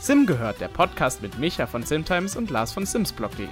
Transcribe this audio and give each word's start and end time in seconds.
Sim 0.00 0.26
gehört, 0.26 0.60
der 0.60 0.68
Podcast 0.68 1.22
mit 1.22 1.38
Micha 1.38 1.66
von 1.66 1.82
Simtimes 1.82 2.36
und 2.36 2.50
Lars 2.50 2.72
von 2.72 2.84
Simsblog.de. 2.84 3.46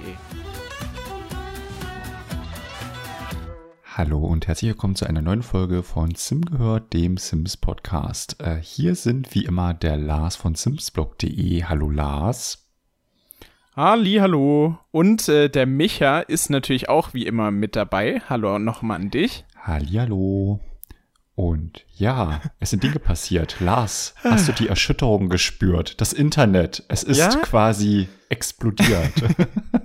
Hallo 3.95 4.19
und 4.19 4.47
herzlich 4.47 4.69
willkommen 4.69 4.95
zu 4.95 5.05
einer 5.05 5.21
neuen 5.21 5.43
Folge 5.43 5.83
von 5.83 6.15
Sim 6.15 6.41
gehört, 6.41 6.93
dem 6.93 7.17
Sims 7.17 7.57
Podcast. 7.57 8.41
Äh, 8.41 8.57
hier 8.61 8.95
sind 8.95 9.35
wie 9.35 9.45
immer 9.45 9.73
der 9.75 9.97
Lars 9.97 10.35
von 10.35 10.55
Simsblog.de. 10.55 11.63
Hallo 11.65 11.89
Lars. 11.89 12.67
Halli, 13.75 14.15
hallo. 14.15 14.77
Und 14.91 15.27
äh, 15.29 15.49
der 15.49 15.65
Micha 15.65 16.19
ist 16.19 16.49
natürlich 16.49 16.89
auch 16.89 17.13
wie 17.13 17.25
immer 17.25 17.51
mit 17.51 17.75
dabei. 17.75 18.21
Hallo 18.29 18.59
nochmal 18.59 18.99
an 18.99 19.11
dich. 19.11 19.45
Halli, 19.61 19.93
hallo. 19.93 20.59
Und 21.35 21.83
ja, 21.95 22.41
es 22.59 22.69
sind 22.69 22.83
Dinge 22.83 22.99
passiert. 22.99 23.59
Lars, 23.59 24.13
hast 24.23 24.47
du 24.47 24.51
die 24.51 24.67
Erschütterung 24.67 25.29
gespürt? 25.29 25.99
Das 25.99 26.13
Internet, 26.13 26.83
es 26.89 27.03
ist 27.03 27.17
Ja? 27.17 27.29
quasi 27.29 28.07
explodiert. 28.29 29.13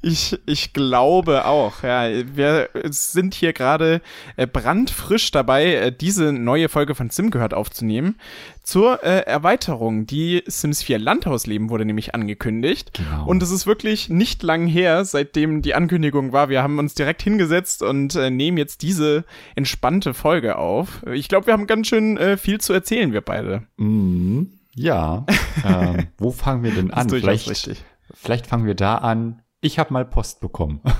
Ich, 0.00 0.38
ich 0.46 0.72
glaube 0.72 1.44
auch, 1.44 1.82
ja. 1.82 2.08
Wir 2.34 2.68
sind 2.84 3.34
hier 3.34 3.52
gerade 3.52 4.00
äh, 4.36 4.46
brandfrisch 4.46 5.30
dabei, 5.30 5.74
äh, 5.74 5.92
diese 5.92 6.32
neue 6.32 6.68
Folge 6.68 6.94
von 6.94 7.10
Sim 7.10 7.30
gehört 7.30 7.54
aufzunehmen. 7.54 8.16
Zur 8.62 9.02
äh, 9.02 9.20
Erweiterung. 9.26 10.06
Die 10.06 10.42
Sims 10.46 10.82
4 10.82 10.98
Landhausleben 10.98 11.70
wurde 11.70 11.84
nämlich 11.84 12.14
angekündigt. 12.14 12.92
Genau. 12.94 13.26
Und 13.26 13.42
es 13.42 13.50
ist 13.50 13.66
wirklich 13.66 14.08
nicht 14.08 14.42
lang 14.42 14.66
her, 14.66 15.04
seitdem 15.04 15.62
die 15.62 15.74
Ankündigung 15.74 16.32
war. 16.32 16.48
Wir 16.48 16.62
haben 16.62 16.78
uns 16.78 16.94
direkt 16.94 17.22
hingesetzt 17.22 17.82
und 17.82 18.14
äh, 18.14 18.30
nehmen 18.30 18.58
jetzt 18.58 18.82
diese 18.82 19.24
entspannte 19.54 20.14
Folge 20.14 20.58
auf. 20.58 21.02
Ich 21.12 21.28
glaube, 21.28 21.46
wir 21.46 21.54
haben 21.54 21.66
ganz 21.66 21.88
schön 21.88 22.16
äh, 22.16 22.36
viel 22.36 22.60
zu 22.60 22.72
erzählen, 22.72 23.12
wir 23.12 23.20
beide. 23.20 23.62
Mhm. 23.76 24.52
Ja. 24.74 25.26
ähm, 25.64 26.08
wo 26.18 26.30
fangen 26.30 26.62
wir 26.62 26.72
denn 26.72 26.90
an? 26.90 27.08
Vielleicht, 27.08 27.84
vielleicht 28.14 28.46
fangen 28.46 28.66
wir 28.66 28.74
da 28.74 28.96
an. 28.96 29.42
Ich 29.62 29.78
habe 29.78 29.92
mal 29.92 30.04
Post 30.04 30.40
bekommen. 30.40 30.80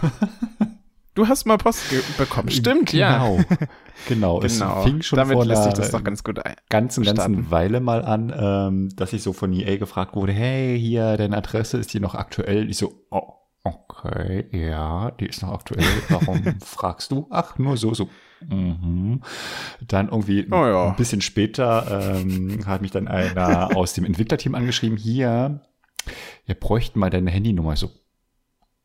Du 1.14 1.28
hast 1.28 1.44
mal 1.44 1.58
Post 1.58 1.82
bekommen. 2.16 2.48
Stimmt, 2.48 2.94
ja. 2.94 3.18
genau. 3.18 3.36
Genau. 4.08 4.40
Genau. 4.40 4.42
Es 4.42 4.62
fing 4.82 5.02
schon 5.02 5.18
Damit 5.18 5.34
vor 5.34 5.44
lässt 5.44 5.64
sich 5.64 5.74
das 5.74 5.90
doch 5.90 6.02
ganz 6.02 6.24
gut 6.24 6.38
ein. 6.38 6.54
ganzen, 6.70 7.04
ganzen 7.04 7.14
starten. 7.34 7.50
Weile 7.50 7.80
mal 7.80 8.02
an, 8.02 8.32
ähm, 8.34 8.88
dass 8.96 9.12
ich 9.12 9.22
so 9.22 9.34
von 9.34 9.52
EA 9.52 9.76
gefragt 9.76 10.16
wurde, 10.16 10.32
hey, 10.32 10.80
hier, 10.80 11.18
deine 11.18 11.36
Adresse, 11.36 11.76
ist 11.76 11.92
die 11.92 12.00
noch 12.00 12.14
aktuell? 12.14 12.70
Ich 12.70 12.78
so, 12.78 12.94
oh, 13.10 13.34
okay, 13.62 14.46
ja, 14.52 15.10
die 15.10 15.26
ist 15.26 15.42
noch 15.42 15.52
aktuell. 15.52 15.84
Warum 16.08 16.58
fragst 16.64 17.12
du? 17.12 17.26
Ach, 17.28 17.58
nur 17.58 17.76
so, 17.76 17.92
so. 17.92 18.08
Mhm. 18.48 19.20
Dann 19.86 20.08
irgendwie 20.08 20.46
Oh 20.50 20.64
ja. 20.64 20.88
ein 20.88 20.96
bisschen 20.96 21.20
später 21.20 22.16
ähm, 22.16 22.64
hat 22.64 22.80
mich 22.80 22.90
dann 22.90 23.06
einer 23.06 23.76
aus 23.76 23.92
dem 23.92 24.06
Entwicklerteam 24.06 24.54
angeschrieben, 24.54 24.96
hier, 24.96 25.60
wir 26.46 26.54
bräuchten 26.54 26.98
mal 26.98 27.10
deine 27.10 27.30
Handynummer. 27.30 27.74
Ich 27.74 27.80
so, 27.80 27.90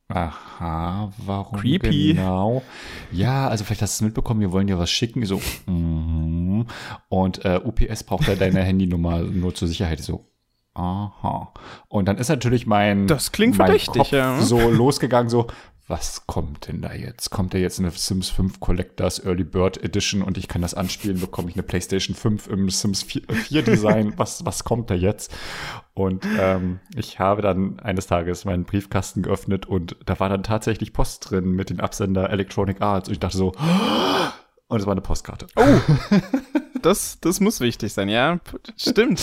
Aha, 0.09 1.11
warum 1.17 1.59
Creepy. 1.59 2.13
genau? 2.13 2.63
Ja, 3.11 3.50
also 3.50 3.66
vielleicht 3.66 3.81
hast 3.81 4.00
du 4.00 4.05
es 4.05 4.08
mitbekommen, 4.08 4.39
wir 4.39 4.53
wollen 4.53 4.67
dir 4.67 4.80
was 4.80 4.89
schicken. 4.89 5.25
So, 5.25 5.41
mhm. 5.66 6.66
Und 7.09 7.44
äh, 7.44 7.59
UPS 7.64 8.03
braucht 8.03 8.27
ja 8.27 8.36
deine 8.36 8.64
Handynummer 8.64 9.19
nur 9.19 9.53
zur 9.53 9.67
Sicherheit. 9.67 9.99
Ich 9.99 10.05
So, 10.05 10.25
aha. 10.73 11.52
Und 11.89 12.08
dann 12.08 12.17
ist 12.17 12.30
natürlich 12.30 12.66
mein, 12.66 13.08
Das 13.08 13.33
klingt 13.33 13.58
mein 13.58 13.67
verdächtig, 13.67 13.97
Kopf 13.97 14.11
ja. 14.11 14.39
so 14.41 14.69
losgegangen, 14.69 15.30
so, 15.30 15.47
was 15.88 16.27
kommt 16.27 16.67
denn 16.67 16.81
da 16.81 16.93
jetzt? 16.93 17.30
Kommt 17.30 17.53
da 17.53 17.57
jetzt 17.57 17.80
eine 17.80 17.91
Sims 17.91 18.30
5 18.30 18.59
Collectors 18.59 19.23
Early 19.23 19.45
Bird 19.45 19.81
Edition 19.81 20.21
und 20.21 20.38
ich 20.38 20.49
kann 20.49 20.61
das 20.61 20.73
anspielen, 20.73 21.19
bekomme 21.21 21.49
ich 21.49 21.55
eine 21.55 21.63
PlayStation 21.63 22.16
5 22.16 22.47
im 22.47 22.69
Sims 22.69 23.03
4, 23.03 23.21
4 23.30 23.61
Design? 23.61 24.13
was, 24.17 24.45
was 24.45 24.65
kommt 24.65 24.89
da 24.89 24.95
jetzt? 24.95 25.33
Und 25.93 26.25
ähm, 26.38 26.80
ich 26.95 27.19
habe 27.19 27.41
dann 27.41 27.80
eines 27.80 28.08
Tages 28.08 28.43
meinen 28.43 28.65
Briefkasten 28.65 29.21
geöffnet 29.21 29.65
und 29.65 29.95
da 30.05 30.20
war 30.20 30.30
dann 30.30 30.43
tatsächlich 30.43 30.92
Post 30.92 31.31
drin 31.31 31.52
mit 31.52 31.70
dem 31.70 31.80
Absender 31.80 32.30
Electronic 32.30 32.81
Arts. 32.81 33.08
Und 33.08 33.14
ich 33.14 33.19
dachte 33.19 33.37
so, 33.37 33.54
und 34.70 34.80
es 34.80 34.86
war 34.86 34.92
eine 34.92 35.02
Postkarte. 35.02 35.48
Oh, 35.55 35.64
das, 36.82 37.20
das 37.22 37.39
muss 37.39 37.61
wichtig 37.61 37.94
sein, 37.94 38.10
ja. 38.10 38.39
Stimmt. 38.76 39.22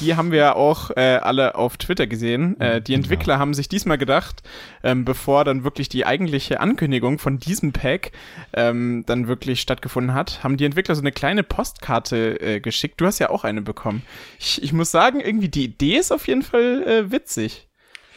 Die 0.00 0.16
haben 0.16 0.30
wir 0.30 0.38
ja 0.38 0.56
auch 0.56 0.90
äh, 0.90 1.16
alle 1.16 1.54
auf 1.54 1.76
Twitter 1.76 2.06
gesehen. 2.06 2.58
Äh, 2.60 2.80
die 2.80 2.94
Entwickler 2.94 3.38
haben 3.38 3.54
sich 3.54 3.68
diesmal 3.68 3.98
gedacht, 3.98 4.42
ähm, 4.82 5.04
bevor 5.04 5.44
dann 5.44 5.64
wirklich 5.64 5.88
die 5.88 6.06
eigentliche 6.06 6.60
Ankündigung 6.60 7.18
von 7.18 7.38
diesem 7.38 7.72
Pack 7.72 8.12
ähm, 8.54 9.04
dann 9.06 9.28
wirklich 9.28 9.60
stattgefunden 9.60 10.14
hat, 10.14 10.42
haben 10.42 10.56
die 10.56 10.64
Entwickler 10.64 10.94
so 10.94 11.02
eine 11.02 11.12
kleine 11.12 11.42
Postkarte 11.42 12.40
äh, 12.40 12.60
geschickt. 12.60 13.00
Du 13.00 13.06
hast 13.06 13.18
ja 13.18 13.30
auch 13.30 13.44
eine 13.44 13.62
bekommen. 13.62 14.02
Ich, 14.38 14.62
ich 14.62 14.72
muss 14.72 14.90
sagen, 14.90 15.20
irgendwie 15.20 15.48
die 15.48 15.64
Idee 15.64 15.96
ist 15.96 16.12
auf 16.12 16.26
jeden 16.26 16.42
Fall 16.42 16.82
äh, 16.82 17.10
witzig. 17.10 17.65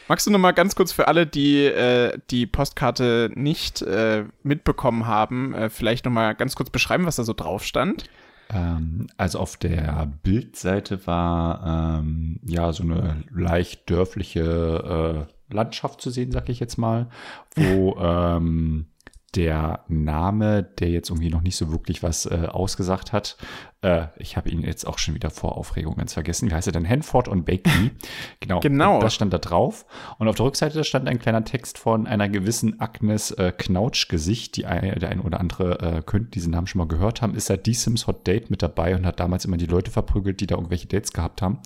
Magst 0.10 0.26
du 0.26 0.32
noch 0.32 0.40
mal 0.40 0.54
ganz 0.54 0.74
kurz 0.74 0.92
für 0.92 1.08
alle, 1.08 1.28
die 1.28 1.66
äh, 1.66 2.18
die 2.32 2.48
Postkarte 2.48 3.30
nicht 3.36 3.84
äh, 3.84 4.26
mitbekommen 4.42 5.06
haben, 5.06 5.54
äh, 5.54 5.70
vielleicht 5.70 6.04
noch 6.06 6.12
mal 6.12 6.34
ganz 6.34 6.56
kurz 6.56 6.72
beschreiben, 6.72 7.06
was 7.06 7.18
da 7.18 7.24
so 7.24 7.34
drauf 7.34 7.64
stand? 7.64 8.06
Ähm, 8.50 9.06
also 9.18 9.38
auf 9.38 9.58
der 9.58 10.12
Bildseite 10.24 11.06
war 11.06 12.00
ähm, 12.00 12.40
ja 12.44 12.74
so 12.74 12.82
eine 12.82 13.24
leicht 13.32 13.88
dörfliche 13.88 15.28
äh, 15.30 15.54
Landschaft 15.54 16.02
zu 16.02 16.10
sehen, 16.10 16.32
sag 16.32 16.50
ich 16.50 16.60
jetzt 16.60 16.78
mal, 16.78 17.10
wo 17.56 17.96
ähm, 18.02 18.88
der 19.36 19.84
Name, 19.88 20.64
der 20.64 20.90
jetzt 20.90 21.10
irgendwie 21.10 21.30
noch 21.30 21.42
nicht 21.42 21.56
so 21.56 21.72
wirklich 21.72 22.04
was 22.04 22.26
äh, 22.26 22.48
ausgesagt 22.50 23.14
hat, 23.14 23.38
äh, 23.82 24.08
ich 24.18 24.36
habe 24.36 24.50
ihn 24.50 24.62
jetzt 24.62 24.86
auch 24.86 24.98
schon 24.98 25.16
wieder 25.16 25.30
vor 25.30 25.58
Aufregung 25.58 25.96
ganz 25.96 26.14
vergessen. 26.14 26.50
Wie 26.50 26.54
heißt 26.54 26.68
er 26.68 26.74
denn? 26.74 26.88
Hanford 26.88 27.28
und 27.28 27.46
Bakely. 27.46 27.92
genau. 28.40 28.60
Genau. 28.60 29.00
Das 29.00 29.14
stand 29.14 29.34
da 29.34 29.38
drauf. 29.38 29.86
Und 30.18 30.28
auf 30.28 30.36
der 30.36 30.46
Rückseite 30.46 30.84
stand 30.84 31.08
ein 31.08 31.20
kleiner 31.20 31.44
Text 31.44 31.78
von 31.78 32.06
einer 32.06 32.28
gewissen 32.28 32.80
Agnes 32.80 33.32
äh, 33.32 33.54
Knautschgesicht. 33.58 34.58
Die 34.58 34.66
ein, 34.66 35.00
der 35.00 35.10
ein 35.10 35.22
oder 35.22 35.40
andere 35.40 35.80
äh, 35.80 36.02
könnte 36.02 36.32
diesen 36.32 36.52
Namen 36.52 36.68
schon 36.68 36.80
mal 36.80 36.88
gehört 36.88 37.22
haben. 37.22 37.36
Ist 37.36 37.46
seit 37.46 37.66
die 37.66 37.74
Sims 37.74 38.08
Hot 38.08 38.28
Date 38.28 38.50
mit 38.50 38.62
dabei 38.62 38.96
und 38.96 39.06
hat 39.06 39.20
damals 39.20 39.46
immer 39.46 39.58
die 39.58 39.66
Leute 39.66 39.92
verprügelt, 39.92 40.42
die 40.42 40.48
da 40.48 40.56
irgendwelche 40.56 40.88
Dates 40.88 41.14
gehabt 41.14 41.42
haben. 41.42 41.60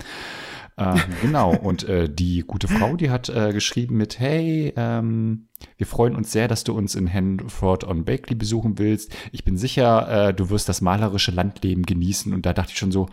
Ähm, 0.77 1.01
genau, 1.21 1.55
und 1.55 1.87
äh, 1.87 2.09
die 2.09 2.41
gute 2.41 2.67
Frau, 2.67 2.95
die 2.95 3.09
hat 3.09 3.29
äh, 3.29 3.51
geschrieben 3.53 3.97
mit, 3.97 4.19
hey, 4.19 4.73
ähm, 4.75 5.47
wir 5.77 5.87
freuen 5.87 6.15
uns 6.15 6.31
sehr, 6.31 6.47
dass 6.49 6.63
du 6.65 6.73
uns 6.73 6.93
in 6.95 7.11
Hanford 7.11 7.85
on 7.85 8.03
Bakley 8.05 8.35
besuchen 8.35 8.77
willst. 8.79 9.11
Ich 9.31 9.43
bin 9.45 9.57
sicher, 9.57 10.27
äh, 10.29 10.33
du 10.33 10.49
wirst 10.49 10.67
das 10.67 10.81
malerische 10.81 11.31
Landleben 11.31 11.83
genießen. 11.85 12.33
Und 12.33 12.45
da 12.45 12.51
dachte 12.53 12.71
ich 12.73 12.77
schon 12.77 12.91
so, 12.91 13.07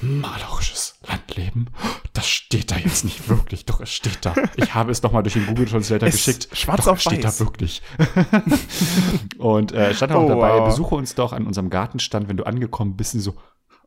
malerisches 0.00 0.98
Landleben? 1.06 1.68
Das 2.14 2.26
steht 2.28 2.70
da 2.70 2.76
jetzt 2.76 3.04
nicht 3.04 3.28
wirklich, 3.28 3.66
doch 3.66 3.80
es 3.80 3.90
steht 3.90 4.18
da. 4.22 4.34
Ich 4.56 4.74
habe 4.74 4.92
es 4.92 5.02
nochmal 5.02 5.22
durch 5.22 5.34
den 5.34 5.46
Google 5.46 5.66
Translator 5.66 6.08
Es- 6.08 6.14
geschickt. 6.24 6.48
schwarz 6.56 6.84
doch, 6.84 6.92
auf 6.92 6.98
es 6.98 7.04
steht 7.04 7.22
weiß. 7.24 7.38
da 7.38 7.44
wirklich. 7.44 7.82
und 9.38 9.72
äh, 9.72 9.94
stand 9.94 10.12
auch 10.12 10.24
Oh, 10.24 10.28
dabei, 10.28 10.58
wow. 10.60 10.68
besuche 10.68 10.94
uns 10.94 11.14
doch 11.14 11.32
an 11.32 11.46
unserem 11.46 11.70
Gartenstand, 11.70 12.28
wenn 12.28 12.36
du 12.36 12.44
angekommen 12.44 12.96
bist. 12.96 13.14
Und 13.14 13.20
so, 13.20 13.34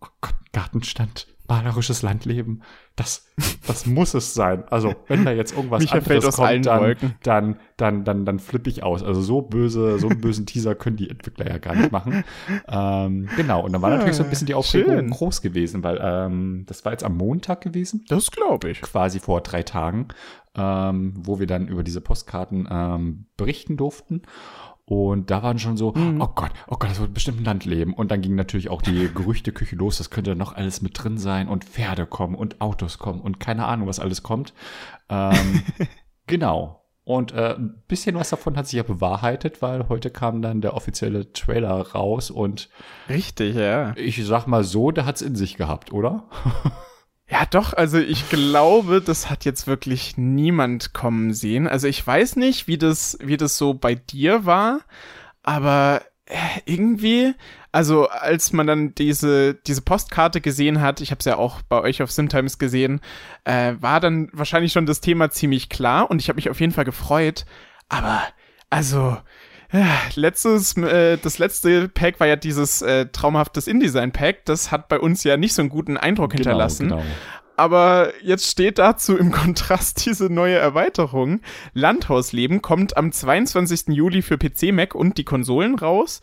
oh 0.01 0.07
Gott, 0.21 0.35
Gartenstand, 0.53 1.27
malerisches 1.47 2.01
Landleben, 2.01 2.61
das, 2.95 3.27
das 3.67 3.85
muss 3.85 4.13
es 4.13 4.33
sein. 4.33 4.63
Also, 4.69 4.95
wenn 5.07 5.23
da 5.25 5.31
jetzt 5.31 5.55
irgendwas 5.55 5.83
fällt 5.85 6.03
anderes 6.03 6.35
kommt, 6.35 6.65
dann, 6.65 6.95
dann, 7.23 7.59
dann, 7.77 8.03
dann, 8.03 8.25
dann 8.25 8.39
flippe 8.39 8.69
ich 8.69 8.83
aus. 8.83 9.03
Also 9.03 9.21
so 9.21 9.41
böse, 9.41 9.99
so 9.99 10.09
einen 10.09 10.19
bösen 10.19 10.45
Teaser 10.45 10.75
können 10.75 10.97
die 10.97 11.09
Entwickler 11.09 11.47
ja 11.47 11.57
gar 11.57 11.75
nicht 11.75 11.91
machen. 11.91 12.23
Ähm, 12.67 13.29
genau, 13.35 13.63
und 13.63 13.71
dann 13.71 13.81
war 13.81 13.89
natürlich 13.91 14.15
so 14.15 14.23
ein 14.23 14.29
bisschen 14.29 14.47
die 14.47 14.55
Aufregung 14.55 14.95
schön. 14.95 15.09
groß 15.09 15.41
gewesen, 15.41 15.83
weil 15.83 15.99
ähm, 16.01 16.65
das 16.67 16.83
war 16.85 16.91
jetzt 16.91 17.03
am 17.03 17.15
Montag 17.15 17.61
gewesen 17.61 18.03
Das 18.09 18.31
glaube 18.31 18.69
ich. 18.71 18.81
quasi 18.81 19.19
vor 19.19 19.41
drei 19.41 19.63
Tagen, 19.63 20.07
ähm, 20.55 21.13
wo 21.17 21.39
wir 21.39 21.47
dann 21.47 21.67
über 21.67 21.83
diese 21.83 22.01
Postkarten 22.01 22.67
ähm, 22.69 23.25
berichten 23.37 23.77
durften. 23.77 24.23
Und 24.89 25.31
da 25.31 25.43
waren 25.43 25.59
schon 25.59 25.75
so, 25.75 25.89
oh 25.89 26.27
Gott, 26.33 26.51
oh 26.67 26.77
Gott, 26.79 26.89
das 26.89 27.01
wird 27.01 27.13
bestimmt 27.13 27.41
ein 27.41 27.43
Landleben. 27.43 27.93
Und 27.93 28.09
dann 28.09 28.21
ging 28.21 28.35
natürlich 28.35 28.69
auch 28.69 28.81
die 28.81 29.09
Gerüchteküche 29.13 29.75
los, 29.75 29.97
das 29.97 30.09
könnte 30.09 30.33
noch 30.33 30.55
alles 30.55 30.81
mit 30.81 31.03
drin 31.03 31.17
sein 31.17 31.49
und 31.49 31.65
Pferde 31.65 32.05
kommen 32.05 32.35
und 32.35 32.61
Autos 32.61 32.97
kommen 32.97 33.19
und 33.19 33.37
keine 33.37 33.65
Ahnung, 33.65 33.89
was 33.89 33.99
alles 33.99 34.23
kommt. 34.23 34.53
Ähm, 35.09 35.61
genau. 36.25 36.85
Und 37.03 37.33
äh, 37.33 37.55
ein 37.55 37.83
bisschen 37.89 38.15
was 38.15 38.29
davon 38.29 38.55
hat 38.55 38.67
sich 38.67 38.77
ja 38.77 38.83
bewahrheitet, 38.83 39.61
weil 39.61 39.89
heute 39.89 40.09
kam 40.09 40.41
dann 40.41 40.61
der 40.61 40.73
offizielle 40.73 41.33
Trailer 41.33 41.81
raus 41.91 42.31
und 42.31 42.69
Richtig, 43.09 43.55
ja. 43.57 43.93
ich 43.97 44.25
sag 44.25 44.47
mal 44.47 44.63
so, 44.63 44.91
der 44.91 45.05
hat's 45.05 45.21
in 45.21 45.35
sich 45.35 45.57
gehabt, 45.57 45.91
oder? 45.91 46.29
Ja, 47.29 47.45
doch, 47.45 47.73
also 47.73 47.97
ich 47.97 48.29
glaube, 48.29 49.01
das 49.01 49.29
hat 49.29 49.43
jetzt 49.43 49.67
wirklich 49.67 50.15
niemand 50.17 50.93
kommen 50.93 51.33
sehen. 51.33 51.67
Also 51.67 51.87
ich 51.87 52.05
weiß 52.05 52.37
nicht, 52.37 52.67
wie 52.67 52.77
das, 52.77 53.17
wie 53.21 53.35
das 53.35 53.57
so 53.57 53.73
bei 53.73 53.95
dir 53.95 54.45
war, 54.45 54.79
aber 55.43 56.03
äh, 56.25 56.37
irgendwie, 56.65 57.33
also 57.73 58.07
als 58.07 58.53
man 58.53 58.65
dann 58.65 58.95
diese, 58.95 59.55
diese 59.55 59.81
Postkarte 59.81 60.39
gesehen 60.39 60.79
hat, 60.79 61.01
ich 61.01 61.11
habe 61.11 61.19
es 61.19 61.25
ja 61.25 61.35
auch 61.35 61.61
bei 61.63 61.81
euch 61.81 62.01
auf 62.01 62.11
Simtimes 62.11 62.59
gesehen, 62.59 63.01
äh, 63.43 63.73
war 63.81 63.99
dann 63.99 64.29
wahrscheinlich 64.31 64.71
schon 64.71 64.85
das 64.85 65.01
Thema 65.01 65.29
ziemlich 65.29 65.67
klar 65.67 66.09
und 66.09 66.21
ich 66.21 66.29
habe 66.29 66.37
mich 66.37 66.49
auf 66.49 66.61
jeden 66.61 66.71
Fall 66.73 66.85
gefreut. 66.85 67.45
Aber, 67.89 68.21
also, 68.69 69.17
letztes, 70.15 70.77
äh, 70.77 71.17
das 71.17 71.39
letzte 71.39 71.89
Pack 71.89 72.19
war 72.19 72.27
ja 72.27 72.35
dieses 72.35 72.81
äh, 72.81 73.07
traumhaftes 73.07 73.67
InDesign-Pack. 73.67 74.45
Das 74.45 74.71
hat 74.71 74.87
bei 74.87 74.99
uns 74.99 75.23
ja 75.23 75.37
nicht 75.37 75.53
so 75.53 75.61
einen 75.61 75.69
guten 75.69 75.97
Eindruck 75.97 76.33
hinterlassen. 76.33 76.89
Genau, 76.89 76.97
genau. 76.97 77.07
aber 77.55 78.13
jetzt 78.21 78.49
steht 78.49 78.79
dazu 78.79 79.17
im 79.17 79.31
Kontrast 79.33 80.05
diese 80.05 80.31
neue 80.31 80.55
Erweiterung. 80.55 81.41
Landhausleben 81.73 82.61
kommt 82.61 82.97
am 82.97 83.11
22. 83.11 83.87
Juli 83.89 84.21
für 84.21 84.37
PC, 84.37 84.71
Mac 84.71 84.95
und 84.95 85.17
die 85.17 85.25
Konsolen 85.25 85.75
raus. 85.75 86.21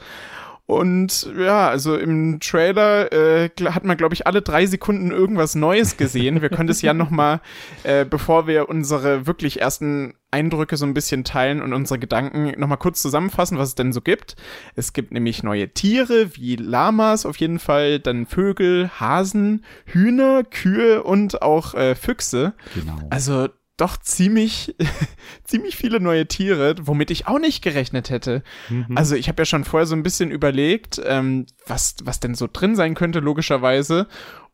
Und 0.67 1.31
ja, 1.39 1.69
also 1.69 1.97
im 1.97 2.41
Trailer 2.41 3.13
äh, 3.13 3.51
hat 3.67 3.85
man, 3.85 3.99
glaube 3.99 4.15
ich, 4.15 4.27
alle 4.27 4.41
drei 4.41 4.65
Sekunden 4.65 5.11
irgendwas 5.11 5.55
Neues 5.55 5.99
gesehen. 5.99 6.41
Wir 6.41 6.49
können 6.49 6.69
das 6.69 6.81
ja 6.81 6.95
nochmal, 6.95 7.43
äh, 7.83 8.07
bevor 8.07 8.47
wir 8.47 8.71
unsere 8.71 9.27
wirklich 9.27 9.61
ersten 9.61 10.15
Eindrücke 10.31 10.79
so 10.79 10.87
ein 10.87 10.95
bisschen 10.95 11.23
teilen 11.23 11.61
und 11.61 11.75
unsere 11.75 11.99
Gedanken 11.99 12.59
nochmal 12.59 12.79
kurz 12.79 13.03
zusammenfassen, 13.03 13.59
was 13.59 13.69
es 13.69 13.75
denn 13.75 13.93
so 13.93 14.01
gibt. 14.01 14.37
Es 14.75 14.95
gibt 14.95 15.13
nämlich 15.13 15.43
neue 15.43 15.69
Tiere 15.69 16.35
wie 16.35 16.57
Lamas 16.57 17.27
auf 17.27 17.37
jeden 17.37 17.59
Fall, 17.59 18.01
dann 18.01 18.25
Vögel, 18.25 18.91
Hasen, 18.99 19.65
Hühner, 19.85 20.45
Kühe 20.45 21.03
und 21.03 21.43
auch 21.43 21.75
äh, 21.75 21.95
Füchse. 21.95 22.55
Genau. 22.75 22.99
Also 23.11 23.49
doch 23.77 23.97
ziemlich, 23.97 24.75
ziemlich 25.45 25.77
viele 25.77 26.01
neue 26.01 26.27
Tiere, 26.27 26.75
womit 26.83 27.11
ich 27.11 27.27
auch 27.27 27.39
nicht 27.39 27.63
gerechnet 27.63 28.11
hätte. 28.11 28.43
Mhm. 28.69 28.97
Also 28.97 29.17
ich 29.17 29.29
habe 29.29 29.43
ja 29.43 29.47
schon 29.47 29.65
vorher 29.65 29.87
so 29.87 29.97
ein 29.97 30.03
bisschen 30.03 30.31
überlegt, 30.31 31.01
ähm, 31.05 31.47
was, 31.67 31.97
was 32.05 32.21
denn 32.21 32.35
so 32.35 32.49
drin 32.53 32.77
sein 32.77 32.95
könnte, 32.95 33.21
logischerweise. 33.21 34.07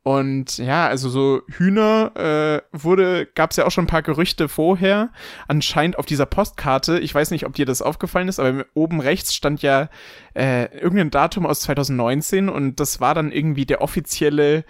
Und 0.03 0.57
ja, 0.57 0.87
also 0.87 1.11
so 1.11 1.43
Hühner 1.47 2.13
äh, 2.17 2.63
wurde, 2.73 3.27
gab 3.27 3.51
es 3.51 3.59
ja 3.59 3.67
auch 3.67 3.71
schon 3.71 3.85
ein 3.85 3.89
paar 3.89 4.01
Gerüchte 4.01 4.49
vorher. 4.49 5.11
Anscheinend 5.47 5.99
auf 5.99 6.07
dieser 6.07 6.25
Postkarte, 6.25 6.99
ich 6.99 7.15
weiß 7.15 7.31
nicht, 7.33 7.45
ob 7.45 7.53
dir 7.53 7.67
das 7.67 7.83
aufgefallen 7.83 8.29
ist, 8.29 8.41
aber 8.41 8.65
oben 8.73 9.01
rechts 9.01 9.35
stand 9.35 9.61
ja 9.61 9.91
äh, 10.35 10.75
irgendein 10.75 11.11
Datum 11.11 11.45
aus 11.45 11.61
2019 11.61 12.49
und 12.49 12.81
das 12.81 13.01
war 13.01 13.15
dann 13.15 13.31
irgendwie 13.31 13.67
der 13.67 13.83
offizielle 13.83 14.65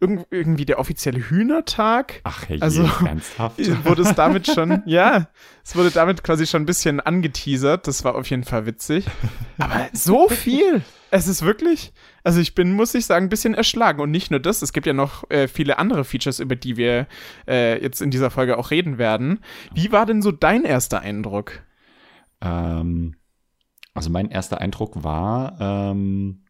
irgendwie 0.00 0.64
der 0.64 0.78
offizielle 0.78 1.18
Hühnertag. 1.18 2.20
Ach 2.24 2.48
hey, 2.48 2.60
also 2.60 2.82
ernsthaft? 3.04 3.58
wurde 3.84 4.02
es 4.02 4.14
damit 4.14 4.46
schon, 4.46 4.82
ja, 4.86 5.28
es 5.64 5.74
wurde 5.74 5.90
damit 5.90 6.22
quasi 6.22 6.46
schon 6.46 6.62
ein 6.62 6.66
bisschen 6.66 7.00
angeteasert. 7.00 7.86
Das 7.86 8.04
war 8.04 8.14
auf 8.14 8.28
jeden 8.28 8.44
Fall 8.44 8.66
witzig. 8.66 9.06
Aber 9.58 9.88
so 9.92 10.28
viel. 10.28 10.82
Es 11.10 11.28
ist 11.28 11.42
wirklich, 11.42 11.92
also 12.24 12.40
ich 12.40 12.54
bin, 12.54 12.72
muss 12.72 12.94
ich 12.94 13.06
sagen, 13.06 13.26
ein 13.26 13.30
bisschen 13.30 13.54
erschlagen. 13.54 14.00
Und 14.00 14.10
nicht 14.10 14.30
nur 14.30 14.40
das, 14.40 14.62
es 14.62 14.72
gibt 14.72 14.86
ja 14.86 14.92
noch 14.92 15.30
äh, 15.30 15.48
viele 15.48 15.78
andere 15.78 16.04
Features, 16.04 16.40
über 16.40 16.56
die 16.56 16.76
wir 16.76 17.06
äh, 17.48 17.80
jetzt 17.82 18.02
in 18.02 18.10
dieser 18.10 18.30
Folge 18.30 18.58
auch 18.58 18.70
reden 18.70 18.98
werden. 18.98 19.40
Wie 19.72 19.92
war 19.92 20.04
denn 20.04 20.20
so 20.20 20.32
dein 20.32 20.64
erster 20.64 21.00
Eindruck? 21.00 21.62
Ähm, 22.40 23.16
also 23.94 24.10
mein 24.10 24.30
erster 24.30 24.60
Eindruck 24.60 25.02
war, 25.02 25.56
ähm, 25.58 26.42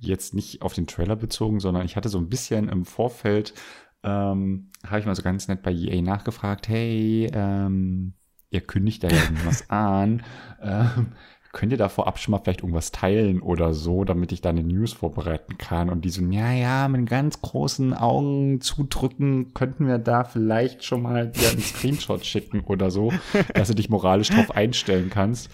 jetzt 0.00 0.34
nicht 0.34 0.62
auf 0.62 0.74
den 0.74 0.86
Trailer 0.86 1.16
bezogen, 1.16 1.60
sondern 1.60 1.84
ich 1.84 1.96
hatte 1.96 2.08
so 2.08 2.18
ein 2.18 2.28
bisschen 2.28 2.68
im 2.68 2.84
Vorfeld, 2.84 3.54
ähm, 4.02 4.70
habe 4.86 5.00
ich 5.00 5.06
mal 5.06 5.14
so 5.14 5.22
ganz 5.22 5.48
nett 5.48 5.62
bei 5.62 5.72
EA 5.72 6.02
nachgefragt, 6.02 6.68
hey, 6.68 7.30
ähm, 7.32 8.14
ihr 8.50 8.60
kündigt 8.60 9.02
da 9.02 9.08
ja 9.08 9.22
irgendwas 9.22 9.68
an. 9.70 10.22
Ähm, 10.62 11.12
könnt 11.52 11.72
ihr 11.72 11.78
da 11.78 11.88
vorab 11.88 12.18
schon 12.18 12.32
mal 12.32 12.38
vielleicht 12.38 12.60
irgendwas 12.60 12.92
teilen 12.92 13.40
oder 13.40 13.74
so, 13.74 14.04
damit 14.04 14.32
ich 14.32 14.40
da 14.40 14.50
eine 14.50 14.62
News 14.62 14.92
vorbereiten 14.92 15.58
kann? 15.58 15.90
Und 15.90 16.04
die 16.04 16.10
so, 16.10 16.22
ja, 16.22 16.52
ja, 16.52 16.88
mit 16.88 17.08
ganz 17.08 17.40
großen 17.40 17.94
Augen 17.94 18.60
zudrücken, 18.60 19.54
könnten 19.54 19.86
wir 19.86 19.98
da 19.98 20.24
vielleicht 20.24 20.84
schon 20.84 21.02
mal 21.02 21.28
dir 21.28 21.50
einen 21.50 21.60
Screenshot 21.60 22.24
schicken 22.24 22.60
oder 22.60 22.90
so, 22.90 23.12
dass 23.54 23.68
du 23.68 23.74
dich 23.74 23.88
moralisch 23.88 24.28
drauf 24.30 24.54
einstellen 24.54 25.10
kannst. 25.10 25.50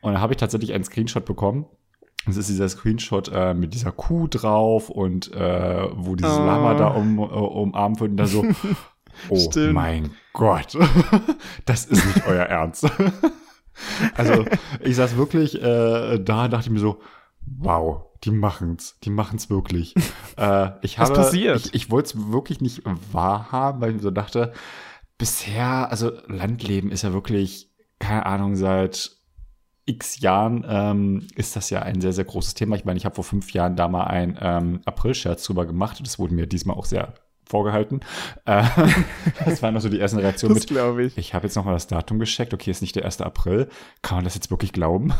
Und 0.00 0.14
da 0.14 0.20
habe 0.20 0.32
ich 0.32 0.38
tatsächlich 0.38 0.74
einen 0.74 0.84
Screenshot 0.84 1.24
bekommen 1.24 1.66
es 2.26 2.36
ist 2.36 2.48
dieser 2.48 2.68
Screenshot 2.68 3.30
äh, 3.32 3.54
mit 3.54 3.74
dieser 3.74 3.92
Kuh 3.92 4.26
drauf 4.28 4.90
und 4.90 5.32
äh, 5.32 5.88
wo 5.94 6.14
dieses 6.14 6.36
oh. 6.36 6.44
Lama 6.44 6.74
da 6.74 6.88
um, 6.88 7.18
uh, 7.18 7.24
umarmt 7.24 8.00
wird 8.00 8.10
und 8.12 8.16
da 8.16 8.26
so, 8.26 8.44
oh 9.28 9.36
Stimmt. 9.36 9.74
mein 9.74 10.10
Gott, 10.32 10.76
das 11.64 11.86
ist 11.86 12.04
nicht 12.04 12.26
euer 12.26 12.44
Ernst. 12.46 12.86
also 14.14 14.44
ich 14.80 14.96
saß 14.96 15.16
wirklich 15.16 15.60
äh, 15.62 16.18
da, 16.18 16.48
dachte 16.48 16.70
mir 16.70 16.80
so, 16.80 17.00
wow, 17.40 18.02
die 18.24 18.30
machen's, 18.30 18.98
die 19.04 19.10
machen's 19.10 19.48
wirklich. 19.48 19.94
äh, 20.36 20.70
ich 20.82 20.98
habe, 20.98 21.10
Was 21.10 21.18
passiert? 21.18 21.66
Ich, 21.66 21.74
ich 21.74 21.90
wollte 21.90 22.18
es 22.18 22.30
wirklich 22.30 22.60
nicht 22.60 22.82
wahrhaben, 23.12 23.80
weil 23.80 23.90
ich 23.90 23.96
mir 23.96 24.02
so 24.02 24.10
dachte, 24.10 24.52
bisher, 25.18 25.90
also 25.90 26.12
Landleben 26.26 26.90
ist 26.90 27.02
ja 27.02 27.12
wirklich, 27.12 27.70
keine 27.98 28.26
Ahnung, 28.26 28.56
seit 28.56 29.17
x 29.88 30.20
Jahren 30.20 30.64
ähm, 30.68 31.26
ist 31.34 31.56
das 31.56 31.70
ja 31.70 31.82
ein 31.82 32.00
sehr, 32.00 32.12
sehr 32.12 32.24
großes 32.24 32.54
Thema. 32.54 32.76
Ich 32.76 32.84
meine, 32.84 32.98
ich 32.98 33.04
habe 33.04 33.14
vor 33.14 33.24
fünf 33.24 33.52
Jahren 33.52 33.76
da 33.76 33.88
mal 33.88 34.04
ein 34.04 34.38
ähm, 34.40 34.80
April-Scherz 34.84 35.44
drüber 35.44 35.66
gemacht 35.66 36.00
das 36.02 36.18
wurde 36.18 36.34
mir 36.34 36.46
diesmal 36.46 36.76
auch 36.76 36.84
sehr 36.84 37.14
vorgehalten. 37.48 38.00
Äh, 38.44 38.62
das 39.44 39.62
waren 39.62 39.74
noch 39.74 39.80
so 39.80 39.88
die 39.88 39.98
ersten 39.98 40.18
Reaktionen 40.18 40.54
das 40.54 40.66
glaube 40.66 41.04
ich. 41.04 41.16
Ich 41.16 41.34
habe 41.34 41.46
jetzt 41.46 41.56
nochmal 41.56 41.74
das 41.74 41.86
Datum 41.86 42.18
gecheckt. 42.18 42.54
Okay, 42.54 42.70
ist 42.70 42.82
nicht 42.82 42.94
der 42.94 43.04
1. 43.04 43.22
April. 43.22 43.68
Kann 44.02 44.18
man 44.18 44.24
das 44.24 44.34
jetzt 44.34 44.50
wirklich 44.50 44.72
glauben? 44.72 45.14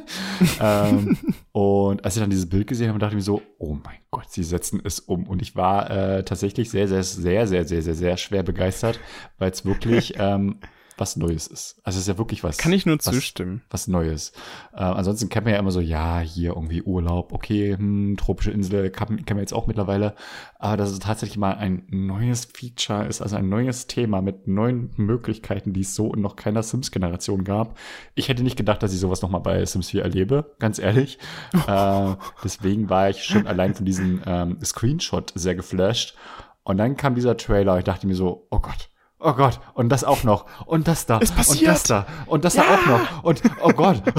ähm, 0.60 1.18
und 1.52 2.04
als 2.04 2.16
ich 2.16 2.22
dann 2.22 2.30
dieses 2.30 2.48
Bild 2.48 2.66
gesehen 2.66 2.88
habe, 2.88 2.98
dachte 2.98 3.14
ich 3.14 3.16
mir 3.16 3.22
so, 3.22 3.42
oh 3.58 3.76
mein 3.84 3.98
Gott, 4.10 4.30
sie 4.30 4.44
setzen 4.44 4.80
es 4.84 5.00
um. 5.00 5.26
Und 5.26 5.42
ich 5.42 5.56
war 5.56 5.90
äh, 5.90 6.24
tatsächlich 6.24 6.70
sehr, 6.70 6.88
sehr, 6.88 7.02
sehr, 7.02 7.46
sehr, 7.46 7.64
sehr, 7.64 7.82
sehr, 7.82 7.94
sehr 7.94 8.16
schwer 8.16 8.42
begeistert, 8.42 9.00
weil 9.38 9.50
es 9.50 9.64
wirklich 9.64 10.14
ähm, 10.18 10.60
was 10.96 11.16
Neues 11.16 11.46
ist. 11.46 11.80
Also 11.82 11.96
es 11.96 12.02
ist 12.02 12.08
ja 12.08 12.18
wirklich 12.18 12.44
was. 12.44 12.56
Kann 12.56 12.72
ich 12.72 12.86
nur 12.86 12.96
was, 12.96 13.04
zustimmen. 13.04 13.62
Was 13.70 13.88
Neues. 13.88 14.32
Äh, 14.72 14.82
ansonsten 14.82 15.28
kennt 15.28 15.44
man 15.44 15.54
ja 15.54 15.60
immer 15.60 15.70
so, 15.70 15.80
ja, 15.80 16.20
hier 16.20 16.50
irgendwie 16.50 16.82
Urlaub, 16.82 17.32
okay, 17.32 17.76
hm, 17.76 18.16
tropische 18.16 18.50
Insel, 18.50 18.90
kennen 18.90 19.24
wir 19.26 19.38
jetzt 19.38 19.52
auch 19.52 19.66
mittlerweile. 19.66 20.14
Aber 20.58 20.76
dass 20.76 20.90
es 20.90 20.98
tatsächlich 20.98 21.36
mal 21.36 21.54
ein 21.54 21.84
neues 21.90 22.46
Feature 22.46 23.06
ist, 23.06 23.20
also 23.20 23.36
ein 23.36 23.48
neues 23.48 23.86
Thema 23.86 24.22
mit 24.22 24.46
neuen 24.46 24.90
Möglichkeiten, 24.96 25.72
die 25.72 25.82
es 25.82 25.94
so 25.94 26.12
in 26.14 26.20
noch 26.20 26.36
keiner 26.36 26.62
Sims-Generation 26.62 27.44
gab. 27.44 27.76
Ich 28.14 28.28
hätte 28.28 28.42
nicht 28.42 28.56
gedacht, 28.56 28.82
dass 28.82 28.92
ich 28.92 29.00
sowas 29.00 29.22
nochmal 29.22 29.40
bei 29.40 29.64
Sims 29.64 29.90
4 29.90 30.02
erlebe, 30.02 30.54
ganz 30.58 30.78
ehrlich. 30.78 31.18
äh, 31.66 32.14
deswegen 32.42 32.88
war 32.88 33.10
ich 33.10 33.24
schon 33.24 33.46
allein 33.46 33.74
von 33.74 33.84
diesem 33.84 34.22
ähm, 34.26 34.58
Screenshot 34.64 35.32
sehr 35.34 35.54
geflasht. 35.54 36.16
Und 36.62 36.78
dann 36.78 36.96
kam 36.96 37.14
dieser 37.14 37.36
Trailer, 37.36 37.78
ich 37.78 37.84
dachte 37.84 38.06
mir 38.06 38.14
so, 38.14 38.46
oh 38.50 38.58
Gott, 38.58 38.88
oh 39.24 39.32
Gott, 39.32 39.60
und 39.72 39.88
das 39.88 40.04
auch 40.04 40.22
noch, 40.22 40.46
und 40.66 40.86
das 40.86 41.06
da, 41.06 41.18
es 41.20 41.32
passiert. 41.32 41.60
und 41.62 41.68
das 41.68 41.82
da, 41.84 42.06
und 42.26 42.44
das 42.44 42.54
ja. 42.54 42.62
da 42.62 42.74
auch 42.74 42.86
noch, 42.86 43.24
und 43.24 43.42
oh 43.62 43.70
Gott. 43.70 44.02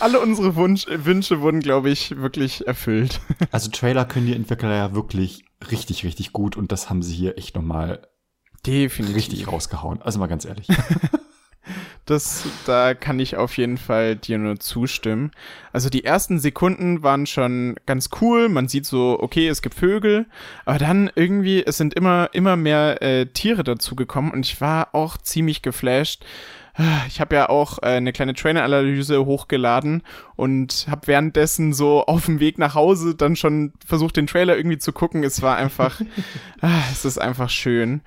Alle 0.00 0.20
unsere 0.20 0.54
Wunsch, 0.54 0.86
Wünsche 0.88 1.40
wurden, 1.40 1.60
glaube 1.60 1.90
ich, 1.90 2.16
wirklich 2.16 2.66
erfüllt. 2.66 3.20
Also 3.50 3.70
Trailer 3.70 4.04
können 4.04 4.26
die 4.26 4.34
Entwickler 4.34 4.74
ja 4.74 4.94
wirklich 4.94 5.44
richtig, 5.70 6.04
richtig 6.04 6.32
gut 6.32 6.56
und 6.56 6.70
das 6.70 6.90
haben 6.90 7.02
sie 7.02 7.14
hier 7.14 7.38
echt 7.38 7.56
nochmal 7.56 8.06
Definitiv. 8.66 9.16
richtig 9.16 9.48
rausgehauen. 9.48 10.02
Also 10.02 10.18
mal 10.18 10.26
ganz 10.26 10.44
ehrlich. 10.44 10.68
Das, 12.08 12.46
da 12.64 12.94
kann 12.94 13.20
ich 13.20 13.36
auf 13.36 13.58
jeden 13.58 13.76
Fall 13.76 14.16
dir 14.16 14.38
nur 14.38 14.58
zustimmen. 14.58 15.30
Also 15.74 15.90
die 15.90 16.04
ersten 16.06 16.38
Sekunden 16.38 17.02
waren 17.02 17.26
schon 17.26 17.76
ganz 17.84 18.08
cool. 18.22 18.48
Man 18.48 18.66
sieht 18.66 18.86
so, 18.86 19.18
okay, 19.20 19.46
es 19.46 19.60
gibt 19.60 19.74
Vögel, 19.74 20.24
aber 20.64 20.78
dann 20.78 21.10
irgendwie, 21.14 21.62
es 21.62 21.76
sind 21.76 21.92
immer, 21.92 22.30
immer 22.32 22.56
mehr 22.56 23.02
äh, 23.02 23.26
Tiere 23.26 23.62
dazugekommen 23.62 24.32
und 24.32 24.46
ich 24.46 24.58
war 24.62 24.94
auch 24.94 25.18
ziemlich 25.18 25.60
geflasht. 25.60 26.24
Ich 27.08 27.20
habe 27.20 27.34
ja 27.34 27.50
auch 27.50 27.82
äh, 27.82 27.86
eine 27.86 28.14
kleine 28.14 28.32
Trainer-Analyse 28.32 29.26
hochgeladen 29.26 30.02
und 30.34 30.86
habe 30.88 31.08
währenddessen 31.08 31.74
so 31.74 32.06
auf 32.06 32.24
dem 32.24 32.40
Weg 32.40 32.56
nach 32.56 32.74
Hause 32.74 33.16
dann 33.16 33.36
schon 33.36 33.74
versucht, 33.84 34.16
den 34.16 34.28
Trailer 34.28 34.56
irgendwie 34.56 34.78
zu 34.78 34.92
gucken. 34.92 35.24
Es 35.24 35.42
war 35.42 35.56
einfach, 35.56 36.00
ah, 36.62 36.80
es 36.90 37.04
ist 37.04 37.18
einfach 37.18 37.50
schön. 37.50 38.00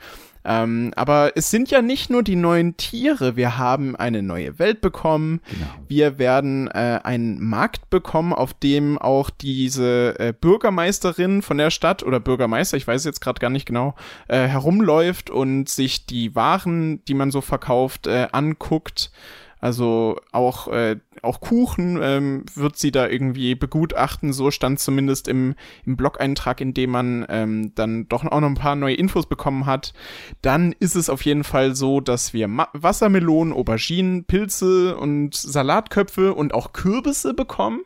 Ähm, 0.44 0.92
aber 0.96 1.34
es 1.36 1.50
sind 1.50 1.70
ja 1.70 1.82
nicht 1.82 2.10
nur 2.10 2.24
die 2.24 2.36
neuen 2.36 2.78
Tiere. 2.78 3.36
Wir 3.36 3.58
haben 3.58 3.96
eine 3.96 4.22
neue 4.22 4.58
Welt 4.60 4.82
bekommen. 4.82 5.42
Genau. 5.50 5.68
Wir 5.88 6.18
werden 6.20 6.68
äh, 6.68 7.00
einen 7.04 7.44
Markt 7.44 7.90
bekommen, 7.90 8.34
auf 8.34 8.54
dem 8.54 8.98
auch 8.98 9.30
diese 9.30 10.20
äh, 10.20 10.34
Bürgermeisterin 10.34 11.42
von 11.42 11.58
der 11.58 11.70
Stadt 11.70 12.04
oder 12.04 12.20
Bürgermeister, 12.20 12.78
ich 12.78 12.88
weiß 12.88 13.06
jetzt 13.06 13.22
gerade 13.22 13.40
gar 13.40 13.50
nicht 13.50 13.66
genau, 13.66 13.96
äh, 14.28 14.48
herumläuft 14.48 15.30
und 15.30 15.70
sich 15.70 16.06
die 16.06 16.36
Waren, 16.36 17.04
die 17.06 17.14
man 17.14 17.32
so 17.32 17.42
verkauft, 17.42 18.08
äh, 18.08 18.28
anguckt. 18.32 19.12
Also 19.62 20.18
auch, 20.32 20.68
äh, 20.70 20.98
auch 21.22 21.40
Kuchen 21.40 22.00
ähm, 22.02 22.46
wird 22.56 22.78
sie 22.78 22.92
da 22.92 23.08
irgendwie 23.08 23.54
begutachten. 23.54 24.34
So 24.34 24.50
stand 24.50 24.80
zumindest 24.80 25.28
im, 25.28 25.54
im 25.86 25.96
Blog-Eintrag, 25.96 26.60
in 26.62 26.74
dem 26.74 26.90
man 26.90 27.26
ähm, 27.30 27.72
dann 27.76 28.10
doch 28.10 28.26
auch 28.26 28.40
noch 28.40 28.50
ein 28.50 28.56
paar 28.56 28.76
neue 28.76 28.96
Infos 28.96 29.28
bekommen 29.28 29.68
hat. 29.68 29.94
Dann 30.42 30.74
ist 30.80 30.96
es 30.96 31.12
auf 31.12 31.24
jeden 31.24 31.44
Fall 31.44 31.76
so, 31.76 32.02
dass 32.02 32.34
wir 32.34 32.48
Ma 32.48 32.70
Wassermelonen, 32.74 33.54
Auberginen, 33.54 34.26
Pilze 34.26 34.98
und 34.98 35.36
Salatköpfe 35.36 36.34
und 36.34 36.56
auch 36.56 36.74
Kürbisse 36.74 37.36
bekommen. 37.36 37.82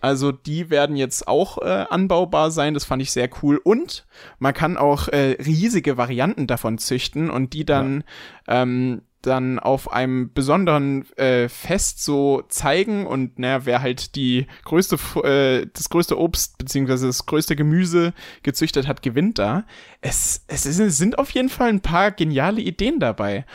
Also 0.00 0.32
die 0.32 0.70
werden 0.70 0.96
jetzt 0.96 1.28
auch 1.28 1.58
äh, 1.58 1.84
anbaubar 1.90 2.50
sein. 2.50 2.72
Das 2.72 2.86
fand 2.86 3.02
ich 3.02 3.12
sehr 3.12 3.28
cool. 3.42 3.60
Und 3.62 4.06
man 4.38 4.54
kann 4.54 4.78
auch 4.78 5.08
äh, 5.08 5.36
riesige 5.44 5.98
Varianten 5.98 6.46
davon 6.46 6.78
züchten 6.78 7.30
und 7.30 7.52
die 7.52 7.64
dann 7.64 8.02
ja. 8.48 8.62
ähm, 8.62 9.02
dann 9.22 9.58
auf 9.58 9.92
einem 9.92 10.32
besonderen 10.32 11.10
äh, 11.16 11.48
Fest 11.48 12.02
so 12.02 12.42
zeigen 12.48 13.06
und 13.06 13.38
naja, 13.38 13.64
wer 13.64 13.82
halt 13.82 14.16
die 14.16 14.46
größte, 14.64 14.96
äh, 15.24 15.66
das 15.72 15.88
größte 15.88 16.18
Obst 16.18 16.58
beziehungsweise 16.58 17.06
das 17.06 17.26
größte 17.26 17.56
Gemüse 17.56 18.12
gezüchtet 18.42 18.86
hat, 18.86 19.02
gewinnt 19.02 19.38
da. 19.38 19.64
Es, 20.00 20.44
es, 20.48 20.66
ist, 20.66 20.78
es 20.78 20.98
sind 20.98 21.18
auf 21.18 21.30
jeden 21.30 21.48
Fall 21.48 21.68
ein 21.68 21.80
paar 21.80 22.10
geniale 22.10 22.60
Ideen 22.60 23.00
dabei. 23.00 23.46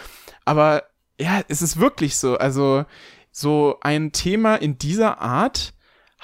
Aber 0.45 0.83
ja, 1.19 1.41
es 1.47 1.61
ist 1.61 1.79
wirklich 1.79 2.17
so. 2.17 2.37
Also 2.37 2.85
so 3.31 3.77
ein 3.81 4.11
Thema 4.13 4.55
in 4.55 4.77
dieser 4.77 5.21
Art 5.21 5.73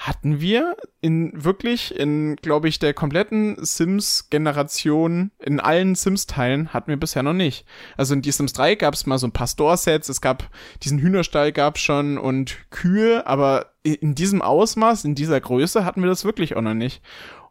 hatten 0.06 0.38
wir 0.38 0.76
in 1.00 1.32
wirklich 1.44 1.98
in, 1.98 2.36
glaube 2.36 2.68
ich, 2.68 2.78
der 2.78 2.92
kompletten 2.92 3.56
Sims-Generation, 3.58 5.30
in 5.38 5.60
allen 5.60 5.94
Sims-Teilen 5.94 6.74
hatten 6.74 6.88
wir 6.88 6.98
bisher 6.98 7.22
noch 7.22 7.32
nicht. 7.32 7.64
Also 7.96 8.12
in 8.12 8.20
die 8.20 8.30
Sims 8.30 8.52
3 8.52 8.74
gab 8.74 8.92
es 8.92 9.06
mal 9.06 9.16
so 9.16 9.26
ein 9.26 9.32
paar 9.32 9.46
Store-Sets, 9.46 10.10
es 10.10 10.20
gab 10.20 10.50
diesen 10.82 10.98
Hühnerstall 10.98 11.52
gab 11.52 11.78
schon 11.78 12.18
und 12.18 12.70
Kühe, 12.70 13.26
aber 13.26 13.72
in 13.82 14.14
diesem 14.14 14.42
Ausmaß, 14.42 15.06
in 15.06 15.14
dieser 15.14 15.40
Größe 15.40 15.86
hatten 15.86 16.02
wir 16.02 16.08
das 16.08 16.26
wirklich 16.26 16.54
auch 16.54 16.62
noch 16.62 16.74
nicht. 16.74 17.02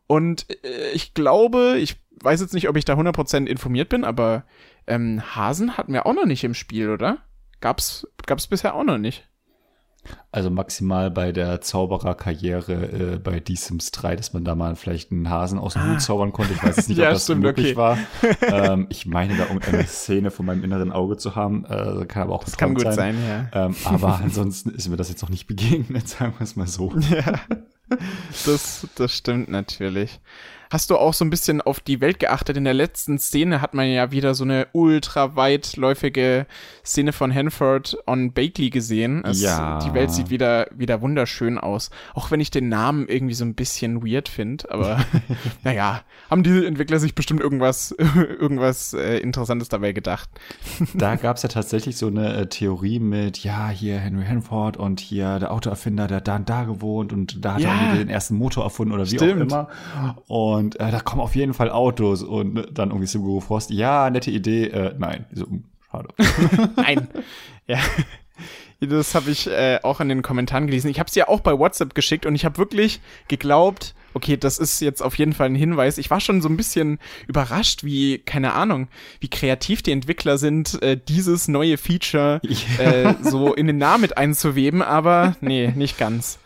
Und 0.06 0.46
äh, 0.64 0.92
ich 0.92 1.16
glaube, 1.16 1.78
ich 1.80 1.96
weiß 2.22 2.40
jetzt 2.40 2.54
nicht, 2.54 2.70
ob 2.70 2.78
ich 2.78 2.86
da 2.86 2.94
100% 2.94 3.48
informiert 3.48 3.90
bin, 3.90 4.04
aber 4.04 4.46
ähm, 4.86 5.24
Hasen 5.36 5.76
hatten 5.76 5.94
wir 5.94 6.06
auch 6.06 6.14
noch 6.14 6.26
nicht 6.28 6.44
im 6.44 6.54
Spiel, 6.54 6.92
oder? 6.92 7.18
Gab's, 7.62 8.08
gab's 8.28 8.46
bisher 8.46 8.76
auch 8.76 8.84
noch 8.84 9.00
nicht. 9.00 9.28
Also 10.32 10.50
maximal 10.50 11.12
bei 11.12 11.32
der 11.32 11.62
Zaubererkarriere 11.62 12.74
äh, 13.14 13.20
bei 13.20 13.42
The 13.46 13.56
Sims 13.56 13.92
3, 13.92 14.16
dass 14.16 14.34
man 14.34 14.44
da 14.44 14.56
mal 14.56 14.76
vielleicht 14.76 15.12
einen 15.12 15.30
Hasen 15.30 15.60
aus 15.60 15.74
dem 15.74 15.84
Hut 15.84 15.96
ah. 15.98 16.00
zaubern 16.00 16.34
konnte. 16.34 16.54
Ich 16.54 16.64
weiß 16.64 16.76
jetzt 16.78 16.90
nicht, 16.90 16.98
ja, 17.00 17.08
ob 17.08 17.14
das 17.14 17.24
stimmt, 17.24 17.42
möglich 17.42 17.78
okay. 17.78 17.78
war. 17.78 17.98
ähm, 18.42 18.88
ich 18.90 19.06
meine 19.06 19.38
da 19.38 19.44
irgendeine 19.44 19.86
Szene 19.86 20.32
von 20.32 20.46
meinem 20.46 20.64
inneren 20.64 20.92
Auge 20.92 21.18
zu 21.18 21.36
haben. 21.36 21.66
Äh, 21.66 22.06
kann 22.06 22.24
aber 22.24 22.34
auch 22.34 22.44
das 22.44 22.58
kann 22.58 22.74
gut 22.74 22.84
sein. 22.84 22.96
sein 22.96 23.18
ja. 23.54 23.66
ähm, 23.66 23.76
aber 23.86 24.20
ansonsten 24.24 24.72
ist 24.72 24.90
mir 24.90 24.98
das 24.98 25.10
jetzt 25.10 25.22
noch 25.22 25.30
nicht 25.30 25.48
begegnet, 25.48 26.08
sagen 26.08 26.34
wir 26.38 26.44
es 26.44 26.56
mal 26.56 26.68
so. 26.68 26.94
Ja, 27.10 27.40
das, 28.46 28.88
das 28.96 29.12
stimmt 29.16 29.50
natürlich 29.50 30.20
hast 30.74 30.90
du 30.90 30.98
auch 30.98 31.14
so 31.14 31.24
ein 31.24 31.30
bisschen 31.30 31.62
auf 31.62 31.80
die 31.80 32.02
Welt 32.02 32.20
geachtet. 32.20 32.58
In 32.58 32.64
der 32.64 32.74
letzten 32.74 33.20
Szene 33.20 33.62
hat 33.62 33.76
man 33.76 33.88
ja 33.88 34.12
wieder 34.12 34.34
so 34.34 34.44
eine 34.44 34.68
ultra 34.74 35.36
weitläufige 35.36 36.48
Szene 36.84 37.14
von 37.14 37.34
Hanford 37.34 37.96
on 38.08 38.34
Bakley 38.34 38.72
gesehen. 38.72 39.24
Es, 39.24 39.40
ja. 39.42 39.78
Die 39.86 39.94
Welt 39.94 40.10
sieht 40.12 40.32
wieder, 40.32 40.68
wieder 40.72 41.02
wunderschön 41.02 41.60
aus. 41.60 41.92
Auch 42.16 42.32
wenn 42.32 42.40
ich 42.40 42.50
den 42.50 42.70
Namen 42.70 43.08
irgendwie 43.08 43.36
so 43.36 43.46
ein 43.46 43.54
bisschen 43.54 44.04
weird 44.04 44.28
finde. 44.28 44.70
Aber 44.72 45.06
naja, 45.64 46.02
haben 46.32 46.42
die 46.42 46.66
Entwickler 46.66 47.00
sich 47.00 47.14
bestimmt 47.14 47.42
irgendwas, 47.42 47.92
irgendwas 48.40 48.94
äh, 48.94 49.18
Interessantes 49.20 49.70
dabei 49.70 49.92
gedacht. 49.92 50.28
da 50.96 51.18
gab 51.18 51.38
es 51.38 51.44
ja 51.44 51.50
tatsächlich 51.50 51.98
so 51.98 52.08
eine 52.08 52.34
äh, 52.34 52.48
Theorie 52.48 52.98
mit, 52.98 53.44
ja, 53.44 53.70
hier 53.70 54.00
Henry 54.00 54.26
Hanford 54.26 54.78
und 54.78 55.00
hier 55.00 55.38
der 55.38 55.52
Autoerfinder, 55.52 56.08
der 56.08 56.18
hat 56.18 56.28
da 56.28 56.36
und 56.38 56.50
da 56.50 56.64
gewohnt 56.64 57.14
und 57.14 57.46
da 57.46 57.54
hat 57.54 57.62
ja. 57.62 57.92
er 57.92 57.98
den 57.98 58.10
ersten 58.10 58.36
Motor 58.36 58.64
erfunden 58.64 58.92
oder 58.92 59.06
wie 59.06 59.16
Stimmt. 59.16 59.54
auch 59.54 59.68
immer. 60.00 60.14
Und 60.28 60.63
und 60.64 60.80
äh, 60.80 60.92
da 60.92 61.00
kommen 61.00 61.22
auf 61.22 61.36
jeden 61.36 61.54
Fall 61.54 61.70
Autos 61.70 62.24
und 62.24 62.58
äh, 62.58 62.66
dann 62.72 62.90
irgendwie 62.90 63.08
Subaru 63.08 63.42
Frost, 63.42 63.70
ja, 63.70 64.10
nette 64.10 64.32
Idee, 64.32 64.68
äh, 64.68 64.96
nein. 64.98 65.26
So, 65.34 65.46
hm, 65.46 65.64
schade. 65.92 66.10
nein. 66.76 67.08
Ja. 67.66 67.80
Das 68.82 69.16
habe 69.16 69.32
ich 69.32 69.48
äh, 69.48 69.80
auch 69.84 70.02
in 70.02 70.10
den 70.10 70.22
Kommentaren 70.22 70.68
gelesen. 70.68 70.90
Ich 70.90 71.00
habe 71.00 71.08
es 71.08 71.16
ja 71.16 71.30
auch 71.30 71.40
bei 71.40 71.58
WhatsApp 71.58 71.96
geschickt 71.96 72.26
und 72.26 72.36
ich 72.36 72.44
habe 72.44 72.58
wirklich 72.58 73.00
geglaubt, 73.30 73.96
okay, 74.14 74.36
das 74.36 74.60
ist 74.60 74.82
jetzt 74.82 75.02
auf 75.02 75.18
jeden 75.18 75.32
Fall 75.32 75.48
ein 75.48 75.56
Hinweis. 75.56 75.98
Ich 75.98 76.10
war 76.10 76.20
schon 76.20 76.42
so 76.42 76.50
ein 76.50 76.58
bisschen 76.58 77.00
überrascht, 77.26 77.86
wie, 77.86 78.18
keine 78.18 78.52
Ahnung, 78.52 78.90
wie 79.22 79.30
kreativ 79.30 79.82
die 79.82 79.94
Entwickler 79.94 80.38
sind, 80.38 80.84
äh, 80.84 81.00
dieses 81.08 81.48
neue 81.48 81.78
Feature 81.78 82.42
ja. 82.78 82.84
äh, 82.84 83.16
so 83.22 83.54
in 83.54 83.68
den 83.68 83.78
Namen 83.78 84.02
mit 84.02 84.18
einzuweben, 84.18 84.82
aber 84.82 85.38
nee, 85.40 85.72
nicht 85.74 85.98
ganz. 85.98 86.38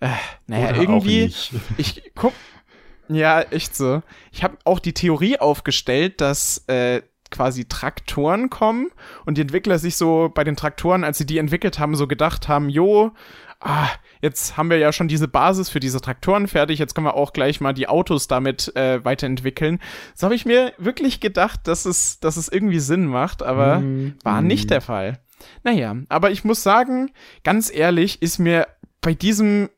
Äh, 0.00 0.08
naja, 0.48 0.70
Oder 0.70 0.80
irgendwie, 0.80 1.32
ich 1.76 2.02
guck, 2.16 2.32
ja, 3.08 3.40
echt 3.40 3.76
so. 3.76 4.02
Ich 4.32 4.42
habe 4.42 4.56
auch 4.64 4.78
die 4.78 4.94
Theorie 4.94 5.38
aufgestellt, 5.38 6.20
dass 6.20 6.64
äh, 6.68 7.02
quasi 7.30 7.66
Traktoren 7.66 8.48
kommen 8.48 8.90
und 9.26 9.36
die 9.36 9.42
Entwickler 9.42 9.78
sich 9.78 9.96
so 9.96 10.30
bei 10.32 10.44
den 10.44 10.56
Traktoren, 10.56 11.04
als 11.04 11.18
sie 11.18 11.26
die 11.26 11.38
entwickelt 11.38 11.78
haben, 11.78 11.96
so 11.96 12.06
gedacht 12.06 12.48
haben, 12.48 12.68
jo, 12.68 13.12
ah, 13.60 13.88
jetzt 14.22 14.56
haben 14.56 14.70
wir 14.70 14.78
ja 14.78 14.92
schon 14.92 15.08
diese 15.08 15.26
Basis 15.26 15.68
für 15.68 15.80
diese 15.80 16.00
Traktoren 16.00 16.46
fertig, 16.46 16.78
jetzt 16.78 16.94
können 16.94 17.06
wir 17.06 17.14
auch 17.14 17.32
gleich 17.32 17.60
mal 17.60 17.72
die 17.72 17.88
Autos 17.88 18.28
damit 18.28 18.74
äh, 18.76 19.04
weiterentwickeln. 19.04 19.80
So 20.14 20.26
habe 20.26 20.34
ich 20.34 20.46
mir 20.46 20.72
wirklich 20.78 21.20
gedacht, 21.20 21.60
dass 21.64 21.86
es, 21.86 22.20
dass 22.20 22.36
es 22.36 22.48
irgendwie 22.48 22.80
Sinn 22.80 23.06
macht, 23.06 23.42
aber 23.42 23.80
mm, 23.80 24.18
war 24.22 24.40
mm. 24.40 24.46
nicht 24.46 24.70
der 24.70 24.80
Fall. 24.80 25.18
Naja, 25.62 25.96
aber 26.08 26.30
ich 26.30 26.44
muss 26.44 26.62
sagen, 26.62 27.10
ganz 27.42 27.74
ehrlich, 27.74 28.22
ist 28.22 28.38
mir 28.38 28.68
bei 29.00 29.14
diesem 29.14 29.68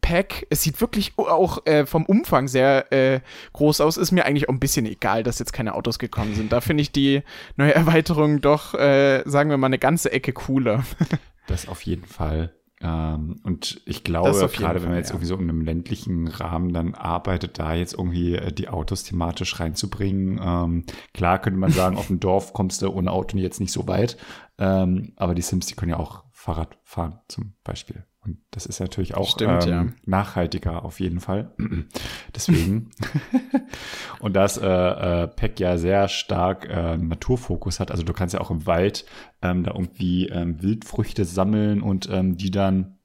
Pack, 0.00 0.46
es 0.50 0.62
sieht 0.62 0.80
wirklich 0.80 1.12
auch 1.16 1.64
äh, 1.66 1.86
vom 1.86 2.06
Umfang 2.06 2.48
sehr 2.48 2.92
äh, 2.92 3.20
groß 3.52 3.80
aus. 3.80 3.96
Ist 3.96 4.12
mir 4.12 4.24
eigentlich 4.24 4.48
auch 4.48 4.52
ein 4.52 4.60
bisschen 4.60 4.86
egal, 4.86 5.22
dass 5.22 5.38
jetzt 5.38 5.52
keine 5.52 5.74
Autos 5.74 5.98
gekommen 5.98 6.34
sind. 6.34 6.52
Da 6.52 6.60
finde 6.60 6.82
ich 6.82 6.92
die 6.92 7.22
neue 7.56 7.74
Erweiterung 7.74 8.40
doch, 8.40 8.74
äh, 8.74 9.22
sagen 9.26 9.50
wir 9.50 9.56
mal, 9.56 9.66
eine 9.66 9.78
ganze 9.78 10.12
Ecke 10.12 10.32
cooler. 10.32 10.84
das 11.46 11.68
auf 11.68 11.82
jeden 11.82 12.06
Fall. 12.06 12.54
Ähm, 12.80 13.40
und 13.42 13.80
ich 13.86 14.04
glaube, 14.04 14.48
gerade 14.48 14.82
wenn 14.82 14.90
man 14.90 14.98
jetzt 14.98 15.08
ja. 15.08 15.14
irgendwie 15.14 15.26
so 15.26 15.34
in 15.34 15.42
einem 15.42 15.62
ländlichen 15.62 16.28
Rahmen 16.28 16.72
dann 16.72 16.94
arbeitet, 16.94 17.58
da 17.58 17.74
jetzt 17.74 17.94
irgendwie 17.94 18.36
äh, 18.36 18.52
die 18.52 18.68
Autos 18.68 19.02
thematisch 19.02 19.58
reinzubringen. 19.58 20.40
Ähm, 20.42 20.84
klar 21.12 21.40
könnte 21.40 21.58
man 21.58 21.72
sagen, 21.72 21.96
auf 21.98 22.06
dem 22.06 22.20
Dorf 22.20 22.52
kommst 22.52 22.82
du 22.82 22.90
ohne 22.90 23.10
Auto 23.10 23.36
jetzt 23.36 23.60
nicht 23.60 23.72
so 23.72 23.88
weit. 23.88 24.16
Ähm, 24.58 25.12
aber 25.16 25.34
die 25.34 25.42
Sims, 25.42 25.66
die 25.66 25.74
können 25.74 25.90
ja 25.90 25.98
auch 25.98 26.24
Fahrrad 26.32 26.78
fahren, 26.84 27.18
zum 27.28 27.54
Beispiel. 27.64 28.04
Und 28.24 28.38
das 28.50 28.66
ist 28.66 28.80
natürlich 28.80 29.14
auch 29.14 29.30
Stimmt, 29.30 29.66
ähm, 29.66 29.70
ja. 29.70 29.86
nachhaltiger 30.04 30.84
auf 30.84 31.00
jeden 31.00 31.20
Fall. 31.20 31.54
Deswegen. 32.34 32.90
und 34.20 34.34
das 34.34 34.58
äh, 34.58 34.66
äh, 34.66 35.28
Pack 35.28 35.60
ja 35.60 35.78
sehr 35.78 36.08
stark 36.08 36.68
äh, 36.68 36.96
Naturfokus 36.96 37.80
hat. 37.80 37.90
Also 37.90 38.02
du 38.02 38.12
kannst 38.12 38.34
ja 38.34 38.40
auch 38.40 38.50
im 38.50 38.66
Wald 38.66 39.04
ähm, 39.40 39.62
da 39.62 39.72
irgendwie 39.72 40.28
ähm, 40.28 40.60
Wildfrüchte 40.62 41.24
sammeln 41.24 41.80
und 41.80 42.08
ähm, 42.10 42.36
die 42.36 42.50
dann 42.50 42.98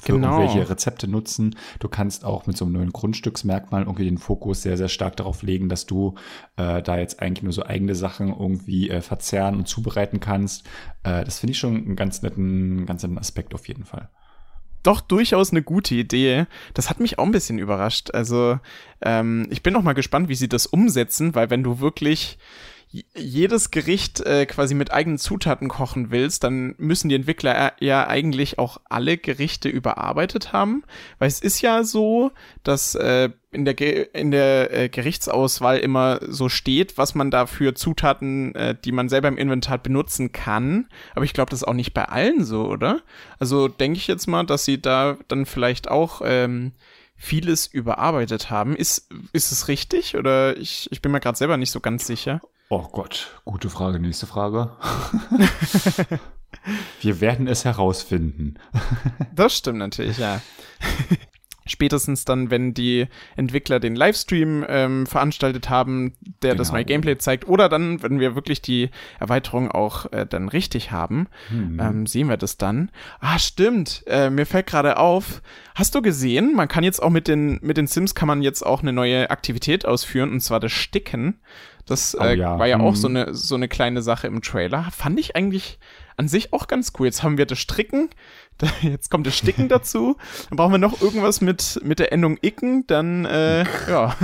für 0.00 0.12
genau. 0.12 0.40
irgendwelche 0.40 0.70
Rezepte 0.70 1.08
nutzen. 1.08 1.56
Du 1.80 1.88
kannst 1.88 2.24
auch 2.24 2.46
mit 2.46 2.56
so 2.56 2.64
einem 2.64 2.74
neuen 2.74 2.92
Grundstücksmerkmal 2.92 3.82
irgendwie 3.82 4.04
den 4.04 4.18
Fokus 4.18 4.62
sehr, 4.62 4.76
sehr 4.76 4.88
stark 4.88 5.16
darauf 5.16 5.42
legen, 5.42 5.68
dass 5.68 5.86
du 5.86 6.14
äh, 6.56 6.82
da 6.82 6.98
jetzt 6.98 7.20
eigentlich 7.20 7.42
nur 7.42 7.52
so 7.52 7.64
eigene 7.64 7.94
Sachen 7.94 8.28
irgendwie 8.28 8.90
äh, 8.90 9.00
verzehren 9.00 9.56
und 9.56 9.66
zubereiten 9.66 10.20
kannst. 10.20 10.64
Äh, 11.02 11.24
das 11.24 11.40
finde 11.40 11.52
ich 11.52 11.58
schon 11.58 11.76
einen 11.76 11.96
ganz 11.96 12.22
netten, 12.22 12.86
ganz 12.86 13.02
netten 13.02 13.18
Aspekt 13.18 13.54
auf 13.54 13.66
jeden 13.66 13.84
Fall 13.84 14.10
doch 14.88 15.02
durchaus 15.02 15.50
eine 15.50 15.62
gute 15.62 15.94
Idee. 15.94 16.46
Das 16.72 16.88
hat 16.88 16.98
mich 16.98 17.18
auch 17.18 17.24
ein 17.24 17.30
bisschen 17.30 17.58
überrascht. 17.58 18.10
Also 18.14 18.58
ähm, 19.02 19.46
ich 19.50 19.62
bin 19.62 19.74
noch 19.74 19.82
mal 19.82 19.92
gespannt, 19.92 20.30
wie 20.30 20.34
sie 20.34 20.48
das 20.48 20.66
umsetzen, 20.66 21.34
weil 21.34 21.50
wenn 21.50 21.62
du 21.62 21.80
wirklich 21.80 22.38
jedes 22.90 23.70
Gericht 23.70 24.20
äh, 24.20 24.46
quasi 24.46 24.74
mit 24.74 24.92
eigenen 24.92 25.18
Zutaten 25.18 25.68
kochen 25.68 26.10
willst, 26.10 26.42
dann 26.42 26.74
müssen 26.78 27.10
die 27.10 27.14
Entwickler 27.14 27.72
ja 27.80 28.06
eigentlich 28.06 28.58
auch 28.58 28.80
alle 28.88 29.18
Gerichte 29.18 29.68
überarbeitet 29.68 30.52
haben, 30.54 30.84
weil 31.18 31.28
es 31.28 31.40
ist 31.40 31.60
ja 31.60 31.84
so, 31.84 32.32
dass 32.62 32.94
äh, 32.94 33.28
in 33.50 33.66
der 33.66 33.74
Ge 33.74 34.08
in 34.14 34.30
der 34.30 34.72
äh, 34.72 34.88
Gerichtsauswahl 34.88 35.78
immer 35.78 36.20
so 36.26 36.48
steht, 36.48 36.96
was 36.96 37.14
man 37.14 37.30
da 37.30 37.46
für 37.46 37.74
Zutaten, 37.74 38.54
äh, 38.54 38.74
die 38.82 38.92
man 38.92 39.10
selber 39.10 39.28
im 39.28 39.36
Inventar 39.36 39.76
benutzen 39.78 40.32
kann, 40.32 40.88
aber 41.14 41.26
ich 41.26 41.34
glaube, 41.34 41.50
das 41.50 41.60
ist 41.60 41.68
auch 41.68 41.74
nicht 41.74 41.92
bei 41.92 42.06
allen 42.06 42.44
so, 42.44 42.66
oder? 42.68 43.02
Also 43.38 43.68
denke 43.68 43.98
ich 43.98 44.06
jetzt 44.06 44.28
mal, 44.28 44.44
dass 44.44 44.64
sie 44.64 44.80
da 44.80 45.18
dann 45.28 45.44
vielleicht 45.44 45.90
auch 45.90 46.22
ähm, 46.24 46.72
vieles 47.16 47.66
überarbeitet 47.66 48.48
haben. 48.48 48.76
Ist, 48.76 49.10
ist 49.32 49.52
es 49.52 49.68
richtig 49.68 50.16
oder 50.16 50.56
ich, 50.56 50.88
ich 50.90 51.02
bin 51.02 51.12
mir 51.12 51.20
gerade 51.20 51.36
selber 51.36 51.58
nicht 51.58 51.72
so 51.72 51.80
ganz 51.80 52.06
sicher. 52.06 52.40
Oh 52.70 52.86
Gott, 52.92 53.40
gute 53.46 53.70
Frage, 53.70 53.98
nächste 53.98 54.26
Frage. 54.26 54.70
Wir 57.00 57.20
werden 57.22 57.46
es 57.46 57.64
herausfinden. 57.64 58.58
das 59.34 59.56
stimmt 59.56 59.78
natürlich, 59.78 60.18
ja. 60.18 60.42
Spätestens 61.64 62.26
dann, 62.26 62.50
wenn 62.50 62.74
die 62.74 63.06
Entwickler 63.36 63.80
den 63.80 63.96
Livestream 63.96 64.66
ähm, 64.68 65.06
veranstaltet 65.06 65.70
haben, 65.70 66.14
der 66.42 66.52
genau. 66.52 66.58
das 66.58 66.72
neue 66.72 66.84
Gameplay 66.84 67.16
zeigt, 67.16 67.48
oder 67.48 67.70
dann, 67.70 68.02
wenn 68.02 68.20
wir 68.20 68.34
wirklich 68.34 68.60
die 68.60 68.90
Erweiterung 69.18 69.70
auch 69.70 70.12
äh, 70.12 70.26
dann 70.26 70.48
richtig 70.48 70.90
haben, 70.90 71.28
hm. 71.48 71.80
ähm, 71.80 72.06
sehen 72.06 72.28
wir 72.28 72.36
das 72.36 72.58
dann. 72.58 72.90
Ah, 73.20 73.38
stimmt. 73.38 74.02
Äh, 74.06 74.28
mir 74.28 74.44
fällt 74.44 74.66
gerade 74.66 74.98
auf. 74.98 75.40
Hast 75.74 75.94
du 75.94 76.02
gesehen? 76.02 76.54
Man 76.54 76.68
kann 76.68 76.84
jetzt 76.84 77.02
auch 77.02 77.10
mit 77.10 77.28
den 77.28 77.60
mit 77.62 77.78
den 77.78 77.86
Sims 77.86 78.14
kann 78.14 78.28
man 78.28 78.42
jetzt 78.42 78.64
auch 78.64 78.82
eine 78.82 78.92
neue 78.92 79.30
Aktivität 79.30 79.86
ausführen, 79.86 80.32
und 80.32 80.40
zwar 80.40 80.60
das 80.60 80.72
Sticken. 80.72 81.38
Das 81.88 82.16
oh, 82.18 82.22
äh, 82.22 82.36
ja. 82.36 82.58
war 82.58 82.66
ja 82.66 82.78
hm. 82.78 82.84
auch 82.84 82.94
so 82.94 83.08
eine 83.08 83.34
so 83.34 83.54
eine 83.54 83.68
kleine 83.68 84.02
Sache 84.02 84.26
im 84.26 84.42
Trailer. 84.42 84.88
Fand 84.92 85.18
ich 85.18 85.36
eigentlich 85.36 85.78
an 86.16 86.28
sich 86.28 86.52
auch 86.52 86.66
ganz 86.66 86.92
cool. 86.98 87.06
Jetzt 87.06 87.22
haben 87.22 87.38
wir 87.38 87.46
das 87.46 87.58
Stricken, 87.58 88.10
jetzt 88.82 89.10
kommt 89.10 89.26
das 89.26 89.36
Sticken 89.36 89.68
dazu. 89.68 90.16
Dann 90.48 90.56
brauchen 90.56 90.72
wir 90.72 90.78
noch 90.78 91.00
irgendwas 91.00 91.40
mit, 91.40 91.80
mit 91.82 91.98
der 92.00 92.12
Endung 92.12 92.38
Icken, 92.42 92.86
dann, 92.86 93.24
äh, 93.24 93.64
ja. 93.88 94.16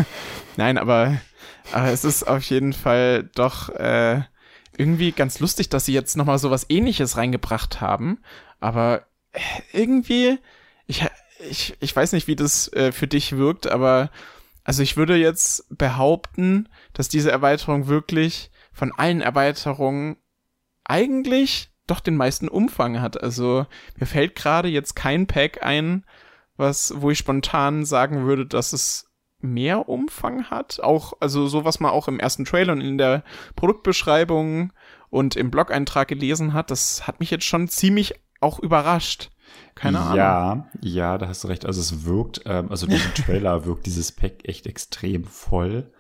Nein, 0.56 0.76
aber, 0.76 1.16
aber 1.72 1.88
es 1.88 2.04
ist 2.04 2.24
auf 2.24 2.42
jeden 2.44 2.72
Fall 2.72 3.30
doch, 3.34 3.68
äh, 3.70 4.22
irgendwie 4.76 5.12
ganz 5.12 5.38
lustig, 5.38 5.68
dass 5.68 5.84
sie 5.84 5.92
jetzt 5.92 6.16
nochmal 6.16 6.38
so 6.38 6.50
was 6.50 6.68
ähnliches 6.68 7.16
reingebracht 7.16 7.80
haben. 7.80 8.18
Aber 8.60 9.06
äh, 9.32 9.40
irgendwie, 9.72 10.38
ich, 10.86 11.04
ich, 11.48 11.76
ich 11.80 11.94
weiß 11.94 12.12
nicht, 12.12 12.26
wie 12.26 12.36
das 12.36 12.72
äh, 12.72 12.92
für 12.92 13.06
dich 13.06 13.36
wirkt, 13.36 13.68
aber 13.68 14.10
also 14.64 14.82
ich 14.82 14.96
würde 14.96 15.16
jetzt 15.16 15.66
behaupten, 15.76 16.68
dass 16.94 17.08
diese 17.08 17.30
Erweiterung 17.30 17.86
wirklich 17.86 18.50
von 18.72 18.92
allen 18.92 19.20
Erweiterungen 19.20 20.16
eigentlich 20.84 21.70
doch 21.86 22.00
den 22.00 22.16
meisten 22.16 22.48
Umfang 22.48 23.00
hat. 23.00 23.22
Also 23.22 23.66
mir 23.96 24.06
fällt 24.06 24.34
gerade 24.34 24.68
jetzt 24.68 24.96
kein 24.96 25.26
Pack 25.26 25.62
ein, 25.62 26.04
was, 26.56 26.94
wo 26.96 27.10
ich 27.10 27.18
spontan 27.18 27.84
sagen 27.84 28.26
würde, 28.26 28.46
dass 28.46 28.72
es 28.72 29.10
mehr 29.40 29.88
Umfang 29.88 30.44
hat. 30.50 30.80
Auch, 30.80 31.12
also 31.20 31.46
so 31.46 31.64
was 31.66 31.80
man 31.80 31.92
auch 31.92 32.08
im 32.08 32.18
ersten 32.18 32.46
Trailer 32.46 32.72
und 32.72 32.80
in 32.80 32.96
der 32.96 33.22
Produktbeschreibung 33.56 34.72
und 35.10 35.36
im 35.36 35.50
Blog-Eintrag 35.50 36.08
gelesen 36.08 36.54
hat, 36.54 36.70
das 36.70 37.06
hat 37.06 37.20
mich 37.20 37.30
jetzt 37.30 37.44
schon 37.44 37.68
ziemlich 37.68 38.14
auch 38.40 38.58
überrascht. 38.58 39.30
Keine 39.74 40.00
Ahnung. 40.00 40.16
Ja, 40.16 40.68
ja, 40.80 41.18
da 41.18 41.28
hast 41.28 41.44
du 41.44 41.48
recht. 41.48 41.66
Also 41.66 41.80
es 41.80 42.04
wirkt, 42.04 42.42
ähm, 42.46 42.70
also 42.70 42.86
durch 42.86 43.02
den 43.02 43.14
Trailer 43.24 43.64
wirkt 43.64 43.86
dieses 43.86 44.12
Pack 44.12 44.48
echt 44.48 44.66
extrem 44.66 45.24
voll. 45.24 45.92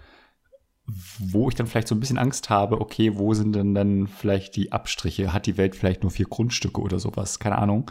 Wo 1.18 1.48
ich 1.48 1.54
dann 1.54 1.66
vielleicht 1.66 1.88
so 1.88 1.94
ein 1.94 2.00
bisschen 2.00 2.18
Angst 2.18 2.50
habe, 2.50 2.80
okay, 2.80 3.16
wo 3.16 3.32
sind 3.32 3.54
denn 3.54 3.74
dann 3.74 4.06
vielleicht 4.06 4.54
die 4.54 4.70
Abstriche? 4.70 5.32
Hat 5.32 5.46
die 5.46 5.56
Welt 5.56 5.74
vielleicht 5.74 6.02
nur 6.02 6.10
vier 6.10 6.26
Grundstücke 6.26 6.80
oder 6.80 6.98
sowas? 6.98 7.38
Keine 7.38 7.56
Ahnung. 7.56 7.90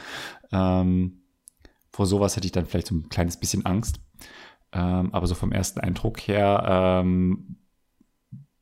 Ähm, 0.51 1.23
vor 1.89 2.05
sowas 2.05 2.35
hätte 2.35 2.45
ich 2.45 2.51
dann 2.51 2.67
vielleicht 2.67 2.87
so 2.87 2.95
ein 2.95 3.09
kleines 3.09 3.37
bisschen 3.37 3.65
Angst. 3.65 3.99
Ähm, 4.71 5.13
aber 5.13 5.27
so 5.27 5.35
vom 5.35 5.51
ersten 5.51 5.79
Eindruck 5.79 6.19
her 6.21 7.03
ähm, 7.03 7.57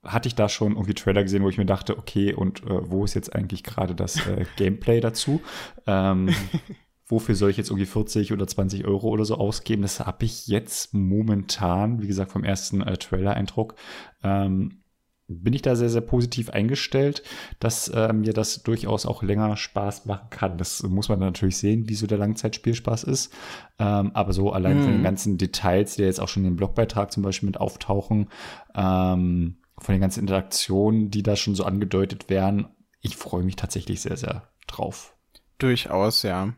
hatte 0.03 0.27
ich 0.27 0.36
da 0.36 0.50
schon 0.50 0.74
irgendwie 0.74 0.93
Trailer 0.93 1.24
gesehen, 1.24 1.43
wo 1.43 1.50
ich 1.50 1.58
mir 1.58 1.65
dachte, 1.65 1.98
okay, 1.98 2.34
und 2.34 2.63
äh, 2.63 2.89
wo 2.89 3.05
ist 3.05 3.13
jetzt 3.13 3.36
eigentlich 3.36 3.63
gerade 3.63 3.96
das 3.96 4.27
äh, 4.27 4.46
Gameplay 4.58 5.00
dazu? 5.00 5.41
Ähm, 5.88 6.29
wofür 7.12 7.36
soll 7.36 7.51
ich 7.51 7.58
jetzt 7.58 7.70
irgendwie 7.70 7.86
40 7.86 8.34
oder 8.34 8.48
20 8.48 8.86
Euro 8.86 9.10
oder 9.10 9.25
so 9.25 9.36
ausgeben? 9.36 9.82
Das 9.82 10.00
habe 10.00 10.25
ich 10.25 10.48
jetzt 10.48 10.94
momentan, 10.94 12.01
wie 12.01 12.08
gesagt, 12.08 12.32
vom 12.32 12.44
ersten 12.44 12.82
äh, 12.82 12.98
Trailer-Eindruck, 12.98 13.75
ähm, 14.24 14.82
bin 15.27 15.53
ich 15.53 15.62
da 15.62 15.75
sehr, 15.75 15.89
sehr 15.89 16.01
positiv 16.01 16.50
eingestellt, 16.50 17.24
dass 17.60 17.88
äh, 17.88 18.12
mir 18.12 18.34
das 18.34 18.63
durchaus 18.63 19.06
auch 19.06 19.24
länger 19.24 19.56
Spaß 19.56 20.06
machen 20.06 20.30
kann. 20.30 20.58
Das 20.58 20.84
muss 20.84 21.10
man 21.10 21.20
natürlich 21.20 21.58
sehen, 21.58 21.88
wie 21.88 21.96
so 21.96 22.08
der 22.08 22.18
Langzeitspielspaß 22.18 23.03
ist. 23.06 23.34
Ähm, 23.80 24.12
aber 24.13 24.34
so 24.34 24.51
allein 24.51 24.77
mhm. 24.77 24.82
von 24.82 24.91
den 24.91 25.00
mhm. 25.00 25.06
ganzen 25.06 25.38
Details, 25.38 25.96
die 25.96 26.03
jetzt 26.03 26.20
auch 26.20 26.27
schon 26.27 26.46
im 26.46 26.56
Blogbeitrag 26.56 27.12
zum 27.12 27.24
Beispiel 27.24 27.48
mit 27.48 27.58
auftauchen, 27.58 28.30
ähm, 28.75 29.58
von 29.77 29.94
den 29.94 30.01
ganzen 30.01 30.22
Interaktionen, 30.22 31.10
die 31.10 31.24
da 31.24 31.36
schon 31.36 31.56
so 31.56 31.63
angedeutet 31.63 32.30
werden, 32.30 32.68
ich 33.01 33.18
freue 33.18 33.44
mich 33.44 33.56
tatsächlich 33.56 34.01
sehr, 34.01 34.18
sehr 34.18 34.50
drauf. 34.68 35.15
Durchaus, 35.58 36.24
ja. 36.24 36.53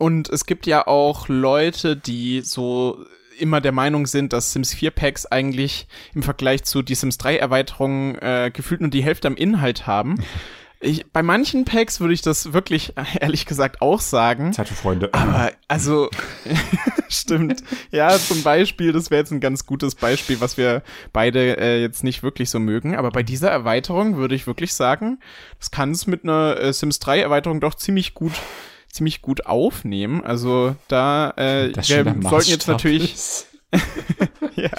Und 0.00 0.30
es 0.30 0.46
gibt 0.46 0.66
ja 0.66 0.86
auch 0.86 1.28
Leute, 1.28 1.94
die 1.94 2.40
so 2.40 3.04
immer 3.38 3.60
der 3.60 3.72
Meinung 3.72 4.06
sind, 4.06 4.32
dass 4.32 4.52
Sims 4.54 4.72
4 4.72 4.92
Packs 4.92 5.26
eigentlich 5.26 5.88
im 6.14 6.22
Vergleich 6.22 6.64
zu 6.64 6.80
die 6.80 6.94
Sims 6.94 7.18
3 7.18 7.36
Erweiterungen 7.36 8.14
äh, 8.16 8.50
gefühlt 8.50 8.80
nur 8.80 8.88
die 8.88 9.04
Hälfte 9.04 9.28
am 9.28 9.36
Inhalt 9.36 9.86
haben. 9.86 10.16
Ich, 10.82 11.12
bei 11.12 11.22
manchen 11.22 11.66
Packs 11.66 12.00
würde 12.00 12.14
ich 12.14 12.22
das 12.22 12.54
wirklich, 12.54 12.94
ehrlich 13.20 13.44
gesagt, 13.44 13.82
auch 13.82 14.00
sagen. 14.00 14.54
Zeit 14.54 14.66
für 14.66 14.74
Freunde. 14.74 15.10
Aber, 15.12 15.52
also, 15.68 16.08
stimmt. 17.10 17.62
Ja, 17.90 18.18
zum 18.18 18.42
Beispiel, 18.42 18.90
das 18.90 19.10
wäre 19.10 19.20
jetzt 19.20 19.30
ein 19.30 19.40
ganz 19.40 19.66
gutes 19.66 19.94
Beispiel, 19.94 20.40
was 20.40 20.56
wir 20.56 20.82
beide 21.12 21.58
äh, 21.58 21.82
jetzt 21.82 22.02
nicht 22.02 22.22
wirklich 22.22 22.48
so 22.48 22.58
mögen. 22.58 22.96
Aber 22.96 23.10
bei 23.10 23.22
dieser 23.22 23.50
Erweiterung 23.50 24.16
würde 24.16 24.34
ich 24.34 24.46
wirklich 24.46 24.72
sagen, 24.72 25.20
das 25.58 25.70
kann 25.70 25.90
es 25.90 26.06
mit 26.06 26.24
einer 26.24 26.58
äh, 26.58 26.72
Sims 26.72 26.98
3 26.98 27.20
Erweiterung 27.20 27.60
doch 27.60 27.74
ziemlich 27.74 28.14
gut 28.14 28.32
ziemlich 28.92 29.22
gut 29.22 29.46
aufnehmen. 29.46 30.24
Also 30.24 30.76
da 30.88 31.32
äh, 31.36 31.72
wir 31.74 32.04
sollten 32.22 32.50
jetzt 32.50 32.68
natürlich. 32.68 33.14
ja. 34.56 34.70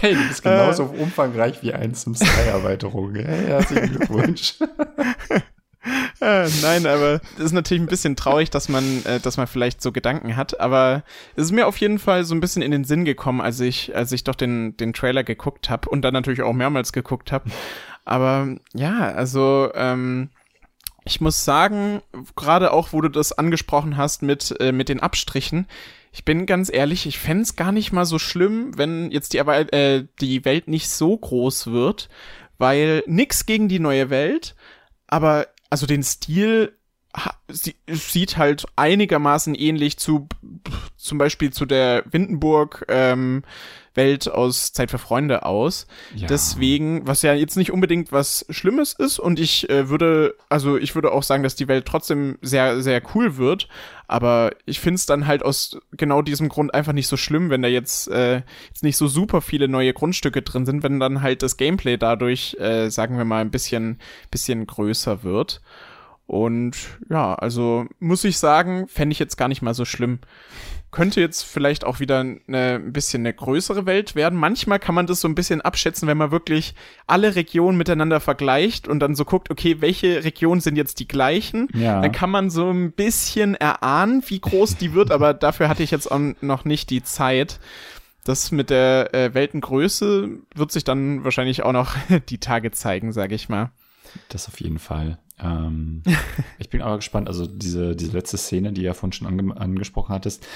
Hey, 0.00 0.14
du 0.14 0.28
bist 0.28 0.42
genauso 0.42 0.84
äh, 0.94 1.02
umfangreich 1.02 1.62
wie 1.62 1.72
ein 1.72 1.94
Sims 1.94 2.18
3 2.18 2.26
Erweiterung. 2.42 3.14
Hey, 3.14 3.46
herzlichen 3.46 3.96
Glückwunsch. 3.96 4.56
äh, 6.20 6.48
nein, 6.62 6.86
aber 6.86 7.20
es 7.38 7.44
ist 7.44 7.52
natürlich 7.52 7.82
ein 7.82 7.88
bisschen 7.88 8.16
traurig, 8.16 8.50
dass 8.50 8.68
man, 8.68 9.04
äh, 9.06 9.18
dass 9.20 9.38
man 9.38 9.46
vielleicht 9.46 9.80
so 9.80 9.92
Gedanken 9.92 10.36
hat. 10.36 10.60
Aber 10.60 11.04
es 11.36 11.46
ist 11.46 11.52
mir 11.52 11.66
auf 11.66 11.78
jeden 11.78 11.98
Fall 11.98 12.24
so 12.24 12.34
ein 12.34 12.40
bisschen 12.40 12.60
in 12.60 12.70
den 12.70 12.84
Sinn 12.84 13.06
gekommen, 13.06 13.40
als 13.40 13.60
ich, 13.60 13.96
als 13.96 14.12
ich 14.12 14.24
doch 14.24 14.34
den, 14.34 14.76
den 14.76 14.92
Trailer 14.92 15.24
geguckt 15.24 15.70
habe 15.70 15.88
und 15.88 16.02
dann 16.02 16.12
natürlich 16.12 16.42
auch 16.42 16.52
mehrmals 16.52 16.92
geguckt 16.92 17.32
habe. 17.32 17.50
Aber 18.04 18.56
ja, 18.74 19.10
also 19.12 19.70
ähm, 19.74 20.28
ich 21.04 21.20
muss 21.20 21.44
sagen, 21.44 22.02
gerade 22.34 22.72
auch, 22.72 22.92
wo 22.92 23.00
du 23.00 23.08
das 23.08 23.32
angesprochen 23.32 23.96
hast 23.96 24.22
mit, 24.22 24.54
äh, 24.60 24.72
mit 24.72 24.88
den 24.88 25.00
Abstrichen, 25.00 25.66
ich 26.12 26.24
bin 26.24 26.46
ganz 26.46 26.72
ehrlich, 26.72 27.06
ich 27.06 27.18
fände 27.18 27.48
gar 27.56 27.72
nicht 27.72 27.92
mal 27.92 28.06
so 28.06 28.18
schlimm, 28.18 28.78
wenn 28.78 29.10
jetzt 29.10 29.32
die, 29.32 29.38
äh, 29.38 30.06
die 30.20 30.44
Welt 30.44 30.68
nicht 30.68 30.88
so 30.88 31.16
groß 31.16 31.68
wird, 31.68 32.08
weil 32.56 33.02
nix 33.06 33.46
gegen 33.46 33.68
die 33.68 33.80
neue 33.80 34.10
Welt, 34.10 34.54
aber 35.08 35.48
also 35.70 35.86
den 35.86 36.04
Stil 36.04 36.72
sie, 37.48 37.76
sieht 37.86 38.36
halt 38.36 38.64
einigermaßen 38.76 39.54
ähnlich 39.54 39.98
zu 39.98 40.28
zum 40.96 41.18
Beispiel 41.18 41.52
zu 41.52 41.66
der 41.66 42.04
Windenburg 42.10 42.84
ähm, 42.88 43.42
Welt 43.94 44.28
aus 44.28 44.72
Zeit 44.72 44.90
für 44.90 44.98
Freunde 44.98 45.44
aus. 45.44 45.86
Ja. 46.14 46.26
Deswegen, 46.26 47.06
was 47.06 47.22
ja 47.22 47.34
jetzt 47.34 47.56
nicht 47.56 47.72
unbedingt 47.72 48.12
was 48.12 48.44
Schlimmes 48.50 48.92
ist 48.92 49.18
und 49.18 49.38
ich 49.38 49.68
äh, 49.70 49.88
würde, 49.88 50.34
also 50.48 50.76
ich 50.76 50.94
würde 50.94 51.12
auch 51.12 51.22
sagen, 51.22 51.42
dass 51.42 51.54
die 51.54 51.68
Welt 51.68 51.86
trotzdem 51.86 52.38
sehr, 52.42 52.80
sehr 52.82 53.02
cool 53.14 53.36
wird, 53.36 53.68
aber 54.06 54.52
ich 54.66 54.80
finde 54.80 54.96
es 54.96 55.06
dann 55.06 55.26
halt 55.26 55.44
aus 55.44 55.78
genau 55.92 56.22
diesem 56.22 56.48
Grund 56.48 56.74
einfach 56.74 56.92
nicht 56.92 57.08
so 57.08 57.16
schlimm, 57.16 57.50
wenn 57.50 57.62
da 57.62 57.68
jetzt, 57.68 58.08
äh, 58.08 58.42
jetzt 58.68 58.82
nicht 58.82 58.96
so 58.96 59.08
super 59.08 59.40
viele 59.40 59.68
neue 59.68 59.92
Grundstücke 59.92 60.42
drin 60.42 60.66
sind, 60.66 60.82
wenn 60.82 61.00
dann 61.00 61.22
halt 61.22 61.42
das 61.42 61.56
Gameplay 61.56 61.96
dadurch, 61.96 62.56
äh, 62.60 62.90
sagen 62.90 63.16
wir 63.16 63.24
mal, 63.24 63.40
ein 63.40 63.50
bisschen, 63.50 63.98
bisschen 64.30 64.66
größer 64.66 65.22
wird. 65.22 65.60
Und 66.26 66.76
ja, 67.10 67.34
also 67.34 67.86
muss 67.98 68.24
ich 68.24 68.38
sagen, 68.38 68.88
fände 68.88 69.12
ich 69.12 69.18
jetzt 69.18 69.36
gar 69.36 69.48
nicht 69.48 69.62
mal 69.62 69.74
so 69.74 69.84
schlimm 69.84 70.20
könnte 70.94 71.20
jetzt 71.20 71.42
vielleicht 71.42 71.84
auch 71.84 72.00
wieder 72.00 72.20
eine, 72.20 72.36
ein 72.76 72.92
bisschen 72.92 73.22
eine 73.22 73.34
größere 73.34 73.84
Welt 73.84 74.14
werden. 74.14 74.38
Manchmal 74.38 74.78
kann 74.78 74.94
man 74.94 75.06
das 75.06 75.20
so 75.20 75.28
ein 75.28 75.34
bisschen 75.34 75.60
abschätzen, 75.60 76.08
wenn 76.08 76.16
man 76.16 76.30
wirklich 76.30 76.74
alle 77.06 77.34
Regionen 77.34 77.76
miteinander 77.76 78.20
vergleicht 78.20 78.88
und 78.88 79.00
dann 79.00 79.14
so 79.14 79.24
guckt, 79.24 79.50
okay, 79.50 79.80
welche 79.80 80.24
Regionen 80.24 80.60
sind 80.60 80.76
jetzt 80.76 81.00
die 81.00 81.08
gleichen. 81.08 81.68
Ja. 81.74 82.00
Dann 82.00 82.12
kann 82.12 82.30
man 82.30 82.48
so 82.48 82.70
ein 82.70 82.92
bisschen 82.92 83.54
erahnen, 83.54 84.22
wie 84.28 84.40
groß 84.40 84.76
die 84.76 84.94
wird, 84.94 85.10
aber 85.10 85.34
dafür 85.34 85.68
hatte 85.68 85.82
ich 85.82 85.90
jetzt 85.90 86.10
auch 86.10 86.20
noch 86.40 86.64
nicht 86.64 86.90
die 86.90 87.02
Zeit. 87.02 87.58
Das 88.22 88.52
mit 88.52 88.70
der 88.70 89.12
äh, 89.12 89.34
Weltengröße 89.34 90.30
wird 90.54 90.72
sich 90.72 90.84
dann 90.84 91.24
wahrscheinlich 91.24 91.62
auch 91.62 91.72
noch 91.72 91.94
die 92.28 92.38
Tage 92.38 92.70
zeigen, 92.70 93.12
sage 93.12 93.34
ich 93.34 93.48
mal. 93.48 93.70
Das 94.28 94.48
auf 94.48 94.60
jeden 94.60 94.78
Fall. 94.78 95.18
Ähm, 95.38 96.02
ich 96.58 96.70
bin 96.70 96.82
aber 96.82 96.96
gespannt, 96.96 97.28
also 97.28 97.46
diese, 97.46 97.96
diese 97.96 98.12
letzte 98.12 98.38
Szene, 98.38 98.72
die 98.72 98.82
ja 98.82 98.94
vorhin 98.94 99.12
schon 99.12 99.26
ange 99.26 99.56
angesprochen 99.56 100.14
hattest, 100.14 100.46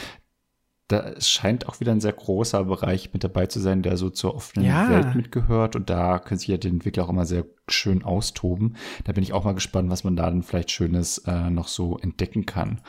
da 0.89 1.21
scheint 1.21 1.69
auch 1.69 1.81
wieder 1.81 1.93
ein 1.93 2.01
sehr 2.01 2.15
großer 2.15 2.65
Bereich 2.65 3.13
mit 3.13 3.23
dabei 3.23 3.47
zu 3.47 3.61
sein, 3.61 3.83
der 3.83 3.99
so 3.99 4.09
zur 4.09 4.35
offenen 4.35 4.67
ja. 4.67 4.89
Welt 4.89 5.15
mitgehört. 5.15 5.77
Und 5.77 5.91
da 5.91 6.19
können 6.19 6.39
sich 6.39 6.49
ja 6.49 6.57
die 6.57 6.69
Entwickler 6.69 7.05
auch 7.05 7.11
immer 7.11 7.27
sehr 7.27 7.45
schön 7.69 8.03
austoben. 8.03 8.77
Da 9.05 9.13
bin 9.13 9.23
ich 9.23 9.35
auch 9.35 9.45
mal 9.45 9.53
gespannt, 9.53 9.91
was 9.91 10.03
man 10.03 10.17
da 10.17 10.25
dann 10.25 10.43
vielleicht 10.43 10.71
Schönes 10.71 11.19
äh, 11.27 11.51
noch 11.51 11.69
so 11.69 11.99
entdecken 11.99 12.47
kann. 12.47 12.81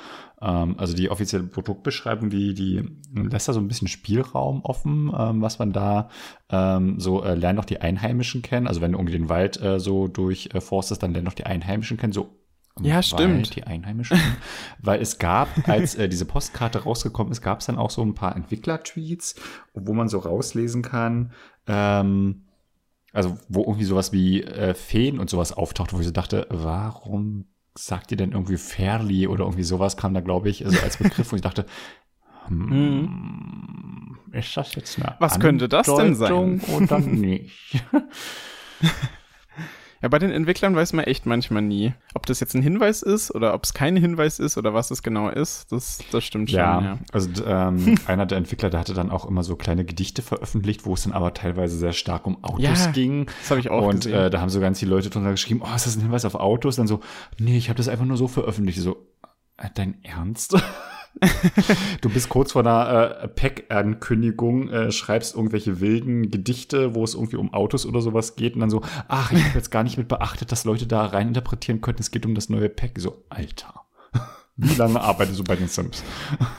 Ähm, 0.41 0.75
also 0.77 0.95
die 0.95 1.11
offizielle 1.11 1.43
Produktbeschreibung, 1.43 2.29
die, 2.29 2.53
die 2.53 2.89
lässt 3.13 3.49
da 3.49 3.53
so 3.53 3.59
ein 3.59 3.67
bisschen 3.67 3.89
Spielraum 3.89 4.63
offen, 4.63 5.11
ähm, 5.17 5.41
was 5.41 5.59
man 5.59 5.73
da 5.73 6.07
ähm, 6.49 7.01
so 7.01 7.21
äh, 7.21 7.35
lernt 7.35 7.59
auch 7.59 7.65
die 7.65 7.81
Einheimischen 7.81 8.41
kennen. 8.41 8.67
Also 8.67 8.79
wenn 8.79 8.93
du 8.93 8.97
irgendwie 8.97 9.17
den 9.17 9.27
Wald 9.27 9.61
äh, 9.61 9.77
so 9.77 10.07
durchforstest, 10.07 11.03
dann 11.03 11.13
lernt 11.13 11.27
auch 11.27 11.33
die 11.33 11.45
Einheimischen 11.45 11.97
kennen. 11.97 12.13
So 12.13 12.38
ja, 12.81 13.01
stimmt. 13.01 13.55
Die 13.55 13.63
Einheimischen. 13.63 14.19
weil 14.79 15.01
es 15.01 15.17
gab, 15.17 15.67
als 15.67 15.95
äh, 15.95 16.09
diese 16.09 16.25
Postkarte 16.25 16.83
rausgekommen 16.83 17.31
ist, 17.31 17.41
gab 17.41 17.59
es 17.59 17.65
dann 17.65 17.77
auch 17.77 17.89
so 17.89 18.01
ein 18.01 18.15
paar 18.15 18.35
Entwickler-Tweets, 18.35 19.35
wo 19.73 19.93
man 19.93 20.07
so 20.07 20.19
rauslesen 20.19 20.81
kann, 20.81 21.33
ähm, 21.67 22.45
also 23.13 23.37
wo 23.47 23.61
irgendwie 23.61 23.85
sowas 23.85 24.11
wie 24.11 24.43
äh, 24.43 24.73
Feen 24.73 25.19
und 25.19 25.29
sowas 25.29 25.51
auftaucht, 25.51 25.93
wo 25.93 25.99
ich 25.99 26.05
so 26.05 26.11
dachte, 26.11 26.47
warum 26.49 27.45
sagt 27.75 28.11
ihr 28.11 28.17
denn 28.17 28.31
irgendwie 28.31 28.57
Fairly 28.57 29.27
oder 29.27 29.45
irgendwie 29.45 29.63
sowas 29.63 29.97
kam 29.97 30.13
da, 30.13 30.21
glaube 30.21 30.49
ich, 30.49 30.65
also 30.65 30.79
als 30.81 30.97
Begriff, 30.97 31.31
wo 31.31 31.35
ich 31.35 31.41
dachte, 31.41 31.65
hm, 32.47 32.67
mhm. 32.69 34.17
ist 34.33 34.55
das 34.57 34.75
jetzt 34.75 34.99
eine 34.99 35.15
Was 35.19 35.39
könnte 35.39 35.69
das 35.69 35.87
denn 35.87 36.15
sein? 36.15 36.61
Oder 36.61 36.99
nicht? 36.99 37.83
Ja, 40.01 40.07
bei 40.07 40.17
den 40.19 40.31
Entwicklern 40.31 40.75
weiß 40.75 40.93
man 40.93 41.03
echt 41.05 41.25
manchmal 41.25 41.61
nie, 41.61 41.93
ob 42.13 42.25
das 42.25 42.39
jetzt 42.39 42.55
ein 42.55 42.61
Hinweis 42.61 43.01
ist 43.01 43.35
oder 43.35 43.53
ob 43.53 43.65
es 43.65 43.73
kein 43.73 43.97
Hinweis 43.97 44.39
ist 44.39 44.57
oder 44.57 44.73
was 44.73 44.91
es 44.91 45.03
genau 45.03 45.29
ist. 45.29 45.71
Das, 45.71 45.99
das 46.11 46.23
stimmt 46.23 46.49
schon. 46.49 46.59
Ja, 46.59 46.81
ja. 46.81 46.99
also 47.11 47.29
ähm, 47.45 47.95
einer 48.07 48.25
der 48.25 48.37
Entwickler, 48.37 48.69
der 48.69 48.79
hatte 48.79 48.93
dann 48.93 49.11
auch 49.11 49.25
immer 49.25 49.43
so 49.43 49.55
kleine 49.57 49.83
Gedichte 49.83 50.21
veröffentlicht, 50.21 50.85
wo 50.85 50.93
es 50.93 51.03
dann 51.03 51.11
aber 51.13 51.33
teilweise 51.33 51.77
sehr 51.77 51.91
stark 51.93 52.25
um 52.27 52.43
Autos 52.43 52.85
Ja, 52.85 52.91
ging. 52.91 53.25
Das 53.41 53.49
habe 53.51 53.59
ich 53.59 53.69
auch 53.69 53.85
Und 53.85 54.05
gesehen. 54.05 54.13
äh, 54.13 54.29
da 54.29 54.39
haben 54.39 54.49
so 54.49 54.59
ganz 54.61 54.79
viele 54.79 54.91
Leute 54.91 55.09
drunter 55.09 55.31
geschrieben, 55.31 55.61
oh, 55.63 55.75
ist 55.75 55.85
das 55.85 55.97
ein 55.97 56.01
Hinweis 56.01 56.23
auf 56.23 56.35
Autos? 56.35 56.77
Dann 56.77 56.87
so, 56.87 57.01
nee, 57.37 57.57
ich 57.57 57.67
habe 57.69 57.77
das 57.77 57.89
einfach 57.89 58.05
nur 58.05 58.15
so 58.17 58.27
veröffentlicht. 58.29 58.79
So, 58.79 59.05
äh, 59.57 59.67
dein 59.75 60.01
Ernst? 60.03 60.55
du 62.01 62.09
bist 62.09 62.29
kurz 62.29 62.53
vor 62.53 62.61
einer 62.65 63.21
äh, 63.21 63.27
Pack-Ankündigung, 63.27 64.69
äh, 64.69 64.91
schreibst 64.91 65.35
irgendwelche 65.35 65.81
wilden 65.81 66.31
Gedichte, 66.31 66.95
wo 66.95 67.03
es 67.03 67.13
irgendwie 67.13 67.37
um 67.37 67.53
Autos 67.53 67.85
oder 67.85 68.01
sowas 68.01 68.35
geht 68.35 68.55
und 68.55 68.61
dann 68.61 68.69
so, 68.69 68.81
ach, 69.07 69.31
ich 69.31 69.43
habe 69.43 69.57
jetzt 69.57 69.71
gar 69.71 69.83
nicht 69.83 69.97
mit 69.97 70.07
beachtet, 70.07 70.51
dass 70.51 70.65
Leute 70.65 70.87
da 70.87 71.05
rein 71.05 71.29
interpretieren 71.29 71.81
könnten, 71.81 72.01
es 72.01 72.11
geht 72.11 72.25
um 72.25 72.35
das 72.35 72.49
neue 72.49 72.69
Pack. 72.69 72.99
So, 72.99 73.25
Alter. 73.29 73.81
Wie 74.55 74.75
lange 74.75 75.01
arbeitest 75.01 75.39
du 75.39 75.43
bei 75.43 75.55
den 75.55 75.67
Sims? 75.67 76.03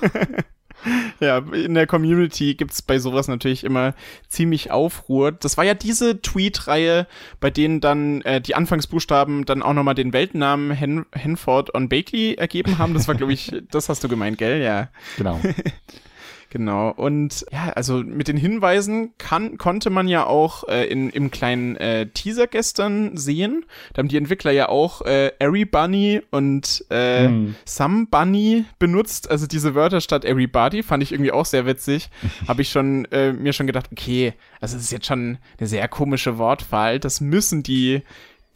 Ja, 1.21 1.38
in 1.38 1.75
der 1.75 1.87
Community 1.87 2.55
gibt's 2.55 2.81
bei 2.81 2.99
sowas 2.99 3.29
natürlich 3.29 3.64
immer 3.64 3.95
ziemlich 4.29 4.71
Aufruhr. 4.71 5.33
Das 5.33 5.59
war 5.59 5.64
ja 5.64 5.75
diese 5.75 6.23
Tweet-Reihe, 6.23 7.07
bei 7.40 7.51
denen 7.51 7.81
dann 7.81 8.23
äh, 8.23 8.40
die 8.40 8.55
Anfangsbuchstaben 8.55 9.45
dann 9.45 9.62
auch 9.62 9.75
nochmal 9.75 9.95
den 9.95 10.14
Weltnamen 10.14 10.71
Hen 10.71 11.05
Henford 11.12 11.75
on 11.75 11.90
Bakley 11.90 12.35
ergeben 12.35 12.79
haben. 12.79 12.95
Das 12.95 13.07
war, 13.07 13.14
glaube 13.14 13.35
ich, 13.35 13.53
das 13.71 13.88
hast 13.88 14.03
du 14.03 14.09
gemeint, 14.09 14.38
gell? 14.38 14.62
Ja. 14.62 14.88
Genau. 15.16 15.38
Genau. 16.53 16.91
Und 16.91 17.47
ja, 17.53 17.69
also 17.71 17.99
mit 18.03 18.27
den 18.27 18.37
Hinweisen 18.37 19.13
kann, 19.19 19.57
konnte 19.57 19.89
man 19.89 20.09
ja 20.09 20.27
auch 20.27 20.69
äh, 20.69 20.85
in, 20.87 21.09
im 21.11 21.31
kleinen 21.31 21.77
äh, 21.77 22.09
Teaser 22.09 22.49
gestern 22.49 23.17
sehen. 23.17 23.65
Da 23.93 24.01
haben 24.01 24.09
die 24.09 24.17
Entwickler 24.17 24.51
ja 24.51 24.69
auch 24.69 25.03
äh, 25.03 25.31
Airy 25.39 25.65
Bunny 25.65 26.21
und 26.31 26.85
äh, 26.91 27.29
Hm. 27.29 27.55
Some 27.65 28.07
Bunny 28.11 28.65
benutzt. 28.81 29.31
Also 29.31 29.47
diese 29.47 29.77
Wörter 29.77 30.01
statt 30.01 30.25
Everybody 30.25 30.83
fand 30.83 31.05
ich 31.05 31.13
irgendwie 31.13 31.31
auch 31.33 31.47
sehr 31.47 31.67
witzig. 31.67 32.11
Habe 32.49 32.63
ich 32.63 32.71
schon 32.71 33.05
äh, 33.13 33.33
mir 33.33 33.53
schon 33.53 33.69
gedacht, 33.69 33.89
okay, 33.93 34.35
also 34.61 34.75
das 34.75 34.85
ist 34.85 34.91
jetzt 34.93 35.07
schon 35.07 35.39
eine 35.59 35.69
sehr 35.69 35.87
komische 35.87 36.37
Wortwahl. 36.39 36.99
Das 36.99 37.21
müssen 37.21 37.63
die 37.63 38.03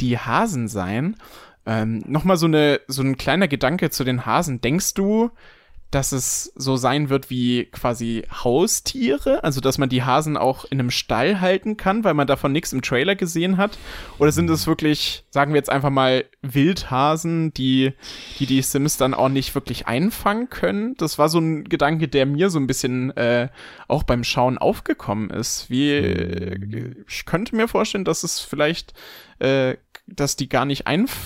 die 0.01 0.19
Hasen 0.19 0.67
sein. 0.67 1.15
Ähm, 1.65 2.03
Nochmal 2.09 2.37
so 2.39 2.47
eine 2.47 2.81
so 2.89 3.03
ein 3.03 3.17
kleiner 3.17 3.47
Gedanke 3.47 3.91
zu 3.91 4.03
den 4.03 4.27
Hasen. 4.27 4.61
Denkst 4.61 4.95
du, 4.95 5.31
dass 5.95 6.11
es 6.11 6.53
so 6.57 6.77
sein 6.77 7.09
wird 7.09 7.31
wie 7.31 7.67
quasi 7.67 8.25
Haustiere, 8.43 9.45
also 9.45 9.61
dass 9.61 9.79
man 9.79 9.89
die 9.89 10.03
Hasen 10.03 10.37
auch 10.37 10.65
in 10.65 10.81
einem 10.81 10.91
Stall 10.91 11.41
halten 11.41 11.77
kann, 11.77 12.03
weil 12.03 12.15
man 12.15 12.27
davon 12.27 12.51
nichts 12.51 12.73
im 12.73 12.83
Trailer 12.83 13.15
gesehen 13.15 13.59
hat? 13.59 13.79
Oder 14.19 14.33
sind 14.33 14.51
es 14.51 14.67
wirklich, 14.67 15.25
sagen 15.31 15.53
wir 15.53 15.59
jetzt 15.59 15.71
einfach 15.71 15.91
mal, 15.91 16.25
Wildhasen, 16.43 17.55
die 17.55 17.93
die, 18.41 18.47
die 18.47 18.61
Sims 18.61 18.97
dann 18.97 19.15
auch 19.15 19.29
nicht 19.29 19.55
wirklich 19.55 19.87
einfangen 19.87 20.51
können? 20.51 20.97
Das 20.97 21.17
war 21.19 21.29
so 21.29 21.39
ein 21.39 21.63
Gedanke, 21.63 22.09
der 22.09 22.27
mir 22.27 22.51
so 22.51 22.59
ein 22.59 22.67
bisschen 22.67 23.17
äh, 23.17 23.49
auch 23.87 24.03
beim 24.03 24.25
Schauen 24.25 24.59
aufgekommen 24.59 25.31
ist. 25.31 25.71
Wie 25.71 25.93
ich 27.09 27.25
könnte 27.25 27.55
mir 27.55 27.69
vorstellen, 27.69 28.05
dass 28.05 28.25
es 28.25 28.41
vielleicht, 28.41 28.95
äh, 29.39 29.77
dass 30.09 30.35
die 30.35 30.49
gar 30.49 30.65
nicht 30.65 30.89
einf 30.89 31.17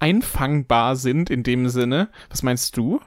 einfangbar 0.00 0.96
sind 0.96 1.30
in 1.30 1.42
dem 1.42 1.68
Sinne. 1.68 2.08
Was 2.30 2.42
meinst 2.42 2.76
du? 2.76 3.00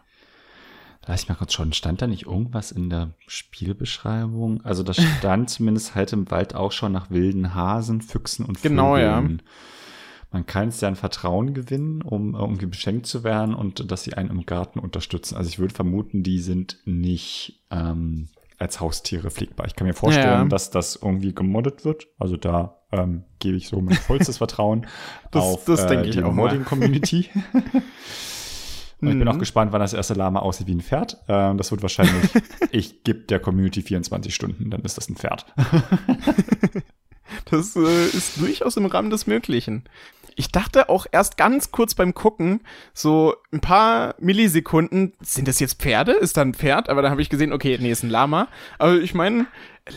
Lass 1.07 1.23
ich 1.23 1.29
mal 1.29 1.35
kurz 1.35 1.53
schauen, 1.53 1.73
stand 1.73 2.01
da 2.01 2.07
nicht 2.07 2.27
irgendwas 2.27 2.71
in 2.71 2.89
der 2.89 3.09
Spielbeschreibung? 3.27 4.63
Also 4.63 4.83
da 4.83 4.93
stand 4.93 5.49
zumindest 5.49 5.95
halt 5.95 6.13
im 6.13 6.29
Wald 6.29 6.53
auch 6.55 6.71
schon 6.71 6.91
nach 6.91 7.09
wilden 7.09 7.55
Hasen, 7.55 8.01
Füchsen 8.01 8.45
und 8.45 8.61
Genau, 8.61 8.97
ja. 8.97 9.19
Vögeln. 9.19 9.41
Man 10.33 10.45
kann 10.45 10.69
es 10.69 10.79
ja 10.79 10.87
ein 10.87 10.95
Vertrauen 10.95 11.53
gewinnen, 11.53 12.01
um 12.03 12.35
irgendwie 12.35 12.67
beschenkt 12.67 13.05
zu 13.05 13.23
werden 13.25 13.53
und 13.53 13.91
dass 13.91 14.03
sie 14.03 14.13
einen 14.13 14.29
im 14.29 14.45
Garten 14.45 14.79
unterstützen. 14.79 15.35
Also 15.35 15.49
ich 15.49 15.59
würde 15.59 15.73
vermuten, 15.73 16.23
die 16.23 16.39
sind 16.39 16.77
nicht 16.85 17.61
ähm, 17.69 18.29
als 18.57 18.79
Haustiere 18.79 19.29
pflegbar. 19.31 19.65
Ich 19.65 19.75
kann 19.75 19.87
mir 19.87 19.93
vorstellen, 19.93 20.25
Ja. 20.43 20.45
dass 20.45 20.69
das 20.69 20.95
irgendwie 20.95 21.33
gemoddet 21.33 21.83
wird. 21.83 22.07
Also 22.17 22.37
da 22.37 22.77
ähm, 22.93 23.23
gebe 23.39 23.57
ich 23.57 23.67
so 23.67 23.81
mein 23.81 23.95
vollstes 23.97 24.37
Vertrauen 24.37 24.85
Das- 25.31 25.43
auf 25.43 25.65
das 25.65 25.81
äh, 25.83 25.87
denke 25.87 26.07
ich 26.09 26.15
die. 26.15 26.21
Modding-Community. 26.21 27.29
Und 29.01 29.07
ich 29.09 29.17
bin 29.17 29.27
auch 29.27 29.33
Mhm. 29.35 29.39
gespannt, 29.39 29.71
wann 29.71 29.81
das 29.81 29.93
erste 29.93 30.13
Lama 30.13 30.39
aussieht 30.39 30.67
wie 30.67 30.75
ein 30.75 30.81
Pferd. 30.81 31.17
Ähm, 31.27 31.57
das 31.57 31.71
wird 31.71 31.81
wahrscheinlich, 31.81 32.29
ich 32.71 33.03
gebe 33.03 33.19
der 33.21 33.39
Community 33.39 33.81
24 33.81 34.33
Stunden, 34.33 34.69
dann 34.69 34.81
ist 34.81 34.97
das 34.97 35.09
ein 35.09 35.15
Pferd. 35.15 35.45
Das 37.45 37.75
äh, 37.77 38.05
ist 38.07 38.41
durchaus 38.41 38.75
im 38.77 38.85
Rahmen 38.85 39.09
des 39.09 39.25
Möglichen. 39.25 39.83
Ich 40.35 40.51
dachte 40.51 40.89
auch 40.89 41.05
erst 41.11 41.37
ganz 41.37 41.71
kurz 41.71 41.95
beim 41.95 42.13
Gucken, 42.13 42.61
so 42.93 43.35
ein 43.53 43.61
paar 43.61 44.15
Millisekunden, 44.19 45.13
sind 45.21 45.47
das 45.47 45.59
jetzt 45.59 45.81
Pferde? 45.81 46.11
Ist 46.13 46.35
da 46.37 46.41
ein 46.41 46.53
Pferd? 46.53 46.89
Aber 46.89 47.01
dann 47.01 47.11
habe 47.11 47.21
ich 47.21 47.29
gesehen, 47.29 47.53
okay, 47.53 47.77
nee, 47.79 47.91
ist 47.91 48.03
ein 48.03 48.09
Lama. 48.09 48.47
Aber 48.79 48.95
ich 48.95 49.13
meine, 49.13 49.45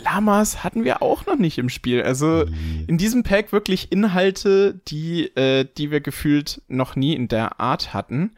Lamas 0.05 0.63
hatten 0.63 0.85
wir 0.85 1.03
auch 1.03 1.27
noch 1.27 1.37
nicht 1.37 1.59
im 1.59 1.69
Spiel. 1.69 2.03
Also 2.03 2.45
in 2.87 2.99
diesem 2.99 3.23
Pack 3.25 3.53
wirklich 3.53 3.91
Inhalte, 3.93 4.81
die, 4.89 5.25
äh, 5.37 5.67
die 5.77 5.91
wir 5.91 6.01
gefühlt 6.01 6.63
noch 6.69 6.95
nie 6.97 7.15
in 7.15 7.29
der 7.29 7.61
Art 7.61 7.95
hatten. 7.95 8.33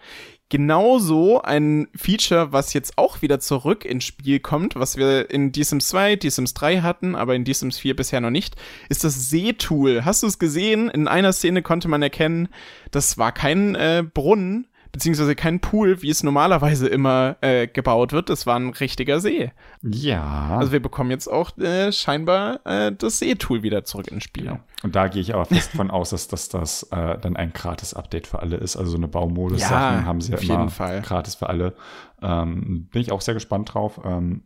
Genauso 0.49 1.43
ein 1.43 1.89
Feature, 1.97 2.53
was 2.53 2.73
jetzt 2.73 2.99
auch 2.99 3.21
wieder 3.21 3.41
zurück 3.41 3.85
ins 3.85 4.05
Spiel 4.05 4.39
kommt, 4.39 4.77
was 4.77 4.97
wir 4.97 5.29
in 5.29 5.53
The 5.53 5.65
Sims 5.65 5.89
2, 5.89 6.19
The 6.23 6.31
Sims 6.31 6.55
3 6.55 6.83
hatten, 6.83 7.17
aber 7.17 7.35
in 7.35 7.45
The 7.45 7.53
Sims 7.53 7.79
4 7.79 7.97
bisher 7.97 8.21
noch 8.21 8.31
nicht, 8.31 8.55
ist 8.89 9.03
das 9.03 9.29
Seetool. 9.29 10.05
Hast 10.05 10.23
du 10.23 10.29
es 10.29 10.39
gesehen? 10.39 10.89
In 10.89 11.09
einer 11.09 11.33
Szene 11.33 11.63
konnte 11.63 11.89
man 11.89 12.01
erkennen, 12.01 12.49
das 12.93 13.19
war 13.19 13.33
kein 13.33 13.75
äh, 13.75 14.05
Brunnen, 14.15 14.69
beziehungsweise 14.92 15.35
kein 15.35 15.61
Pool, 15.61 16.03
wie 16.03 16.11
es 16.11 16.22
normalerweise 16.22 16.88
immer 16.88 17.37
äh, 17.40 17.66
gebaut 17.66 18.12
wird. 18.12 18.29
Das 18.31 18.46
war 18.46 18.57
ein 18.59 18.70
richtiger 18.70 19.20
See. 19.20 19.53
Ja. 19.83 20.57
Also 20.59 20.72
wir 20.72 20.81
bekommen 20.81 21.11
jetzt 21.11 21.29
auch 21.29 21.57
äh, 21.59 21.92
scheinbar 21.92 22.61
äh, 22.64 22.92
das 22.96 23.18
Seetool 23.18 23.62
wieder 23.62 23.85
zurück 23.85 24.09
ins 24.09 24.25
Spiel. 24.25 24.44
Genau. 24.44 24.59
Und 24.83 24.94
da 24.94 25.09
gehe 25.09 25.20
ich 25.22 25.35
aber 25.35 25.44
fest 25.46 25.70
von 25.72 25.90
aus, 25.90 26.11
dass, 26.11 26.29
dass 26.29 26.49
das 26.49 26.85
äh, 26.85 27.18
dann 27.18 27.37
ein 27.37 27.53
Gratis-Update 27.53 28.27
für 28.27 28.40
alle 28.40 28.57
ist. 28.57 28.77
Also 28.77 28.92
so 28.92 28.96
eine 28.96 29.09
Baumodus-Sachen 29.09 29.99
Ja, 30.01 30.05
haben 30.05 30.20
sie 30.20 30.33
ja 30.33 30.38
auf 30.38 30.44
immer 30.44 30.55
jeden 30.59 30.70
Fall. 30.70 31.03
gratis 31.03 31.35
für 31.35 31.49
alle. 31.49 31.75
Ähm, 32.22 32.88
bin 32.90 33.03
ich 33.03 33.12
auch 33.12 33.20
sehr 33.20 33.35
gespannt 33.35 33.75
drauf. 33.75 34.01
Ähm, 34.05 34.42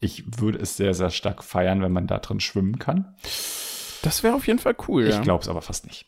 ich 0.00 0.24
würde 0.40 0.58
es 0.58 0.76
sehr, 0.76 0.94
sehr 0.94 1.10
stark 1.10 1.42
feiern, 1.42 1.82
wenn 1.82 1.92
man 1.92 2.06
da 2.06 2.18
drin 2.18 2.40
schwimmen 2.40 2.78
kann. 2.78 3.14
Das 4.02 4.22
wäre 4.22 4.34
auf 4.34 4.46
jeden 4.46 4.58
Fall 4.58 4.76
cool. 4.88 5.08
Ich 5.08 5.14
ja. 5.14 5.20
glaube 5.22 5.42
es 5.42 5.48
aber 5.48 5.62
fast 5.62 5.86
nicht. 5.86 6.06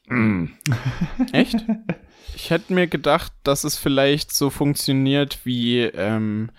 Echt? 1.33 1.57
Ich 2.35 2.51
hätte 2.51 2.73
mir 2.73 2.87
gedacht, 2.87 3.33
dass 3.43 3.65
es 3.65 3.77
vielleicht 3.77 4.33
so 4.33 4.51
funktioniert 4.51 5.41
wie 5.45 5.81
ähm, 5.81 6.51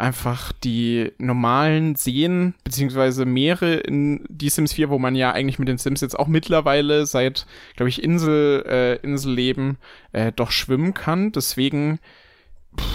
einfach 0.00 0.52
die 0.52 1.12
normalen 1.18 1.94
Seen 1.94 2.54
beziehungsweise 2.64 3.26
Meere 3.26 3.74
in 3.74 4.24
die 4.28 4.48
Sims 4.48 4.72
4, 4.72 4.88
wo 4.88 4.98
man 4.98 5.14
ja 5.14 5.32
eigentlich 5.32 5.58
mit 5.58 5.68
den 5.68 5.78
Sims 5.78 6.00
jetzt 6.00 6.18
auch 6.18 6.26
mittlerweile 6.26 7.06
seit, 7.06 7.46
glaube 7.76 7.90
ich, 7.90 8.02
Insel, 8.02 8.64
äh, 8.66 8.96
Inselleben 9.06 9.76
äh, 10.12 10.32
doch 10.32 10.50
schwimmen 10.50 10.94
kann. 10.94 11.32
Deswegen, 11.32 12.00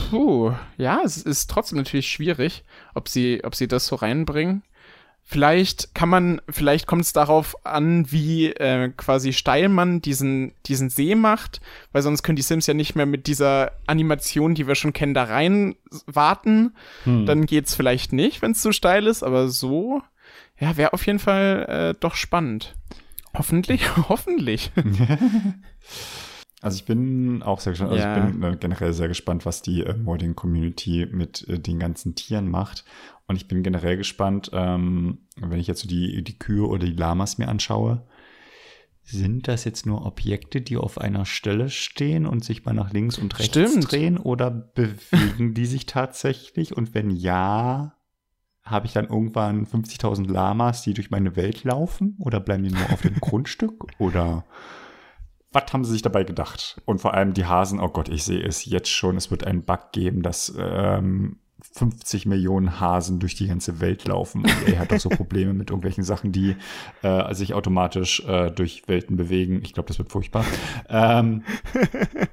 puh, 0.10 0.54
ja, 0.78 1.02
es 1.06 1.18
ist 1.18 1.50
trotzdem 1.50 1.78
natürlich 1.78 2.08
schwierig, 2.08 2.64
ob 2.96 3.08
sie, 3.08 3.42
ob 3.44 3.56
sie 3.56 3.68
das 3.68 3.86
so 3.86 3.96
reinbringen. 3.96 4.64
Vielleicht 5.28 5.96
kann 5.96 6.10
man, 6.10 6.40
vielleicht 6.50 6.86
kommt 6.86 7.02
es 7.02 7.12
darauf 7.12 7.56
an, 7.66 8.12
wie 8.12 8.52
äh, 8.52 8.90
quasi 8.96 9.34
steil 9.34 9.70
man 9.70 10.00
diesen, 10.00 10.54
diesen 10.68 10.92
See 10.92 11.16
macht, 11.16 11.62
weil 11.92 12.04
sonst 12.04 12.22
können 12.22 12.36
die 12.36 12.44
Sims 12.44 12.68
ja 12.68 12.76
nicht 12.76 12.96
mehr 12.96 13.08
mit 13.08 13.26
dieser 13.26 13.72
Animation, 13.88 14.54
die 14.54 14.68
wir 14.68 14.76
schon 14.76 14.94
kennen, 14.94 15.16
da 15.16 15.24
rein 15.24 15.76
warten. 16.06 16.76
Hm. 17.06 17.26
Dann 17.26 17.48
geht's 17.48 17.74
vielleicht 17.74 18.14
nicht, 18.14 18.44
wenn 18.44 18.52
es 18.52 18.62
zu 18.62 18.72
steil 18.72 19.08
ist, 19.08 19.24
aber 19.24 19.50
so, 19.50 20.04
ja, 20.60 20.78
wäre 20.78 20.94
auf 20.94 21.06
jeden 21.08 21.20
Fall 21.20 21.66
äh, 21.96 22.00
doch 22.00 22.14
spannend. 22.14 22.76
Hoffentlich, 23.34 23.98
hoffentlich. 24.10 24.72
Also 26.62 26.78
ich 26.78 26.86
bin 26.86 27.44
auch 27.44 27.60
sehr 27.60 27.74
gespannt. 27.74 27.92
Also 27.92 28.04
Ja. 28.04 28.26
ich 28.26 28.34
bin 28.34 28.44
äh, 28.44 28.58
generell 28.60 28.92
sehr 28.92 29.08
gespannt, 29.08 29.46
was 29.46 29.62
die 29.62 29.84
äh, 29.84 29.94
Modding-Community 29.94 31.08
mit 31.12 31.48
äh, 31.48 31.60
den 31.60 31.78
ganzen 31.78 32.16
Tieren 32.16 32.50
macht. 32.50 32.86
Und 33.28 33.38
ich 33.38 33.48
bin 33.48 33.64
generell 33.64 33.98
gespannt, 33.98 34.52
ähm, 34.54 35.28
wenn 35.38 35.60
ich 35.60 35.68
jetzt 35.68 35.82
so 35.82 35.88
die, 35.88 36.24
die 36.24 36.38
Kühe 36.38 36.68
oder 36.68 36.86
die 36.86 36.94
Lamas 36.94 37.38
mir 37.38 37.48
anschaue, 37.48 38.06
sind 39.02 39.48
das 39.48 39.64
jetzt 39.66 39.86
nur 39.86 40.06
Objekte, 40.06 40.62
die 40.62 40.78
auf 40.78 41.00
einer 41.00 41.26
Stelle 41.26 41.70
stehen 41.70 42.26
und 42.26 42.44
sich 42.44 42.66
mal 42.66 42.74
nach 42.74 42.92
links 42.92 43.18
und 43.18 43.38
rechts 43.38 43.52
Stimmt. 43.52 43.92
drehen 43.92 44.18
oder 44.18 44.50
bewegen 44.50 45.54
die 45.54 45.68
sich 45.68 45.86
tatsächlich? 45.86 46.76
Und 46.76 46.96
wenn 46.96 47.12
ja, 47.12 47.96
habe 48.64 48.88
ich 48.88 48.94
dann 48.94 49.08
irgendwann 49.08 49.68
50.000 49.68 50.28
Lamas, 50.32 50.82
die 50.82 50.96
durch 50.96 51.12
meine 51.12 51.36
Welt 51.36 51.64
laufen? 51.64 52.18
Oder 52.20 52.40
bleiben 52.40 52.64
die 52.64 52.72
nur 52.72 52.92
auf 52.92 53.02
dem 53.02 53.16
Grundstück? 53.22 53.86
Oder 54.00 54.44
was 55.52 55.72
haben 55.72 55.86
sie 55.86 55.94
sich 55.94 56.02
dabei 56.02 56.24
gedacht? 56.24 56.82
Und 56.86 57.00
vor 57.00 57.14
allem 57.14 57.34
die 57.34 57.46
Hasen, 57.46 57.80
oh 57.80 57.90
Gott, 57.90 58.10
ich 58.10 58.24
sehe 58.24 58.44
es 58.44 58.66
jetzt 58.66 58.90
schon, 58.90 59.18
es 59.18 59.30
wird 59.30 59.46
einen 59.46 59.64
Bug 59.64 59.92
geben, 59.92 60.24
dass 60.24 60.54
ähm, 60.58 61.40
50 61.74 62.26
Millionen 62.26 62.80
Hasen 62.80 63.20
durch 63.20 63.36
die 63.36 63.48
ganze 63.48 63.80
Welt 63.80 64.06
laufen. 64.06 64.42
Und 64.44 64.68
er 64.68 64.80
hat 64.80 64.94
auch 64.94 65.00
so 65.00 65.10
Probleme 65.10 65.54
mit 65.54 65.70
irgendwelchen 65.70 66.04
Sachen, 66.04 66.32
die 66.32 66.56
äh, 67.02 67.34
sich 67.34 67.54
automatisch 67.54 68.22
äh, 68.28 68.52
durch 68.52 68.88
Welten 68.88 69.18
bewegen. 69.18 69.62
Ich 69.64 69.74
glaube, 69.74 69.88
das 69.88 69.98
wird 69.98 70.12
furchtbar. 70.12 70.46
Ähm, 70.90 71.44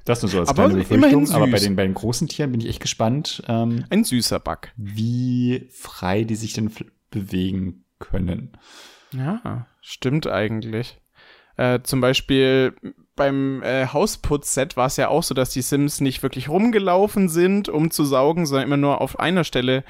das 0.04 0.22
nur 0.22 0.30
so 0.30 0.40
als 0.40 0.48
Aber 0.48 0.64
kleine 0.64 0.80
Befürchtung. 0.80 1.30
Aber 1.32 1.46
bei 1.46 1.58
den, 1.58 1.76
bei 1.76 1.84
den 1.84 1.94
großen 1.94 2.28
Tieren 2.28 2.52
bin 2.52 2.60
ich 2.60 2.68
echt 2.68 2.80
gespannt, 2.80 3.42
ähm, 3.48 3.84
Ein 3.90 4.04
süßer 4.04 4.40
Bug. 4.40 4.68
wie 4.76 5.68
frei 5.70 6.24
die 6.24 6.36
sich 6.36 6.52
denn 6.52 6.70
bewegen 7.10 7.84
können. 7.98 8.52
Ja, 9.12 9.66
stimmt 9.80 10.26
eigentlich. 10.26 11.00
Äh, 11.56 11.80
zum 11.82 12.00
Beispiel 12.00 12.74
beim 13.16 13.62
äh, 13.62 13.86
Hausputz-Set 13.86 14.76
war 14.76 14.86
es 14.86 14.96
ja 14.96 15.08
auch 15.08 15.22
so, 15.22 15.34
dass 15.34 15.50
die 15.50 15.62
Sims 15.62 16.00
nicht 16.00 16.22
wirklich 16.22 16.48
rumgelaufen 16.48 17.28
sind, 17.28 17.68
um 17.68 17.90
zu 17.90 18.04
saugen, 18.04 18.46
sondern 18.46 18.66
immer 18.66 18.76
nur 18.76 19.00
auf 19.00 19.20
einer 19.20 19.44
Stelle 19.44 19.84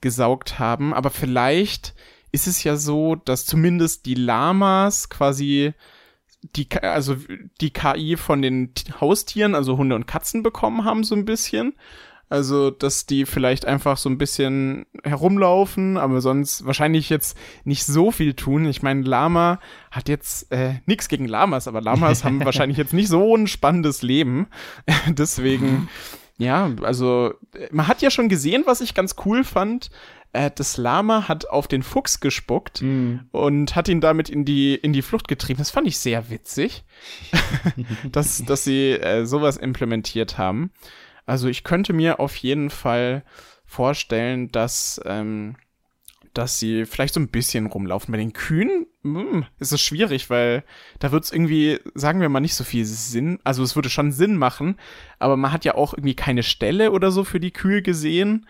gesaugt 0.00 0.58
haben. 0.58 0.92
Aber 0.94 1.10
vielleicht 1.10 1.94
ist 2.30 2.46
es 2.46 2.62
ja 2.64 2.76
so, 2.76 3.14
dass 3.14 3.46
zumindest 3.46 4.06
die 4.06 4.14
Lamas 4.14 5.08
quasi 5.08 5.72
die, 6.42 6.68
also 6.82 7.16
die 7.60 7.72
KI 7.72 8.16
von 8.16 8.42
den 8.42 8.72
Haustieren, 9.00 9.54
also 9.54 9.76
Hunde 9.76 9.96
und 9.96 10.06
Katzen 10.06 10.42
bekommen 10.42 10.84
haben, 10.84 11.04
so 11.04 11.14
ein 11.14 11.24
bisschen. 11.24 11.74
Also, 12.30 12.70
dass 12.70 13.06
die 13.06 13.24
vielleicht 13.24 13.64
einfach 13.64 13.96
so 13.96 14.10
ein 14.10 14.18
bisschen 14.18 14.84
herumlaufen, 15.02 15.96
aber 15.96 16.20
sonst 16.20 16.66
wahrscheinlich 16.66 17.08
jetzt 17.08 17.38
nicht 17.64 17.86
so 17.86 18.10
viel 18.10 18.34
tun. 18.34 18.66
Ich 18.66 18.82
meine, 18.82 19.02
Lama 19.02 19.60
hat 19.90 20.10
jetzt 20.10 20.52
äh, 20.52 20.74
nichts 20.84 21.08
gegen 21.08 21.26
Lamas, 21.26 21.68
aber 21.68 21.80
Lamas 21.80 22.24
haben 22.24 22.44
wahrscheinlich 22.44 22.76
jetzt 22.76 22.92
nicht 22.92 23.08
so 23.08 23.34
ein 23.34 23.46
spannendes 23.46 24.02
Leben. 24.02 24.48
Deswegen, 25.08 25.88
ja, 26.36 26.70
also 26.82 27.32
äh, 27.54 27.68
man 27.70 27.88
hat 27.88 28.02
ja 28.02 28.10
schon 28.10 28.28
gesehen, 28.28 28.64
was 28.66 28.82
ich 28.82 28.92
ganz 28.92 29.16
cool 29.24 29.42
fand. 29.42 29.90
Äh, 30.34 30.50
das 30.54 30.76
Lama 30.76 31.28
hat 31.28 31.48
auf 31.48 31.66
den 31.66 31.82
Fuchs 31.82 32.20
gespuckt 32.20 32.82
und 33.32 33.74
hat 33.74 33.88
ihn 33.88 34.02
damit 34.02 34.28
in 34.28 34.44
die, 34.44 34.74
in 34.74 34.92
die 34.92 35.00
Flucht 35.00 35.28
getrieben. 35.28 35.58
Das 35.58 35.70
fand 35.70 35.86
ich 35.86 35.98
sehr 35.98 36.28
witzig, 36.28 36.84
dass, 38.12 38.44
dass 38.44 38.64
sie 38.64 38.90
äh, 38.92 39.24
sowas 39.24 39.56
implementiert 39.56 40.36
haben. 40.36 40.72
Also 41.28 41.48
ich 41.48 41.62
könnte 41.62 41.92
mir 41.92 42.20
auf 42.20 42.36
jeden 42.36 42.70
Fall 42.70 43.22
vorstellen, 43.66 44.50
dass, 44.50 44.98
ähm, 45.04 45.56
dass 46.32 46.58
sie 46.58 46.86
vielleicht 46.86 47.12
so 47.12 47.20
ein 47.20 47.28
bisschen 47.28 47.66
rumlaufen. 47.66 48.12
Bei 48.12 48.16
den 48.16 48.32
Kühen 48.32 48.86
hm, 49.02 49.44
ist 49.58 49.72
es 49.72 49.82
schwierig, 49.82 50.30
weil 50.30 50.64
da 51.00 51.12
wird 51.12 51.24
es 51.24 51.32
irgendwie, 51.32 51.80
sagen 51.94 52.22
wir 52.22 52.30
mal, 52.30 52.40
nicht 52.40 52.54
so 52.54 52.64
viel 52.64 52.86
Sinn. 52.86 53.40
Also 53.44 53.62
es 53.62 53.76
würde 53.76 53.90
schon 53.90 54.10
Sinn 54.10 54.38
machen, 54.38 54.76
aber 55.18 55.36
man 55.36 55.52
hat 55.52 55.66
ja 55.66 55.74
auch 55.74 55.92
irgendwie 55.92 56.16
keine 56.16 56.42
Stelle 56.42 56.92
oder 56.92 57.10
so 57.10 57.24
für 57.24 57.40
die 57.40 57.52
Kühe 57.52 57.82
gesehen, 57.82 58.48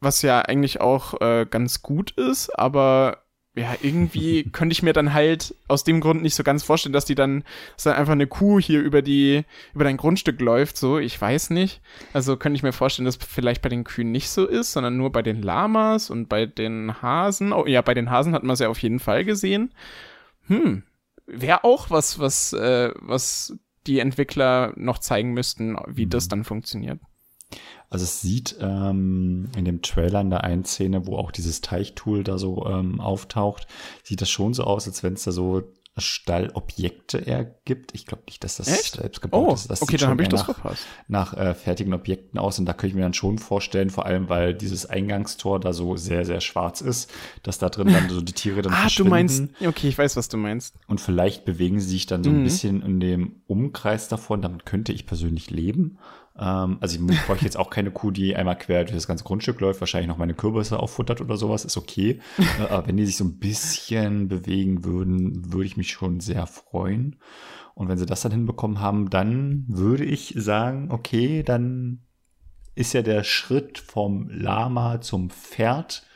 was 0.00 0.20
ja 0.20 0.42
eigentlich 0.42 0.82
auch 0.82 1.18
äh, 1.22 1.46
ganz 1.48 1.80
gut 1.80 2.10
ist, 2.10 2.50
aber 2.50 3.25
ja, 3.56 3.74
irgendwie 3.80 4.44
könnte 4.52 4.72
ich 4.72 4.82
mir 4.82 4.92
dann 4.92 5.14
halt 5.14 5.54
aus 5.66 5.82
dem 5.82 6.00
Grund 6.00 6.22
nicht 6.22 6.34
so 6.34 6.44
ganz 6.44 6.62
vorstellen, 6.62 6.92
dass 6.92 7.06
die 7.06 7.14
dann, 7.14 7.42
dass 7.74 7.84
dann 7.84 7.94
einfach 7.94 8.12
eine 8.12 8.26
Kuh 8.26 8.60
hier 8.60 8.80
über 8.80 9.02
die, 9.02 9.44
über 9.74 9.84
dein 9.84 9.96
Grundstück 9.96 10.40
läuft, 10.40 10.76
so, 10.76 10.98
ich 10.98 11.20
weiß 11.20 11.50
nicht. 11.50 11.80
Also 12.12 12.36
könnte 12.36 12.56
ich 12.56 12.62
mir 12.62 12.72
vorstellen, 12.72 13.06
dass 13.06 13.16
vielleicht 13.16 13.62
bei 13.62 13.70
den 13.70 13.84
Kühen 13.84 14.12
nicht 14.12 14.28
so 14.28 14.46
ist, 14.46 14.72
sondern 14.72 14.96
nur 14.96 15.10
bei 15.10 15.22
den 15.22 15.42
Lamas 15.42 16.10
und 16.10 16.28
bei 16.28 16.46
den 16.46 17.02
Hasen. 17.02 17.52
Oh 17.52 17.66
ja, 17.66 17.80
bei 17.80 17.94
den 17.94 18.10
Hasen 18.10 18.34
hat 18.34 18.44
man 18.44 18.54
es 18.54 18.60
ja 18.60 18.68
auf 18.68 18.78
jeden 18.78 19.00
Fall 19.00 19.24
gesehen. 19.24 19.72
Hm, 20.48 20.82
wäre 21.26 21.64
auch 21.64 21.90
was, 21.90 22.18
was, 22.18 22.52
äh, 22.52 22.92
was 22.96 23.58
die 23.86 24.00
Entwickler 24.00 24.72
noch 24.76 24.98
zeigen 24.98 25.32
müssten, 25.32 25.76
wie 25.86 26.06
das 26.06 26.28
dann 26.28 26.44
funktioniert. 26.44 27.00
Also 27.88 28.02
es 28.04 28.20
sieht 28.20 28.56
ähm, 28.60 29.48
in 29.56 29.64
dem 29.64 29.80
Trailer 29.82 30.20
in 30.20 30.30
der 30.30 30.42
einen 30.44 30.64
Szene, 30.64 31.06
wo 31.06 31.16
auch 31.16 31.30
dieses 31.30 31.60
Teichtool 31.60 32.24
da 32.24 32.36
so 32.38 32.66
ähm, 32.66 33.00
auftaucht, 33.00 33.66
sieht 34.02 34.20
das 34.20 34.28
schon 34.30 34.54
so 34.54 34.64
aus, 34.64 34.86
als 34.88 35.02
wenn 35.02 35.12
es 35.14 35.24
da 35.24 35.30
so 35.32 35.62
Stallobjekte 35.98 37.26
ergibt. 37.26 37.94
Ich 37.94 38.04
glaube 38.04 38.24
nicht, 38.26 38.42
dass 38.44 38.56
das 38.56 38.68
Echt? 38.68 38.96
selbst 38.96 39.22
gebaut 39.22 39.46
Oh, 39.48 39.54
ist. 39.54 39.70
Das 39.70 39.80
okay, 39.80 39.96
dann 39.96 40.10
habe 40.10 40.22
ich 40.22 40.28
das 40.28 40.40
nach, 40.40 40.54
verpasst. 40.54 40.82
nach 41.08 41.34
äh, 41.34 41.54
fertigen 41.54 41.94
Objekten 41.94 42.38
aus 42.38 42.58
und 42.58 42.66
da 42.66 42.72
könnte 42.72 42.88
ich 42.88 42.94
mir 42.94 43.02
dann 43.02 43.14
schon 43.14 43.38
vorstellen, 43.38 43.88
vor 43.90 44.04
allem 44.04 44.28
weil 44.28 44.52
dieses 44.52 44.84
Eingangstor 44.86 45.60
da 45.60 45.72
so 45.72 45.96
sehr, 45.96 46.24
sehr 46.26 46.40
schwarz 46.40 46.80
ist, 46.80 47.10
dass 47.44 47.58
da 47.58 47.70
drin 47.70 47.86
dann 47.92 48.08
so 48.10 48.20
die 48.20 48.32
Tiere 48.32 48.60
dann 48.62 48.72
Ah, 48.72 48.76
du 48.76 48.80
verschwinden. 48.82 49.10
meinst, 49.10 49.44
okay, 49.64 49.88
ich 49.88 49.96
weiß, 49.96 50.16
was 50.16 50.28
du 50.28 50.36
meinst. 50.36 50.74
Und 50.86 51.00
vielleicht 51.00 51.44
bewegen 51.44 51.80
sie 51.80 51.88
sich 51.88 52.06
dann 52.06 52.22
so 52.24 52.30
Mhm. 52.30 52.36
ein 52.38 52.44
bisschen 52.44 52.82
in 52.82 53.00
dem 53.00 53.36
Umkreis 53.46 54.08
davon. 54.08 54.42
Damit 54.42 54.66
könnte 54.66 54.92
ich 54.92 55.06
persönlich 55.06 55.50
leben. 55.50 55.98
Ähm, 56.38 56.78
also 56.80 56.98
ich 56.98 57.26
bräuchte 57.26 57.44
jetzt 57.44 57.56
auch 57.56 57.70
keine 57.70 57.90
Kuh, 57.90 58.10
die 58.10 58.36
einmal 58.36 58.58
quer 58.58 58.84
durch 58.84 58.94
das 58.94 59.06
ganze 59.06 59.24
Grundstück 59.24 59.60
läuft, 59.60 59.80
wahrscheinlich 59.80 60.08
noch 60.08 60.18
meine 60.18 60.34
Kürbisse 60.34 60.78
auffuttert 60.78 61.20
oder 61.20 61.36
sowas, 61.36 61.64
ist 61.64 61.76
okay. 61.76 62.20
Äh, 62.38 62.72
Aber 62.72 62.86
wenn 62.86 62.96
die 62.96 63.06
sich 63.06 63.16
so 63.16 63.24
ein 63.24 63.38
bisschen 63.38 64.28
bewegen 64.28 64.84
würden, 64.84 65.52
würde 65.52 65.66
ich 65.66 65.76
mich 65.76 65.90
schon 65.90 66.20
sehr 66.20 66.46
freuen. 66.46 67.16
Und 67.74 67.88
wenn 67.88 67.98
sie 67.98 68.06
das 68.06 68.22
dann 68.22 68.32
hinbekommen 68.32 68.80
haben, 68.80 69.10
dann 69.10 69.64
würde 69.68 70.04
ich 70.04 70.34
sagen, 70.36 70.90
okay, 70.90 71.42
dann 71.42 72.00
ist 72.74 72.92
ja 72.92 73.02
der 73.02 73.24
Schritt 73.24 73.78
vom 73.78 74.28
Lama 74.30 75.00
zum 75.00 75.30
Pferd 75.30 76.06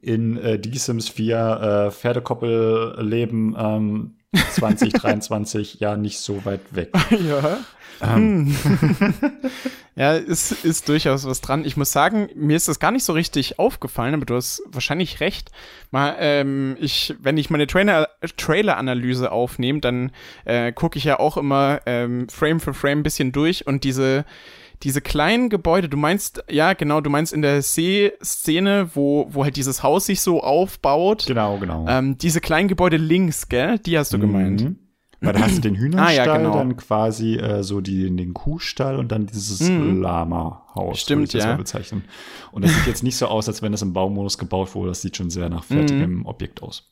in 0.00 0.36
äh, 0.36 0.58
die 0.58 0.76
Sims 0.76 1.08
4 1.08 1.36
äh, 1.38 1.90
Pferdekoppelleben 1.90 3.56
ähm, 3.58 4.16
2023 4.32 5.80
ja 5.80 5.96
nicht 5.96 6.18
so 6.18 6.44
weit 6.44 6.60
weg. 6.74 6.90
ja. 7.10 7.58
Ähm, 8.00 8.54
Ja, 9.94 10.14
ist, 10.14 10.64
ist 10.64 10.88
durchaus 10.88 11.26
was 11.26 11.42
dran. 11.42 11.66
Ich 11.66 11.76
muss 11.76 11.92
sagen, 11.92 12.30
mir 12.34 12.56
ist 12.56 12.66
das 12.66 12.80
gar 12.80 12.92
nicht 12.92 13.04
so 13.04 13.12
richtig 13.12 13.58
aufgefallen, 13.58 14.14
aber 14.14 14.24
du 14.24 14.34
hast 14.36 14.62
wahrscheinlich 14.66 15.20
recht. 15.20 15.50
Mal, 15.90 16.16
ähm, 16.18 16.78
ich, 16.80 17.14
wenn 17.20 17.36
ich 17.36 17.50
meine 17.50 17.66
Trailer-Analyse 17.66 19.30
aufnehme, 19.30 19.80
dann 19.80 20.10
äh, 20.46 20.72
gucke 20.72 20.96
ich 20.96 21.04
ja 21.04 21.20
auch 21.20 21.36
immer 21.36 21.82
ähm, 21.84 22.26
Frame 22.30 22.60
für 22.60 22.72
Frame 22.72 23.00
ein 23.00 23.02
bisschen 23.02 23.32
durch 23.32 23.66
und 23.66 23.84
diese 23.84 24.24
diese 24.82 25.00
kleinen 25.00 25.48
Gebäude, 25.48 25.88
du 25.88 25.96
meinst, 25.96 26.42
ja, 26.50 26.72
genau, 26.72 27.00
du 27.00 27.08
meinst 27.10 27.32
in 27.32 27.42
der 27.42 27.62
See-Szene, 27.62 28.90
wo, 28.94 29.26
wo 29.30 29.44
halt 29.44 29.56
dieses 29.56 29.82
Haus 29.82 30.06
sich 30.06 30.20
so 30.20 30.42
aufbaut. 30.42 31.24
genau, 31.26 31.58
genau. 31.58 31.86
Ähm, 31.88 32.18
diese 32.18 32.40
kleinen 32.40 32.68
Gebäude 32.68 32.96
links, 32.96 33.48
gell? 33.48 33.78
Die 33.78 33.96
hast 33.98 34.12
du 34.12 34.18
gemeint. 34.18 34.62
Mhm. 34.62 34.76
Weil 35.20 35.34
da 35.34 35.40
hast 35.42 35.58
du 35.58 35.60
den 35.60 35.76
Hühnerstall, 35.76 36.08
Ah, 36.08 36.26
ja, 36.26 36.36
genau. 36.36 36.54
dann 36.54 36.76
quasi 36.76 37.36
äh, 37.36 37.62
so 37.62 37.80
die, 37.80 38.10
den 38.14 38.34
Kuhstall 38.34 38.96
und 38.98 39.12
dann 39.12 39.26
dieses 39.26 39.60
Mhm. 39.60 40.02
Lama-Haus. 40.02 40.98
Stimmt, 40.98 41.20
würde 41.20 41.26
ich 41.26 41.32
das 41.32 41.44
ja. 41.44 41.56
bezeichnen. 41.56 42.02
Und 42.50 42.64
das 42.64 42.74
sieht 42.74 42.88
jetzt 42.88 43.04
nicht 43.04 43.16
so 43.16 43.26
aus, 43.26 43.46
als 43.46 43.62
wenn 43.62 43.70
das 43.70 43.82
im 43.82 43.92
Baumodus 43.92 44.36
gebaut 44.36 44.74
wurde. 44.74 44.88
Das 44.88 45.00
sieht 45.02 45.16
schon 45.16 45.30
sehr 45.30 45.48
nach 45.48 45.62
fertigem 45.62 46.18
Mhm. 46.18 46.26
Objekt 46.26 46.60
aus. 46.60 46.88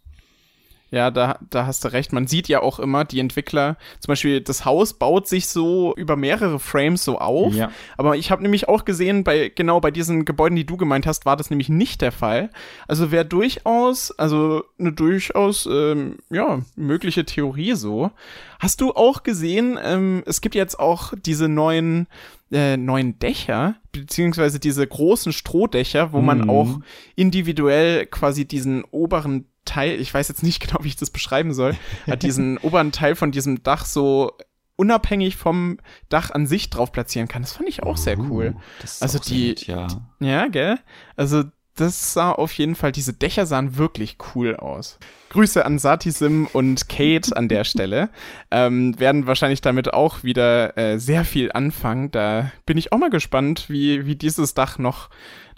Ja, 0.93 1.11
da, 1.13 1.39
da 1.51 1.67
hast 1.67 1.85
du 1.85 1.93
recht. 1.93 2.13
Man 2.13 2.27
sieht 2.27 2.49
ja 2.49 2.63
auch 2.63 2.81
immer, 2.81 3.05
die 3.05 3.21
Entwickler, 3.21 3.77
zum 4.01 4.11
Beispiel 4.11 4.41
das 4.41 4.65
Haus 4.65 4.95
baut 4.95 5.29
sich 5.29 5.47
so 5.47 5.95
über 5.95 6.17
mehrere 6.17 6.59
Frames 6.59 7.05
so 7.05 7.19
auf. 7.19 7.55
Ja. 7.55 7.71
Aber 7.97 8.17
ich 8.17 8.33
habe 8.33 8.43
nämlich 8.43 8.69
auch 8.69 8.85
gesehen, 8.85 9.23
bei 9.23 9.51
genau 9.55 9.81
bei 9.81 9.93
diesen 9.93 10.25
Gebäuden, 10.25 10.57
die 10.57 10.67
du 10.67 10.77
gemeint 10.77 11.07
hast, 11.07 11.27
war 11.27 11.37
das 11.37 11.49
nämlich 11.51 11.69
nicht 11.69 12.01
der 12.01 12.11
Fall. 12.11 12.51
Also 12.89 13.13
wäre 13.13 13.25
durchaus, 13.25 14.11
also 14.19 14.65
eine 14.81 14.93
durchaus, 14.93 15.67
ähm, 15.71 16.19
ja, 16.29 16.61
mögliche 16.75 17.25
Theorie 17.25 17.75
so. 17.75 18.11
Hast 18.59 18.81
du 18.81 18.91
auch 18.93 19.23
gesehen, 19.23 19.79
ähm, 19.83 20.25
es 20.27 20.41
gibt 20.41 20.55
jetzt 20.57 20.81
auch 20.81 21.13
diese 21.25 21.49
neuen 21.49 22.09
äh, 22.53 22.77
neuen 22.77 23.17
Dächer, 23.21 23.77
beziehungsweise 23.93 24.59
diese 24.59 24.85
großen 24.85 25.33
Strohdächer, 25.33 26.13
wo 26.13 26.21
man 26.21 26.41
Mhm. 26.41 26.51
auch 26.51 26.81
individuell 27.15 28.07
quasi 28.07 28.45
diesen 28.45 28.83
oberen 28.91 29.47
Teil, 29.71 30.01
ich 30.01 30.13
weiß 30.13 30.29
jetzt 30.29 30.43
nicht 30.43 30.61
genau, 30.67 30.83
wie 30.83 30.89
ich 30.89 30.97
das 30.97 31.11
beschreiben 31.11 31.55
soll, 31.55 31.77
hat 32.09 32.23
diesen 32.23 32.59
oberen 32.63 32.93
Teil 32.93 33.15
von 33.15 33.31
diesem 33.33 33.63
Dach 33.63 33.85
so 33.87 34.33
unabhängig 34.77 35.37
vom 35.37 35.79
Dach 36.09 36.31
an 36.31 36.47
sich 36.47 36.71
drauf 36.71 36.91
platzieren 36.91 37.29
kann. 37.29 37.43
Das 37.43 37.53
fand 37.53 37.69
ich 37.69 37.83
auch 37.83 37.97
sehr 37.99 38.19
cool. 38.19 38.55
Uh, 38.57 38.61
Also 39.01 39.19
die- 39.19 39.49
nett, 39.49 39.67
ja. 39.67 39.87
Ja, 40.21 40.47
gell? 40.49 40.79
Also 41.17 41.45
das 41.77 42.13
sah 42.13 42.33
auf 42.33 42.53
jeden 42.55 42.75
Fall, 42.75 42.91
diese 42.93 43.13
Dächer 43.15 43.47
sahen 43.47 43.77
wirklich 43.79 44.17
cool 44.35 44.57
aus. 44.57 44.99
Grüße 45.31 45.65
an 45.65 45.79
Satisim 45.79 46.47
und 46.53 46.89
Kate 46.89 47.35
an 47.37 47.49
der 47.49 47.65
Stelle. 47.65 48.09
Ähm, 48.51 48.99
werden 48.99 49.27
wahrscheinlich 49.29 49.61
damit 49.61 49.93
auch 49.95 50.25
wieder 50.25 50.77
äh, 50.77 50.99
sehr 50.99 51.25
viel 51.25 51.53
anfangen. 51.53 52.11
Da 52.11 52.51
bin 52.67 52.77
ich 52.79 52.93
auch 52.93 52.99
mal 52.99 53.11
gespannt, 53.11 53.67
wie, 53.69 54.05
wie 54.07 54.17
dieses 54.17 54.55
Dach 54.55 54.77
noch, 54.79 55.09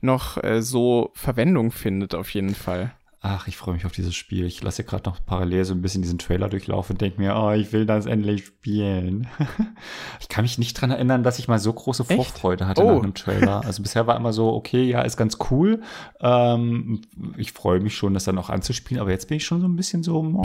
noch 0.02 0.36
äh, 0.44 0.60
so 0.60 1.10
Verwendung 1.14 1.72
findet, 1.72 2.14
auf 2.14 2.28
jeden 2.34 2.54
Fall. 2.54 2.92
Ach, 3.24 3.46
ich 3.46 3.56
freue 3.56 3.74
mich 3.74 3.86
auf 3.86 3.92
dieses 3.92 4.16
Spiel. 4.16 4.46
Ich 4.46 4.60
lasse 4.64 4.82
gerade 4.82 5.08
noch 5.08 5.24
parallel 5.24 5.64
so 5.64 5.74
ein 5.74 5.80
bisschen 5.80 6.02
diesen 6.02 6.18
Trailer 6.18 6.48
durchlaufen 6.48 6.94
und 6.94 7.00
denke 7.00 7.20
mir, 7.20 7.36
oh, 7.36 7.52
ich 7.52 7.72
will 7.72 7.86
das 7.86 8.06
endlich 8.06 8.46
spielen. 8.46 9.28
ich 10.20 10.28
kann 10.28 10.42
mich 10.42 10.58
nicht 10.58 10.74
dran 10.74 10.90
erinnern, 10.90 11.22
dass 11.22 11.38
ich 11.38 11.46
mal 11.46 11.60
so 11.60 11.72
große 11.72 12.02
Echt? 12.08 12.16
Vorfreude 12.16 12.66
hatte 12.66 12.82
Oh. 12.82 12.96
nach 12.96 13.02
einem 13.04 13.14
Trailer. 13.14 13.64
Also 13.64 13.80
bisher 13.80 14.08
war 14.08 14.16
immer 14.16 14.32
so, 14.32 14.52
okay, 14.52 14.82
ja, 14.82 15.02
ist 15.02 15.16
ganz 15.16 15.38
cool. 15.50 15.82
Ähm, 16.20 17.02
ich 17.36 17.52
freue 17.52 17.78
mich 17.78 17.96
schon, 17.96 18.12
das 18.12 18.24
dann 18.24 18.38
auch 18.38 18.50
anzuspielen, 18.50 19.00
aber 19.00 19.12
jetzt 19.12 19.28
bin 19.28 19.36
ich 19.36 19.44
schon 19.44 19.60
so 19.60 19.68
ein 19.68 19.76
bisschen 19.76 20.02
so, 20.02 20.16
oh, 20.16 20.44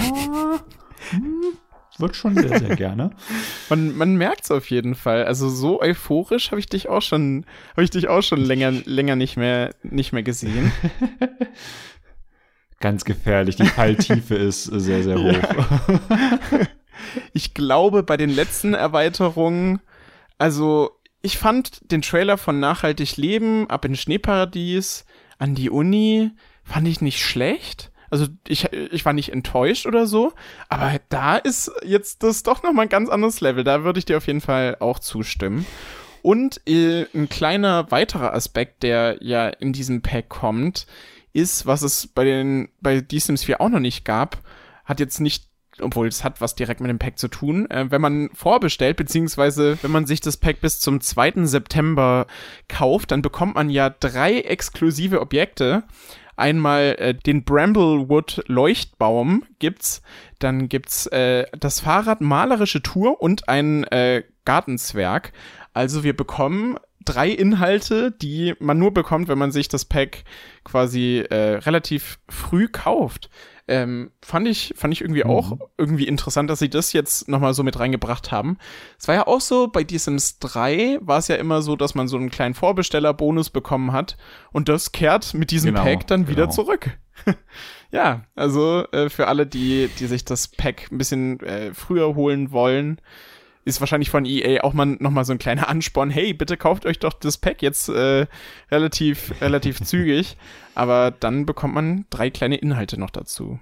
hm, 1.10 1.34
wird 1.98 2.16
schon 2.16 2.36
sehr, 2.36 2.60
sehr 2.60 2.76
gerne. 2.76 3.10
man 3.70 3.98
man 3.98 4.16
merkt 4.18 4.44
es 4.44 4.52
auf 4.52 4.70
jeden 4.70 4.94
Fall. 4.94 5.26
Also 5.26 5.50
so 5.50 5.82
euphorisch 5.82 6.52
habe 6.52 6.60
ich 6.60 6.68
dich 6.68 6.90
auch 6.90 7.02
schon, 7.02 7.46
habe 7.72 7.84
ich 7.84 7.90
dich 7.90 8.08
auch 8.08 8.22
schon 8.22 8.40
länger, 8.40 8.70
länger 8.70 9.16
nicht 9.16 9.36
mehr, 9.36 9.74
nicht 9.82 10.14
mehr 10.14 10.22
gesehen. 10.22 10.72
Ganz 12.80 13.06
gefährlich. 13.06 13.56
Die 13.56 13.66
Falltiefe 13.66 14.36
ist 14.36 14.66
sehr, 14.66 15.04
sehr 15.04 15.18
hoch. 15.18 15.34
Ja. 15.34 16.68
Ich 17.34 17.54
glaube, 17.54 18.04
bei 18.04 18.18
den 18.18 18.30
letzten 18.30 18.74
Erweiterungen, 18.74 19.80
also 20.38 20.92
ich 21.22 21.38
fand 21.38 21.92
den 21.92 22.02
Trailer 22.02 22.38
von 22.38 22.60
Nachhaltig 22.60 23.18
Leben, 23.18 23.70
ab 23.70 23.86
in 23.86 23.96
Schneeparadies, 23.96 25.06
an 25.38 25.56
die 25.56 25.70
Uni, 25.70 26.32
fand 26.64 26.88
ich 26.88 27.02
nicht 27.02 27.24
schlecht. 27.24 27.92
Also 28.10 28.28
ich, 28.48 28.72
ich 28.72 29.06
war 29.06 29.14
nicht 29.14 29.34
enttäuscht 29.34 29.86
oder 29.86 30.08
so, 30.08 30.34
aber 30.70 30.96
da 31.10 31.36
ist 31.36 31.72
jetzt 31.84 32.24
das 32.24 32.44
doch 32.44 32.64
nochmal 32.64 32.86
ein 32.86 32.90
ganz 32.90 33.10
anderes 33.10 33.42
Level. 33.42 33.64
Da 33.64 33.84
würde 33.84 34.00
ich 34.00 34.06
dir 34.06 34.18
auf 34.18 34.28
jeden 34.28 34.42
Fall 34.42 34.78
auch 34.80 35.00
zustimmen. 35.00 35.66
Und 36.22 36.62
äh, 36.68 37.06
ein 37.14 37.30
kleiner 37.30 37.92
weiterer 37.92 38.34
Aspekt, 38.34 38.84
der 38.84 39.18
ja 39.22 39.48
in 39.48 39.74
diesem 39.74 40.02
Pack 40.02 40.30
kommt, 40.30 40.88
ist, 41.38 41.66
was 41.66 41.84
es 41.84 42.08
bei 42.08 42.24
den 42.24 42.70
bei 42.82 43.04
The 43.08 43.20
Sims 43.20 43.44
4 43.44 43.62
auch 43.62 43.70
noch 43.70 43.80
nicht 43.80 44.06
gab, 44.06 44.40
hat 44.86 45.00
jetzt 45.00 45.20
nicht 45.20 45.48
obwohl 45.80 46.08
es 46.08 46.24
hat 46.24 46.42
was 46.42 46.56
direkt 46.56 46.82
mit 46.82 46.90
dem 46.90 46.98
Pack 46.98 47.20
zu 47.20 47.28
tun. 47.28 47.70
Äh, 47.70 47.92
wenn 47.92 48.02
man 48.02 48.30
vorbestellt, 48.34 48.98
beziehungsweise 48.98 49.78
wenn 49.84 49.92
man 49.92 50.08
sich 50.08 50.22
das 50.22 50.38
Pack 50.38 50.60
bis 50.60 50.80
zum 50.80 51.02
2. 51.02 51.46
September 51.46 52.26
kauft, 52.68 53.12
dann 53.12 53.22
bekommt 53.22 53.56
man 53.56 53.70
ja 53.70 53.90
drei 53.92 54.40
exklusive 54.40 55.22
Objekte. 55.22 55.84
Einmal 56.36 56.96
äh, 57.00 57.14
den 57.14 57.44
Bramblewood 57.44 58.44
Leuchtbaum 58.48 59.44
gibt's, 59.60 60.02
dann 60.40 60.70
gibt's 60.70 61.08
äh, 61.08 61.46
das 61.58 61.80
Fahrrad 61.80 62.22
Malerische 62.22 62.82
Tour 62.82 63.22
und 63.22 63.50
ein 63.50 63.84
äh, 63.86 64.24
Gartenzwerg. 64.46 65.34
Also 65.74 66.04
wir 66.04 66.16
bekommen 66.16 66.78
drei 67.08 67.30
Inhalte, 67.30 68.12
die 68.12 68.54
man 68.60 68.78
nur 68.78 68.94
bekommt, 68.94 69.28
wenn 69.28 69.38
man 69.38 69.52
sich 69.52 69.68
das 69.68 69.86
Pack 69.86 70.24
quasi 70.64 71.24
äh, 71.30 71.56
relativ 71.58 72.20
früh 72.30 72.68
kauft. 72.68 73.30
Ähm, 73.70 74.12
fand 74.24 74.48
ich, 74.48 74.74
fand 74.78 74.94
ich 74.94 75.02
irgendwie 75.02 75.26
mhm. 75.26 75.30
auch 75.30 75.58
irgendwie 75.78 76.08
interessant, 76.08 76.50
dass 76.50 76.60
sie 76.60 76.70
das 76.70 76.94
jetzt 76.94 77.28
nochmal 77.28 77.54
so 77.54 77.64
mit 77.64 77.78
reingebracht 77.78 78.32
haben. 78.32 78.58
Es 78.98 79.08
war 79.10 79.16
ja 79.16 79.28
auch 79.28 79.42
so, 79.42 79.68
bei 79.68 79.86
The 79.88 79.98
Sims 79.98 80.40
3 80.40 81.00
war 81.02 81.18
es 81.18 81.28
ja 81.28 81.36
immer 81.36 81.62
so, 81.62 81.76
dass 81.76 81.94
man 81.94 82.08
so 82.08 82.16
einen 82.16 82.30
kleinen 82.30 82.54
Vorbestellerbonus 82.54 83.50
bekommen 83.50 83.92
hat 83.92 84.16
und 84.54 84.70
das 84.70 84.94
kehrt 84.94 85.34
mit 85.34 85.52
diesem 85.52 85.74
genau, 85.74 85.84
Pack 85.84 86.08
dann 86.08 86.30
wieder 86.30 86.44
genau. 86.44 86.54
zurück. 86.54 86.98
ja, 87.92 88.24
also 88.36 88.86
äh, 88.94 89.10
für 89.10 89.28
alle, 89.28 89.46
die, 89.46 89.90
die 90.00 90.08
sich 90.08 90.24
das 90.24 90.48
Pack 90.48 90.90
ein 90.92 90.98
bisschen 90.98 91.42
äh, 91.42 91.74
früher 91.74 92.16
holen 92.16 92.52
wollen, 92.52 93.02
ist 93.68 93.80
wahrscheinlich 93.82 94.10
von 94.10 94.26
EA 94.26 94.64
auch 94.64 94.74
mal 94.74 94.86
nochmal 94.86 95.26
so 95.26 95.34
ein 95.34 95.40
kleiner 95.40 95.68
Ansporn, 95.70 96.10
hey, 96.10 96.34
bitte 96.34 96.58
kauft 96.58 96.86
euch 96.86 97.00
doch 97.00 97.14
das 97.14 97.38
Pack 97.38 97.62
jetzt 97.62 97.90
äh, 97.90 98.26
relativ, 98.72 99.40
relativ 99.42 99.82
zügig. 99.82 100.38
Aber 100.74 101.12
dann 101.12 101.46
bekommt 101.46 101.76
man 101.76 102.06
drei 102.10 102.30
kleine 102.30 102.58
Inhalte 102.58 103.00
noch 103.00 103.10
dazu 103.10 103.60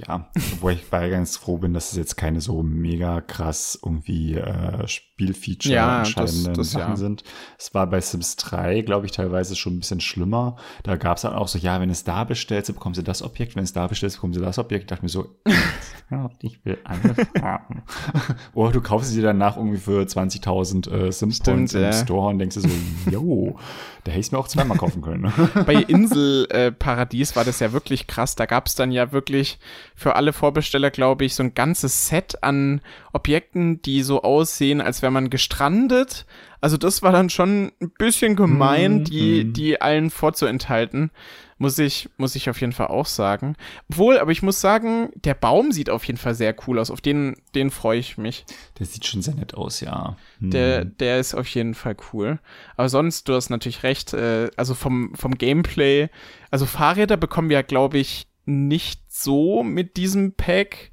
ja, 0.00 0.30
wo 0.60 0.70
ich 0.70 0.88
bei 0.88 1.08
ganz 1.08 1.36
froh 1.36 1.58
bin, 1.58 1.74
dass 1.74 1.92
es 1.92 1.98
jetzt 1.98 2.16
keine 2.16 2.40
so 2.40 2.62
mega 2.62 3.20
krass 3.20 3.78
irgendwie 3.82 4.34
äh, 4.34 4.86
Spielfeature 4.86 5.74
ja, 5.74 5.98
entscheidenden 5.98 6.54
das, 6.54 6.56
das, 6.56 6.70
Sachen 6.70 6.92
ja. 6.92 6.96
sind. 6.96 7.24
Es 7.58 7.72
war 7.74 7.86
bei 7.86 8.00
Sims 8.00 8.36
3, 8.36 8.82
glaube 8.82 9.06
ich, 9.06 9.12
teilweise 9.12 9.56
schon 9.56 9.76
ein 9.76 9.80
bisschen 9.80 10.00
schlimmer. 10.00 10.56
Da 10.82 10.96
gab 10.96 11.16
es 11.16 11.22
dann 11.22 11.34
auch 11.34 11.48
so, 11.48 11.58
ja, 11.58 11.80
wenn 11.80 11.90
es 11.90 12.04
da 12.04 12.24
bestellst, 12.24 12.72
bekommen 12.72 12.94
sie 12.94 13.04
das 13.04 13.22
Objekt, 13.22 13.56
wenn 13.56 13.64
es 13.64 13.72
da 13.72 13.86
bestellst, 13.86 14.16
bekommen 14.16 14.34
sie 14.34 14.40
das 14.40 14.58
Objekt. 14.58 14.84
Ich 14.84 14.88
dachte 14.88 15.04
mir 15.04 15.08
so, 15.08 15.26
ich 16.40 16.64
will 16.64 16.78
alles 16.84 17.16
haben. 17.40 17.82
Oder 18.54 18.72
du 18.72 18.80
kaufst 18.80 19.10
sie 19.10 19.22
danach 19.22 19.56
irgendwie 19.56 19.78
für 19.78 20.02
20.000 20.02 20.90
äh, 20.90 21.12
Sims 21.12 21.40
Points 21.40 21.74
im 21.74 21.92
Store 21.92 22.28
und 22.28 22.38
denkst 22.38 22.56
dir 22.56 22.62
so, 22.62 23.10
yo, 23.10 23.58
da 24.06 24.12
hätte 24.12 24.20
ich 24.20 24.26
es 24.26 24.32
mir 24.32 24.38
auch 24.38 24.46
zweimal 24.46 24.78
kaufen 24.78 25.02
können. 25.02 25.32
bei 25.66 25.74
Inselparadies 25.74 27.32
äh, 27.32 27.36
war 27.36 27.44
das 27.44 27.58
ja 27.58 27.72
wirklich 27.72 28.06
krass. 28.06 28.36
Da 28.36 28.46
gab 28.46 28.68
es 28.68 28.76
dann 28.76 28.92
ja 28.92 29.10
wirklich 29.10 29.58
für 29.96 30.14
alle 30.14 30.32
Vorbesteller, 30.32 30.92
glaube 30.92 31.24
ich, 31.24 31.34
so 31.34 31.42
ein 31.42 31.54
ganzes 31.54 32.06
Set 32.06 32.40
an 32.44 32.82
Objekten, 33.12 33.82
die 33.82 34.02
so 34.02 34.22
aussehen, 34.22 34.80
als 34.80 35.02
wäre 35.02 35.10
man 35.10 35.28
gestrandet. 35.28 36.24
Also 36.66 36.78
das 36.78 37.00
war 37.00 37.12
dann 37.12 37.30
schon 37.30 37.70
ein 37.80 37.92
bisschen 37.96 38.34
gemein, 38.34 39.02
mm, 39.02 39.04
die, 39.04 39.44
mm. 39.44 39.52
die 39.52 39.80
allen 39.80 40.10
vorzuenthalten. 40.10 41.12
Muss 41.58 41.78
ich, 41.78 42.08
muss 42.16 42.34
ich 42.34 42.50
auf 42.50 42.60
jeden 42.60 42.72
Fall 42.72 42.88
auch 42.88 43.06
sagen. 43.06 43.54
Obwohl, 43.88 44.18
aber 44.18 44.32
ich 44.32 44.42
muss 44.42 44.60
sagen, 44.60 45.10
der 45.14 45.34
Baum 45.34 45.70
sieht 45.70 45.90
auf 45.90 46.02
jeden 46.02 46.18
Fall 46.18 46.34
sehr 46.34 46.56
cool 46.66 46.80
aus. 46.80 46.90
Auf 46.90 47.00
den, 47.00 47.36
den 47.54 47.70
freue 47.70 48.00
ich 48.00 48.18
mich. 48.18 48.44
Der 48.80 48.86
sieht 48.86 49.06
schon 49.06 49.22
sehr 49.22 49.36
nett 49.36 49.54
aus, 49.54 49.80
ja. 49.80 50.16
Hm. 50.40 50.50
Der, 50.50 50.84
der 50.84 51.20
ist 51.20 51.34
auf 51.34 51.46
jeden 51.46 51.74
Fall 51.74 51.96
cool. 52.12 52.40
Aber 52.76 52.88
sonst, 52.88 53.28
du 53.28 53.34
hast 53.34 53.48
natürlich 53.48 53.84
recht, 53.84 54.12
äh, 54.12 54.50
also 54.56 54.74
vom, 54.74 55.14
vom 55.14 55.38
Gameplay, 55.38 56.08
also 56.50 56.66
Fahrräder 56.66 57.16
bekommen 57.16 57.48
wir, 57.48 57.62
glaube 57.62 57.98
ich, 57.98 58.26
nicht 58.44 59.02
so 59.08 59.62
mit 59.62 59.96
diesem 59.96 60.32
Pack, 60.32 60.90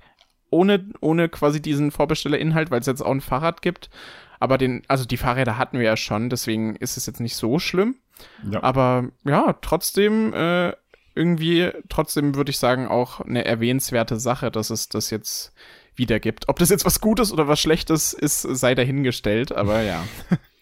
ohne, 0.51 0.87
ohne 1.01 1.29
quasi 1.29 1.63
diesen 1.63 1.89
Vorbestellerinhalt, 1.89 2.69
weil 2.69 2.81
es 2.81 2.85
jetzt 2.85 3.01
auch 3.01 3.09
ein 3.09 3.21
Fahrrad 3.21 3.63
gibt. 3.63 3.89
Aber 4.43 4.57
den, 4.57 4.81
also 4.89 5.05
die 5.05 5.15
Fahrräder 5.15 5.57
hatten 5.57 5.79
wir 5.79 5.85
ja 5.85 5.95
schon, 5.95 6.29
deswegen 6.29 6.75
ist 6.75 6.97
es 6.97 7.05
jetzt 7.05 7.21
nicht 7.21 7.37
so 7.37 7.59
schlimm. 7.59 7.95
Ja. 8.51 8.61
Aber 8.61 9.07
ja, 9.23 9.55
trotzdem, 9.61 10.33
äh, 10.33 10.73
irgendwie, 11.15 11.71
trotzdem 11.87 12.35
würde 12.35 12.49
ich 12.51 12.57
sagen, 12.57 12.89
auch 12.89 13.21
eine 13.21 13.45
erwähnenswerte 13.45 14.19
Sache, 14.19 14.51
dass 14.51 14.69
es 14.69 14.89
das 14.89 15.11
jetzt 15.11 15.53
wieder 15.95 16.19
gibt. 16.19 16.49
Ob 16.49 16.59
das 16.59 16.69
jetzt 16.69 16.83
was 16.85 16.99
Gutes 16.99 17.31
oder 17.31 17.47
was 17.47 17.61
Schlechtes 17.61 18.11
ist, 18.11 18.41
sei 18.41 18.75
dahingestellt, 18.75 19.53
aber 19.53 19.81
ja. 19.81 20.03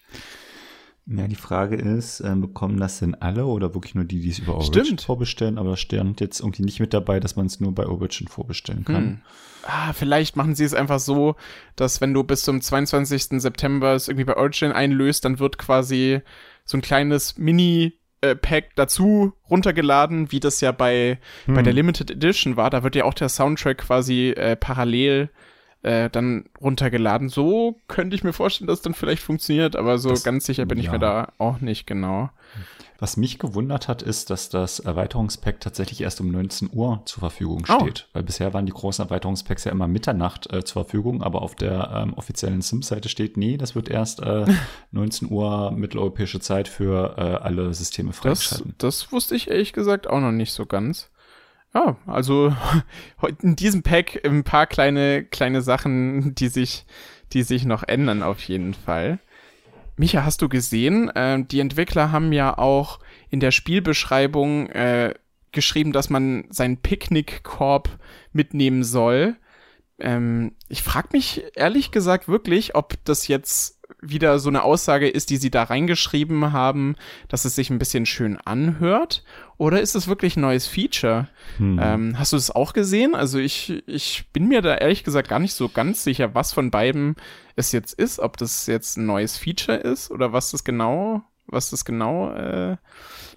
Ja, 1.06 1.26
die 1.26 1.34
Frage 1.34 1.76
ist, 1.76 2.20
äh, 2.20 2.34
bekommen 2.36 2.78
das 2.78 3.00
denn 3.00 3.16
alle 3.16 3.46
oder 3.46 3.74
wirklich 3.74 3.94
nur 3.94 4.04
die, 4.04 4.20
die 4.20 4.30
es 4.30 4.38
über 4.38 4.54
Origin 4.54 4.84
Stimmt. 4.84 5.02
vorbestellen? 5.02 5.58
Aber 5.58 5.70
da 5.70 5.76
stand 5.76 6.20
jetzt 6.20 6.40
irgendwie 6.40 6.62
nicht 6.62 6.78
mit 6.78 6.94
dabei, 6.94 7.18
dass 7.18 7.34
man 7.34 7.46
es 7.46 7.58
nur 7.58 7.74
bei 7.74 7.86
Origin 7.86 8.28
vorbestellen 8.28 8.84
kann. 8.84 9.04
Hm. 9.04 9.20
Ah, 9.64 9.92
vielleicht 9.92 10.36
machen 10.36 10.54
sie 10.54 10.64
es 10.64 10.74
einfach 10.74 11.00
so, 11.00 11.34
dass 11.76 12.00
wenn 12.00 12.14
du 12.14 12.22
bis 12.22 12.42
zum 12.42 12.60
22. 12.60 13.40
September 13.40 13.94
es 13.94 14.08
irgendwie 14.08 14.24
bei 14.24 14.36
Origin 14.36 14.72
einlöst, 14.72 15.24
dann 15.24 15.38
wird 15.38 15.58
quasi 15.58 16.20
so 16.64 16.78
ein 16.78 16.82
kleines 16.82 17.36
Mini 17.36 17.94
Pack 18.40 18.76
dazu 18.76 19.32
runtergeladen, 19.50 20.30
wie 20.30 20.38
das 20.38 20.60
ja 20.60 20.70
bei, 20.70 21.18
hm. 21.46 21.54
bei 21.54 21.62
der 21.62 21.72
Limited 21.72 22.12
Edition 22.12 22.56
war. 22.56 22.70
Da 22.70 22.84
wird 22.84 22.94
ja 22.94 23.04
auch 23.04 23.14
der 23.14 23.28
Soundtrack 23.28 23.78
quasi 23.78 24.30
äh, 24.30 24.54
parallel 24.54 25.30
äh, 25.82 26.10
dann 26.10 26.44
runtergeladen. 26.60 27.28
So 27.28 27.80
könnte 27.88 28.16
ich 28.16 28.24
mir 28.24 28.32
vorstellen, 28.32 28.68
dass 28.68 28.78
es 28.78 28.82
dann 28.82 28.94
vielleicht 28.94 29.22
funktioniert, 29.22 29.76
aber 29.76 29.98
so 29.98 30.10
das, 30.10 30.24
ganz 30.24 30.46
sicher 30.46 30.66
bin 30.66 30.78
ja. 30.78 30.84
ich 30.84 30.90
mir 30.90 30.98
da 30.98 31.32
auch 31.38 31.60
nicht 31.60 31.86
genau. 31.86 32.30
Was 33.02 33.16
mich 33.16 33.40
gewundert 33.40 33.88
hat, 33.88 34.00
ist, 34.00 34.30
dass 34.30 34.48
das 34.48 34.78
Erweiterungspack 34.78 35.58
tatsächlich 35.58 36.02
erst 36.02 36.20
um 36.20 36.30
19 36.30 36.70
Uhr 36.72 37.02
zur 37.04 37.18
Verfügung 37.18 37.64
oh. 37.68 37.80
steht. 37.80 38.06
Oh. 38.06 38.10
Weil 38.12 38.22
bisher 38.22 38.54
waren 38.54 38.64
die 38.64 38.72
großen 38.72 39.04
Erweiterungspacks 39.04 39.64
ja 39.64 39.72
immer 39.72 39.88
Mitternacht 39.88 40.52
äh, 40.52 40.62
zur 40.62 40.84
Verfügung, 40.84 41.20
aber 41.20 41.42
auf 41.42 41.56
der 41.56 41.90
ähm, 41.92 42.14
offiziellen 42.14 42.62
Sims-Seite 42.62 43.08
steht, 43.08 43.36
nee, 43.36 43.56
das 43.56 43.74
wird 43.74 43.88
erst 43.88 44.20
äh, 44.20 44.46
19 44.92 45.32
Uhr 45.32 45.72
mitteleuropäische 45.72 46.38
Zeit 46.38 46.68
für 46.68 47.16
äh, 47.18 47.22
alle 47.44 47.74
Systeme 47.74 48.12
freigeschalten. 48.12 48.76
Das, 48.78 49.00
das 49.00 49.12
wusste 49.12 49.34
ich 49.34 49.50
ehrlich 49.50 49.72
gesagt 49.72 50.06
auch 50.06 50.20
noch 50.20 50.30
nicht 50.30 50.52
so 50.52 50.64
ganz. 50.64 51.10
Ja, 51.74 51.96
also 52.06 52.54
in 53.42 53.56
diesem 53.56 53.82
Pack 53.82 54.20
ein 54.24 54.44
paar 54.44 54.66
kleine, 54.66 55.24
kleine 55.24 55.62
Sachen, 55.62 56.34
die 56.34 56.48
sich, 56.48 56.84
die 57.32 57.42
sich 57.42 57.64
noch 57.64 57.82
ändern 57.82 58.22
auf 58.22 58.40
jeden 58.44 58.74
Fall. 58.74 59.18
Micha, 59.96 60.24
hast 60.24 60.42
du 60.42 60.48
gesehen? 60.48 61.10
Äh, 61.10 61.44
die 61.44 61.60
Entwickler 61.60 62.12
haben 62.12 62.32
ja 62.32 62.56
auch 62.56 62.98
in 63.30 63.40
der 63.40 63.50
Spielbeschreibung 63.50 64.68
äh, 64.70 65.14
geschrieben, 65.52 65.92
dass 65.92 66.10
man 66.10 66.44
seinen 66.50 66.78
Picknickkorb 66.78 67.98
mitnehmen 68.32 68.84
soll. 68.84 69.36
Ähm, 69.98 70.56
ich 70.68 70.82
frage 70.82 71.08
mich 71.12 71.42
ehrlich 71.54 71.90
gesagt 71.90 72.26
wirklich, 72.26 72.74
ob 72.74 73.02
das 73.04 73.28
jetzt 73.28 73.81
wieder 74.00 74.38
so 74.38 74.48
eine 74.48 74.62
Aussage 74.62 75.08
ist, 75.08 75.30
die 75.30 75.36
sie 75.36 75.50
da 75.50 75.64
reingeschrieben 75.64 76.52
haben, 76.52 76.96
dass 77.28 77.44
es 77.44 77.54
sich 77.54 77.70
ein 77.70 77.78
bisschen 77.78 78.06
schön 78.06 78.38
anhört? 78.38 79.24
Oder 79.58 79.80
ist 79.80 79.94
es 79.94 80.08
wirklich 80.08 80.36
ein 80.36 80.40
neues 80.40 80.66
Feature? 80.66 81.28
Hm. 81.58 81.78
Ähm, 81.80 82.18
hast 82.18 82.32
du 82.32 82.36
das 82.36 82.50
auch 82.50 82.72
gesehen? 82.72 83.14
Also 83.14 83.38
ich, 83.38 83.82
ich 83.86 84.24
bin 84.32 84.48
mir 84.48 84.62
da 84.62 84.74
ehrlich 84.74 85.04
gesagt 85.04 85.28
gar 85.28 85.38
nicht 85.38 85.54
so 85.54 85.68
ganz 85.68 86.02
sicher, 86.04 86.34
was 86.34 86.52
von 86.52 86.70
beiden 86.70 87.16
es 87.56 87.72
jetzt 87.72 87.92
ist, 87.92 88.18
ob 88.18 88.36
das 88.36 88.66
jetzt 88.66 88.96
ein 88.96 89.06
neues 89.06 89.36
Feature 89.36 89.78
ist 89.78 90.10
oder 90.10 90.32
was 90.32 90.50
das 90.50 90.64
genau, 90.64 91.22
was 91.46 91.70
das 91.70 91.84
genau 91.84 92.32
äh, 92.32 92.76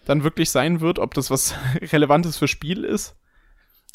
dann 0.05 0.23
wirklich 0.23 0.49
sein 0.49 0.79
wird, 0.81 0.99
ob 0.99 1.13
das 1.13 1.29
was 1.29 1.55
Relevantes 1.91 2.37
für 2.37 2.47
Spiel 2.47 2.83
ist. 2.83 3.15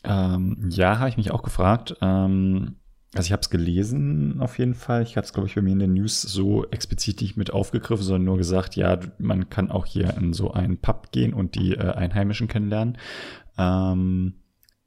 Ähm, 0.05 0.69
ja, 0.71 0.99
habe 0.99 1.11
ich 1.11 1.17
mich 1.17 1.31
auch 1.31 1.43
gefragt. 1.43 1.97
Ähm, 2.01 2.77
also 3.15 3.27
ich 3.27 3.33
habe 3.33 3.41
es 3.43 3.51
gelesen 3.51 4.41
auf 4.41 4.59
jeden 4.59 4.75
Fall. 4.75 5.03
Ich 5.03 5.17
habe 5.17 5.25
es, 5.25 5.33
glaube 5.33 5.49
ich, 5.49 5.55
bei 5.57 5.63
mir 5.63 5.73
in 5.73 5.79
den 5.81 5.95
News 5.95 6.23
so 6.23 6.65
explizit 6.71 7.21
nicht 7.21 7.37
mit 7.37 7.53
aufgegriffen, 7.53 8.05
sondern 8.05 8.25
nur 8.25 8.37
gesagt, 8.39 8.77
ja, 8.77 8.99
man 9.19 9.51
kann 9.51 9.71
auch 9.71 9.85
hier 9.87 10.17
in 10.17 10.33
so 10.33 10.53
einen 10.53 10.79
Pub 10.79 11.11
gehen 11.11 11.35
und 11.35 11.55
die 11.57 11.73
äh, 11.75 11.91
Einheimischen 11.93 12.47
kennenlernen. 12.49 12.99
Ähm, 13.59 14.35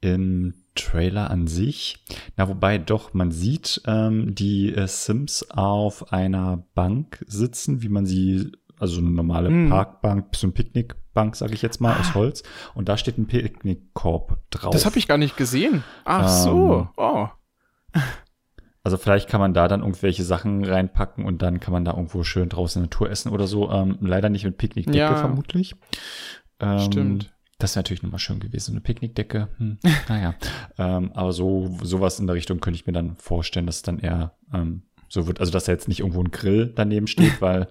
Im 0.00 0.54
Trailer 0.74 1.30
an 1.30 1.46
sich, 1.46 2.04
Na, 2.36 2.48
wobei 2.48 2.78
doch, 2.78 3.14
man 3.14 3.30
sieht 3.30 3.80
ähm, 3.86 4.34
die 4.34 4.74
äh, 4.74 4.88
Sims 4.88 5.48
auf 5.50 6.12
einer 6.12 6.66
Bank 6.74 7.24
sitzen, 7.28 7.82
wie 7.82 7.88
man 7.88 8.06
sie, 8.06 8.50
also 8.78 8.98
eine 9.00 9.10
normale 9.10 9.48
Hm. 9.50 9.68
Parkbank, 9.68 10.34
so 10.34 10.46
eine 10.48 10.52
Picknickbank, 10.52 11.36
sage 11.36 11.54
ich 11.54 11.62
jetzt 11.62 11.80
mal, 11.80 11.96
aus 11.96 12.14
Holz. 12.14 12.42
Und 12.74 12.88
da 12.88 12.96
steht 12.96 13.18
ein 13.18 13.26
Picknickkorb 13.28 14.38
drauf. 14.50 14.72
Das 14.72 14.84
habe 14.84 14.98
ich 14.98 15.06
gar 15.06 15.18
nicht 15.18 15.36
gesehen. 15.36 15.84
Ach 16.04 16.28
so. 16.28 16.80
Ähm, 16.80 16.88
Oh. 16.96 17.28
Also 18.84 18.98
vielleicht 18.98 19.28
kann 19.30 19.40
man 19.40 19.54
da 19.54 19.66
dann 19.66 19.80
irgendwelche 19.80 20.24
Sachen 20.24 20.62
reinpacken 20.64 21.24
und 21.24 21.40
dann 21.42 21.58
kann 21.58 21.72
man 21.72 21.84
da 21.86 21.92
irgendwo 21.92 22.22
schön 22.22 22.50
draußen 22.50 22.80
in 22.82 22.88
der 22.88 22.94
Natur 22.94 23.10
essen 23.10 23.32
oder 23.32 23.46
so. 23.46 23.70
Ähm, 23.70 23.96
leider 24.02 24.28
nicht 24.28 24.44
mit 24.44 24.58
Picknickdecke 24.58 24.98
Ja. 24.98 25.16
vermutlich. 25.16 25.74
Ähm, 26.60 26.78
Stimmt. 26.80 27.32
Das 27.58 27.74
wäre 27.74 27.80
natürlich 27.82 28.02
nochmal 28.02 28.18
schön 28.18 28.40
gewesen. 28.40 28.72
Eine 28.72 28.80
Picknickdecke. 28.82 29.48
Hm, 29.56 29.78
naja. 30.08 30.34
ähm, 30.78 31.12
aber 31.14 31.32
so 31.32 31.74
sowas 31.82 32.18
in 32.20 32.26
der 32.26 32.34
Richtung 32.36 32.60
könnte 32.60 32.78
ich 32.78 32.86
mir 32.86 32.92
dann 32.92 33.16
vorstellen, 33.16 33.64
dass 33.66 33.76
es 33.76 33.82
dann 33.82 34.00
eher 34.00 34.34
ähm, 34.52 34.82
so 35.08 35.26
wird. 35.26 35.40
Also 35.40 35.50
dass 35.52 35.64
da 35.64 35.72
jetzt 35.72 35.88
nicht 35.88 36.00
irgendwo 36.00 36.20
ein 36.22 36.30
Grill 36.30 36.72
daneben 36.74 37.06
steht, 37.06 37.40
weil 37.40 37.68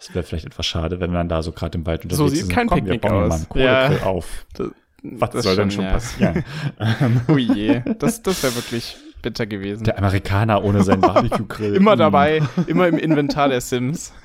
es 0.00 0.12
wäre 0.14 0.24
vielleicht 0.24 0.46
etwas 0.46 0.66
schade, 0.66 0.98
wenn 0.98 1.12
man 1.12 1.28
da 1.28 1.42
so 1.44 1.52
gerade 1.52 1.78
im 1.78 1.86
Wald 1.86 2.02
unterwegs 2.04 2.18
So 2.18 2.26
ist. 2.26 2.32
sieht 2.40 2.42
und 2.44 2.48
kein 2.52 2.68
Picknick 2.68 3.02
wir 3.04 3.08
bauen 3.10 3.22
aus. 3.24 3.28
Mal 3.28 3.36
einen 3.36 3.48
Kohlegrill 3.48 3.98
Ja. 3.98 4.06
auf. 4.06 4.46
Das, 4.54 4.70
Was 5.02 5.30
das 5.30 5.44
soll 5.44 5.56
denn 5.56 5.70
schon, 5.70 5.84
schon 5.84 5.84
ja. 5.84 5.90
passieren? 5.92 6.44
Ui 7.28 7.42
je. 7.54 7.82
Das, 7.98 8.22
das 8.22 8.42
wäre 8.42 8.54
wirklich 8.56 8.96
bitter 9.26 9.46
gewesen. 9.46 9.82
Der 9.84 9.98
Amerikaner 9.98 10.62
ohne 10.64 10.82
seinen 10.84 11.00
Barbecue-Grill. 11.10 11.74
Immer 11.74 11.96
Mm. 11.96 11.98
dabei, 11.98 12.42
immer 12.68 12.86
im 12.86 12.96
Inventar 12.98 13.48
der 13.48 13.60
Sims. 13.60 14.12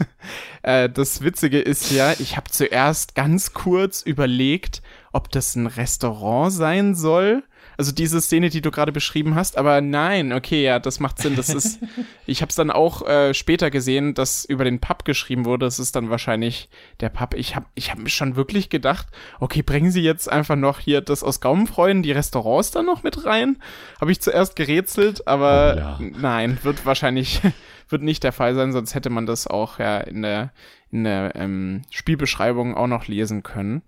Äh, 0.63 0.89
das 0.91 1.23
Witzige 1.23 1.59
ist 1.59 1.89
ja, 1.91 2.13
ich 2.19 2.37
habe 2.37 2.51
zuerst 2.51 3.15
ganz 3.15 3.53
kurz 3.53 4.03
überlegt, 4.03 4.83
ob 5.11 5.31
das 5.31 5.55
ein 5.55 5.65
Restaurant 5.65 6.53
sein 6.53 6.93
soll. 6.93 7.41
Also 7.81 7.93
diese 7.93 8.21
Szene, 8.21 8.51
die 8.51 8.61
du 8.61 8.69
gerade 8.69 8.91
beschrieben 8.91 9.33
hast, 9.33 9.57
aber 9.57 9.81
nein, 9.81 10.33
okay, 10.33 10.61
ja, 10.61 10.77
das 10.77 10.99
macht 10.99 11.17
Sinn. 11.17 11.35
Das 11.35 11.49
ist, 11.49 11.79
ich 12.27 12.43
habe 12.43 12.51
es 12.51 12.55
dann 12.55 12.69
auch 12.69 13.07
äh, 13.07 13.33
später 13.33 13.71
gesehen, 13.71 14.13
dass 14.13 14.45
über 14.45 14.65
den 14.65 14.79
Pub 14.79 15.03
geschrieben 15.03 15.45
wurde. 15.45 15.65
Das 15.65 15.79
ist 15.79 15.95
dann 15.95 16.11
wahrscheinlich 16.11 16.69
der 16.99 17.09
Pub. 17.09 17.33
Ich 17.33 17.55
habe, 17.55 17.65
ich 17.73 17.89
habe 17.89 18.03
mir 18.03 18.09
schon 18.09 18.35
wirklich 18.35 18.69
gedacht, 18.69 19.07
okay, 19.39 19.63
bringen 19.63 19.89
Sie 19.89 20.03
jetzt 20.03 20.31
einfach 20.31 20.55
noch 20.55 20.77
hier 20.77 21.01
das 21.01 21.23
aus 21.23 21.41
Gaumenfreuden, 21.41 22.03
die 22.03 22.11
Restaurants 22.11 22.69
dann 22.69 22.85
noch 22.85 23.01
mit 23.01 23.25
rein? 23.25 23.57
Habe 23.99 24.11
ich 24.11 24.21
zuerst 24.21 24.55
gerätselt, 24.55 25.27
aber 25.27 25.73
Oh 25.73 25.79
ja. 25.79 25.99
nein, 26.19 26.59
wird 26.61 26.85
wahrscheinlich 26.85 27.41
wird 27.89 28.03
nicht 28.03 28.23
der 28.23 28.31
Fall 28.31 28.53
sein, 28.53 28.73
sonst 28.73 28.93
hätte 28.93 29.09
man 29.09 29.25
das 29.25 29.47
auch 29.47 29.79
ja 29.79 29.97
in 29.97 30.21
der 30.21 30.53
in 30.91 31.03
der 31.03 31.35
ähm, 31.35 31.81
Spielbeschreibung 31.89 32.77
auch 32.77 32.85
noch 32.85 33.07
lesen 33.07 33.41
können. 33.41 33.81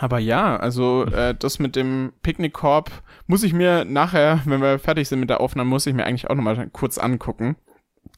Aber 0.00 0.20
ja, 0.20 0.56
also 0.56 1.04
äh, 1.06 1.34
das 1.34 1.58
mit 1.58 1.74
dem 1.74 2.12
Picknickkorb 2.22 2.90
muss 3.26 3.42
ich 3.42 3.52
mir 3.52 3.84
nachher, 3.84 4.40
wenn 4.44 4.62
wir 4.62 4.78
fertig 4.78 5.08
sind 5.08 5.18
mit 5.18 5.28
der 5.28 5.40
Aufnahme, 5.40 5.68
muss 5.68 5.86
ich 5.86 5.94
mir 5.94 6.06
eigentlich 6.06 6.30
auch 6.30 6.36
noch 6.36 6.42
mal 6.42 6.68
kurz 6.70 6.98
angucken. 6.98 7.56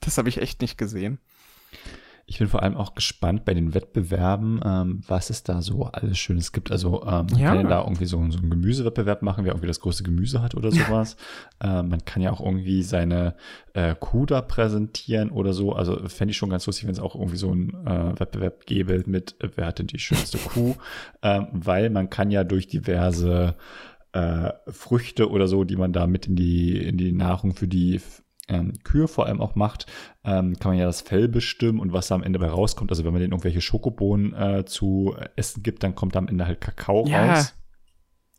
Das 0.01 0.19
habe 0.19 0.29
ich 0.29 0.41
echt 0.41 0.61
nicht 0.61 0.77
gesehen. 0.77 1.19
Ich 2.33 2.39
bin 2.39 2.47
vor 2.47 2.63
allem 2.63 2.77
auch 2.77 2.95
gespannt 2.95 3.45
bei 3.45 3.55
den 3.55 3.75
Wettbewerben, 3.75 4.61
ähm, 4.65 5.01
was 5.09 5.31
es 5.31 5.43
da 5.43 5.63
so 5.63 5.87
alles 5.87 6.17
Schönes 6.17 6.53
gibt. 6.53 6.71
Also 6.71 7.03
ähm, 7.03 7.27
man 7.29 7.39
Ja. 7.41 7.49
kann 7.49 7.57
ja 7.57 7.67
da 7.69 7.83
irgendwie 7.83 8.05
so, 8.07 8.19
so 8.31 8.39
einen 8.39 8.51
Gemüsewettbewerb 8.51 9.23
machen, 9.23 9.45
wer 9.45 9.51
irgendwie 9.51 9.67
das 9.67 9.81
größte 9.81 10.05
Gemüse 10.05 10.41
hat 10.41 10.55
oder 10.55 10.71
sowas. 10.71 11.17
ähm, 11.61 11.89
man 11.89 12.05
kann 12.05 12.23
ja 12.23 12.31
auch 12.31 12.41
irgendwie 12.41 12.85
seine 12.85 13.35
äh, 13.75 13.97
Kuh 13.99 14.27
da 14.27 14.43
präsentieren 14.43 15.31
oder 15.31 15.53
so. 15.53 15.73
Also 15.73 16.09
fände 16.09 16.31
ich 16.31 16.37
schon 16.37 16.51
ganz 16.51 16.67
lustig, 16.67 16.85
wenn 16.87 16.93
es 16.93 17.01
auch 17.01 17.17
irgendwie 17.17 17.37
so 17.37 17.51
einen 17.51 17.71
äh, 17.85 18.21
Wettbewerb 18.21 18.65
gäbe 18.65 19.03
mit, 19.07 19.35
äh, 19.43 19.49
wer 19.57 19.67
hat 19.67 19.81
denn 19.81 19.89
die 19.89 19.99
schönste 19.99 20.39
Kuh? 20.39 20.77
Ähm, 21.23 21.49
weil 21.53 21.91
man 21.91 22.09
kann 22.11 22.31
ja 22.31 22.45
durch 22.45 22.67
diverse 22.69 23.55
äh, 24.13 24.51
Früchte 24.69 25.29
oder 25.31 25.49
so, 25.49 25.65
die 25.65 25.77
man 25.77 25.93
da 25.93 26.07
mit 26.07 26.27
in 26.29 26.37
die, 26.37 26.79
in 26.79 26.97
die 26.97 27.13
Nahrung 27.13 27.55
für 27.55 27.67
die 27.69 28.01
ähm, 28.51 28.73
Kühe 28.85 29.09
vor 29.09 29.27
allem 29.27 29.41
auch 29.41 29.55
macht, 29.55 29.87
ähm, 30.25 30.59
kann 30.59 30.73
man 30.73 30.79
ja 30.79 30.85
das 30.87 31.01
Fell 31.01 31.29
bestimmen 31.29 31.81
und 31.81 31.93
was 31.93 32.09
da 32.09 32.15
am 32.17 32.23
Ende 32.23 32.39
bei 32.39 32.49
rauskommt. 32.49 32.91
Also 32.91 33.05
wenn 33.05 33.13
man 33.13 33.21
denen 33.21 33.33
irgendwelche 33.33 33.61
Schokobohnen 33.61 34.35
äh, 34.35 34.65
zu 34.67 35.15
essen 35.37 35.63
gibt, 35.63 35.83
dann 35.83 35.95
kommt 35.95 36.15
da 36.15 36.19
am 36.19 36.29
Ende 36.29 36.47
halt 36.47 36.61
Kakao 36.61 37.07
Ja. 37.07 37.35
raus. 37.35 37.55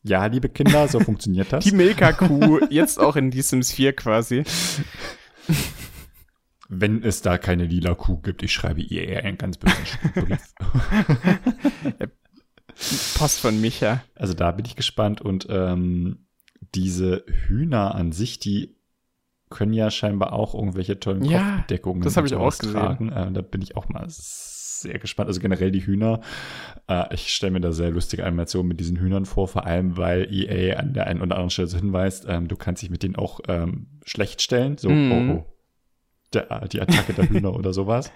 Ja, 0.03 0.25
liebe 0.25 0.49
Kinder, 0.49 0.87
so 0.87 0.99
funktioniert 1.03 1.53
das. 1.53 1.63
Die 1.63 1.71
Milka-Kuh, 1.71 2.59
jetzt 2.69 2.99
auch 2.99 3.15
in 3.15 3.31
die 3.31 3.41
Sims 3.41 3.71
4 3.71 3.93
quasi. 3.93 4.43
Wenn 6.69 7.03
es 7.03 7.21
da 7.21 7.37
keine 7.37 7.65
lila 7.65 7.95
Kuh 7.95 8.17
gibt, 8.17 8.43
ich 8.43 8.53
schreibe 8.53 8.81
ihr 8.81 9.07
eher 9.07 9.23
einen 9.25 9.37
ganz 9.37 9.57
bösen 9.57 9.77
Brief. 10.15 10.53
Post 13.17 13.39
von 13.41 13.59
Micha. 13.61 14.03
Also 14.15 14.33
da 14.33 14.51
bin 14.51 14.65
ich 14.65 14.75
gespannt 14.75 15.21
und 15.21 15.47
ähm, 15.49 16.25
diese 16.73 17.25
Hühner 17.47 17.93
an 17.95 18.11
sich, 18.11 18.39
die 18.39 18.75
können 19.51 19.73
ja 19.73 19.91
scheinbar 19.91 20.33
auch 20.33 20.55
irgendwelche 20.55 20.99
tollen 20.99 21.23
Ja, 21.23 21.39
Kopfbedeckungen 21.39 22.01
das 22.01 22.17
hab 22.17 22.25
ich 22.25 22.33
auch 22.33 22.51
tragen. 22.53 23.09
Äh, 23.09 23.31
da 23.31 23.41
bin 23.41 23.61
ich 23.61 23.77
auch 23.77 23.87
mal 23.89 24.05
sehr 24.07 24.97
gespannt. 24.97 25.27
Also 25.27 25.39
generell 25.39 25.69
die 25.69 25.85
Hühner. 25.85 26.21
Äh, 26.87 27.13
ich 27.13 27.31
stelle 27.31 27.51
mir 27.51 27.61
da 27.61 27.71
sehr 27.71 27.91
lustige 27.91 28.25
Animationen 28.25 28.67
mit 28.67 28.79
diesen 28.79 28.97
Hühnern 28.97 29.25
vor, 29.25 29.47
vor 29.47 29.67
allem 29.67 29.95
weil 29.97 30.27
EA 30.33 30.79
an 30.79 30.93
der 30.93 31.05
einen 31.05 31.21
oder 31.21 31.35
anderen 31.35 31.51
Stelle 31.51 31.67
so 31.67 31.77
hinweist, 31.77 32.25
ähm, 32.27 32.47
du 32.47 32.55
kannst 32.55 32.81
dich 32.81 32.89
mit 32.89 33.03
denen 33.03 33.15
auch 33.15 33.41
ähm, 33.47 33.87
schlecht 34.05 34.41
stellen. 34.41 34.77
So, 34.79 34.89
Mhm. 34.89 35.11
oh, 35.11 35.33
oh. 35.35 35.45
Der, 36.33 36.65
die 36.69 36.79
Attacke 36.79 37.11
der 37.11 37.27
Hühner 37.29 37.53
oder 37.59 37.73
sowas. 37.73 38.09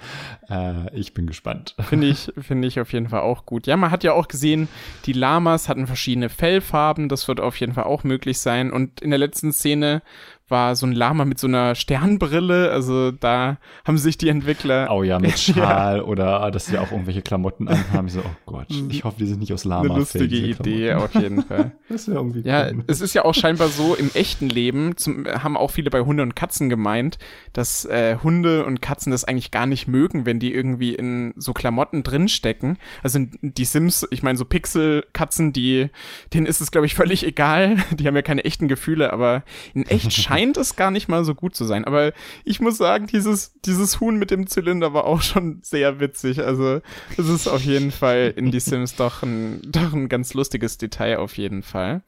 Äh, 0.49 0.95
ich 0.97 1.13
bin 1.13 1.27
gespannt. 1.27 1.75
Finde 1.81 2.07
ich, 2.07 2.31
finde 2.39 2.65
ich 2.65 2.79
auf 2.79 2.93
jeden 2.93 3.09
Fall 3.09 3.19
auch 3.19 3.45
gut. 3.45 3.67
Ja, 3.67 3.75
man 3.75 3.91
hat 3.91 4.05
ja 4.05 4.13
auch 4.13 4.29
gesehen, 4.29 4.69
die 5.05 5.11
Lamas 5.11 5.67
hatten 5.67 5.85
verschiedene 5.85 6.29
Fellfarben. 6.29 7.09
Das 7.09 7.27
wird 7.27 7.41
auf 7.41 7.59
jeden 7.59 7.73
Fall 7.73 7.83
auch 7.83 8.05
möglich 8.05 8.39
sein. 8.39 8.71
Und 8.71 9.01
in 9.01 9.09
der 9.09 9.19
letzten 9.19 9.51
Szene 9.51 10.01
war 10.47 10.75
so 10.75 10.85
ein 10.85 10.91
Lama 10.91 11.25
mit 11.25 11.39
so 11.39 11.47
einer 11.47 11.75
Sternbrille. 11.75 12.71
Also 12.71 13.11
da 13.11 13.57
haben 13.85 13.97
sich 13.97 14.17
die 14.17 14.29
Entwickler 14.29 14.87
Oh 14.91 15.03
ja, 15.03 15.19
mit 15.19 15.37
Schal 15.39 16.01
oder 16.01 16.49
dass 16.51 16.67
sie 16.67 16.77
auch 16.77 16.91
irgendwelche 16.91 17.21
Klamotten 17.21 17.67
anhaben. 17.67 18.07
Ich 18.07 18.13
so, 18.13 18.19
oh 18.19 18.35
Gott, 18.45 18.67
ich 18.89 19.03
hoffe, 19.03 19.17
die 19.19 19.25
sind 19.25 19.39
nicht 19.39 19.53
aus 19.53 19.65
Lama. 19.65 19.89
eine 19.89 19.99
lustige 19.99 20.35
Idee 20.37 20.93
auf 20.93 21.13
jeden 21.15 21.43
Fall. 21.43 21.71
Das 21.87 22.07
wäre 22.07 22.17
irgendwie 22.17 22.41
Ja, 22.41 22.67
cool. 22.71 22.83
es 22.87 22.99
ist 22.99 23.13
ja 23.13 23.25
auch 23.25 23.33
scheinbar 23.35 23.67
so, 23.67 23.93
im 23.95 24.09
echten 24.15 24.49
Leben 24.49 24.97
zum, 24.97 25.25
haben 25.27 25.55
auch 25.55 25.69
viele 25.71 25.89
bei 25.91 26.01
Hunde 26.01 26.23
und 26.23 26.35
Katzen 26.35 26.67
gemeint, 26.67 27.17
dass 27.53 27.85
äh, 27.85 28.17
Hunde 28.23 28.65
und 28.65 28.81
Katzen 28.81 29.11
das 29.11 29.23
eigentlich 29.23 29.51
gar 29.51 29.65
nicht 29.67 29.87
mögen, 29.87 30.25
wenn 30.25 30.39
die 30.39 30.51
irgendwie 30.53 30.95
in 30.95 31.33
so 31.37 31.53
Klamotten 31.53 32.01
drinstecken. 32.03 32.77
Also 33.03 33.19
die 33.41 33.65
Sims, 33.65 34.07
ich 34.09 34.23
meine, 34.23 34.37
so 34.37 34.45
Pixel-Katzen, 34.45 35.53
die, 35.53 35.89
denen 36.33 36.45
ist 36.45 36.59
es, 36.61 36.71
glaube 36.71 36.87
ich, 36.87 36.95
völlig 36.95 37.25
egal. 37.25 37.77
Die 37.95 38.07
haben 38.07 38.15
ja 38.15 38.21
keine 38.21 38.43
echten 38.45 38.67
Gefühle, 38.67 39.13
aber 39.13 39.43
in 39.73 39.85
echt 39.85 40.11
scheint 40.13 40.34
es 40.57 40.75
gar 40.75 40.91
nicht 40.91 41.07
mal 41.07 41.23
so 41.25 41.35
gut 41.35 41.55
zu 41.55 41.65
sein. 41.65 41.85
Aber 41.85 42.13
ich 42.43 42.59
muss 42.59 42.77
sagen, 42.77 43.07
dieses, 43.07 43.53
dieses 43.65 43.99
Huhn 43.99 44.17
mit 44.17 44.31
dem 44.31 44.47
Zylinder 44.47 44.93
war 44.93 45.05
auch 45.05 45.21
schon 45.21 45.59
sehr 45.63 45.99
witzig. 45.99 46.41
Also 46.43 46.81
es 47.17 47.27
ist 47.29 47.47
auf 47.47 47.61
jeden 47.61 47.91
Fall 47.91 48.33
in 48.35 48.51
die 48.51 48.59
Sims 48.59 48.95
doch 48.95 49.23
ein, 49.23 49.61
doch 49.65 49.93
ein 49.93 50.09
ganz 50.09 50.33
lustiges 50.33 50.77
Detail 50.77 51.17
auf 51.17 51.37
jeden 51.37 51.63
Fall. 51.63 52.03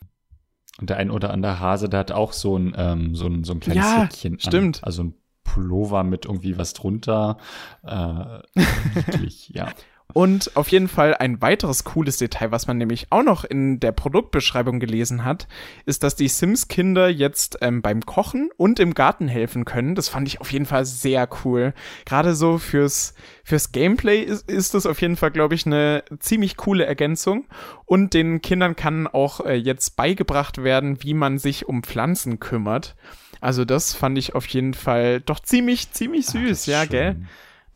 Und 0.79 0.89
der 0.89 0.97
ein 0.97 1.09
oder 1.09 1.31
andere 1.31 1.59
Hase, 1.59 1.89
der 1.89 2.01
hat 2.01 2.11
auch 2.11 2.33
so 2.33 2.57
ein, 2.57 2.73
ähm, 2.77 3.15
so 3.15 3.25
ein, 3.25 3.43
so 3.43 3.53
ein 3.53 3.59
kleines 3.59 3.83
Ja, 3.83 4.03
Jäckchen 4.03 4.33
an. 4.33 4.39
stimmt. 4.39 4.83
Also 4.83 5.03
ein 5.03 5.15
Pullover 5.43 6.03
mit 6.03 6.25
irgendwie 6.25 6.57
was 6.57 6.73
drunter. 6.73 7.37
Äh, 7.83 8.39
niedlich, 8.95 9.49
ja. 9.49 9.69
Und 10.13 10.55
auf 10.55 10.69
jeden 10.69 10.87
Fall 10.87 11.15
ein 11.15 11.41
weiteres 11.41 11.83
cooles 11.83 12.17
Detail, 12.17 12.51
was 12.51 12.65
man 12.65 12.77
nämlich 12.77 13.07
auch 13.11 13.23
noch 13.23 13.43
in 13.43 13.79
der 13.79 13.91
Produktbeschreibung 13.91 14.79
gelesen 14.79 15.25
hat, 15.25 15.47
ist, 15.85 16.01
dass 16.01 16.15
die 16.15 16.29
Sims-Kinder 16.29 17.09
jetzt 17.09 17.57
ähm, 17.61 17.81
beim 17.81 18.05
Kochen 18.05 18.49
und 18.57 18.79
im 18.79 18.93
Garten 18.93 19.27
helfen 19.27 19.65
können. 19.65 19.95
Das 19.95 20.07
fand 20.07 20.27
ich 20.27 20.39
auf 20.39 20.51
jeden 20.51 20.65
Fall 20.65 20.85
sehr 20.85 21.27
cool. 21.43 21.73
Gerade 22.05 22.35
so 22.35 22.57
fürs, 22.57 23.15
fürs 23.43 23.71
Gameplay 23.73 24.21
ist, 24.21 24.49
ist 24.49 24.73
das 24.73 24.85
auf 24.85 25.01
jeden 25.01 25.17
Fall, 25.17 25.31
glaube 25.31 25.55
ich, 25.55 25.65
eine 25.65 26.03
ziemlich 26.19 26.55
coole 26.57 26.85
Ergänzung. 26.85 27.45
Und 27.85 28.13
den 28.13 28.41
Kindern 28.41 28.75
kann 28.75 29.07
auch 29.07 29.41
äh, 29.41 29.55
jetzt 29.55 29.97
beigebracht 29.97 30.63
werden, 30.63 31.03
wie 31.03 31.13
man 31.13 31.37
sich 31.37 31.67
um 31.67 31.83
Pflanzen 31.83 32.39
kümmert. 32.39 32.95
Also 33.41 33.65
das 33.65 33.93
fand 33.93 34.17
ich 34.17 34.35
auf 34.35 34.47
jeden 34.47 34.73
Fall 34.73 35.21
doch 35.21 35.41
ziemlich, 35.41 35.91
ziemlich 35.91 36.25
süß, 36.27 36.49
ist 36.49 36.65
ja, 36.65 36.81
schön. 36.81 36.89
gell? 36.89 37.15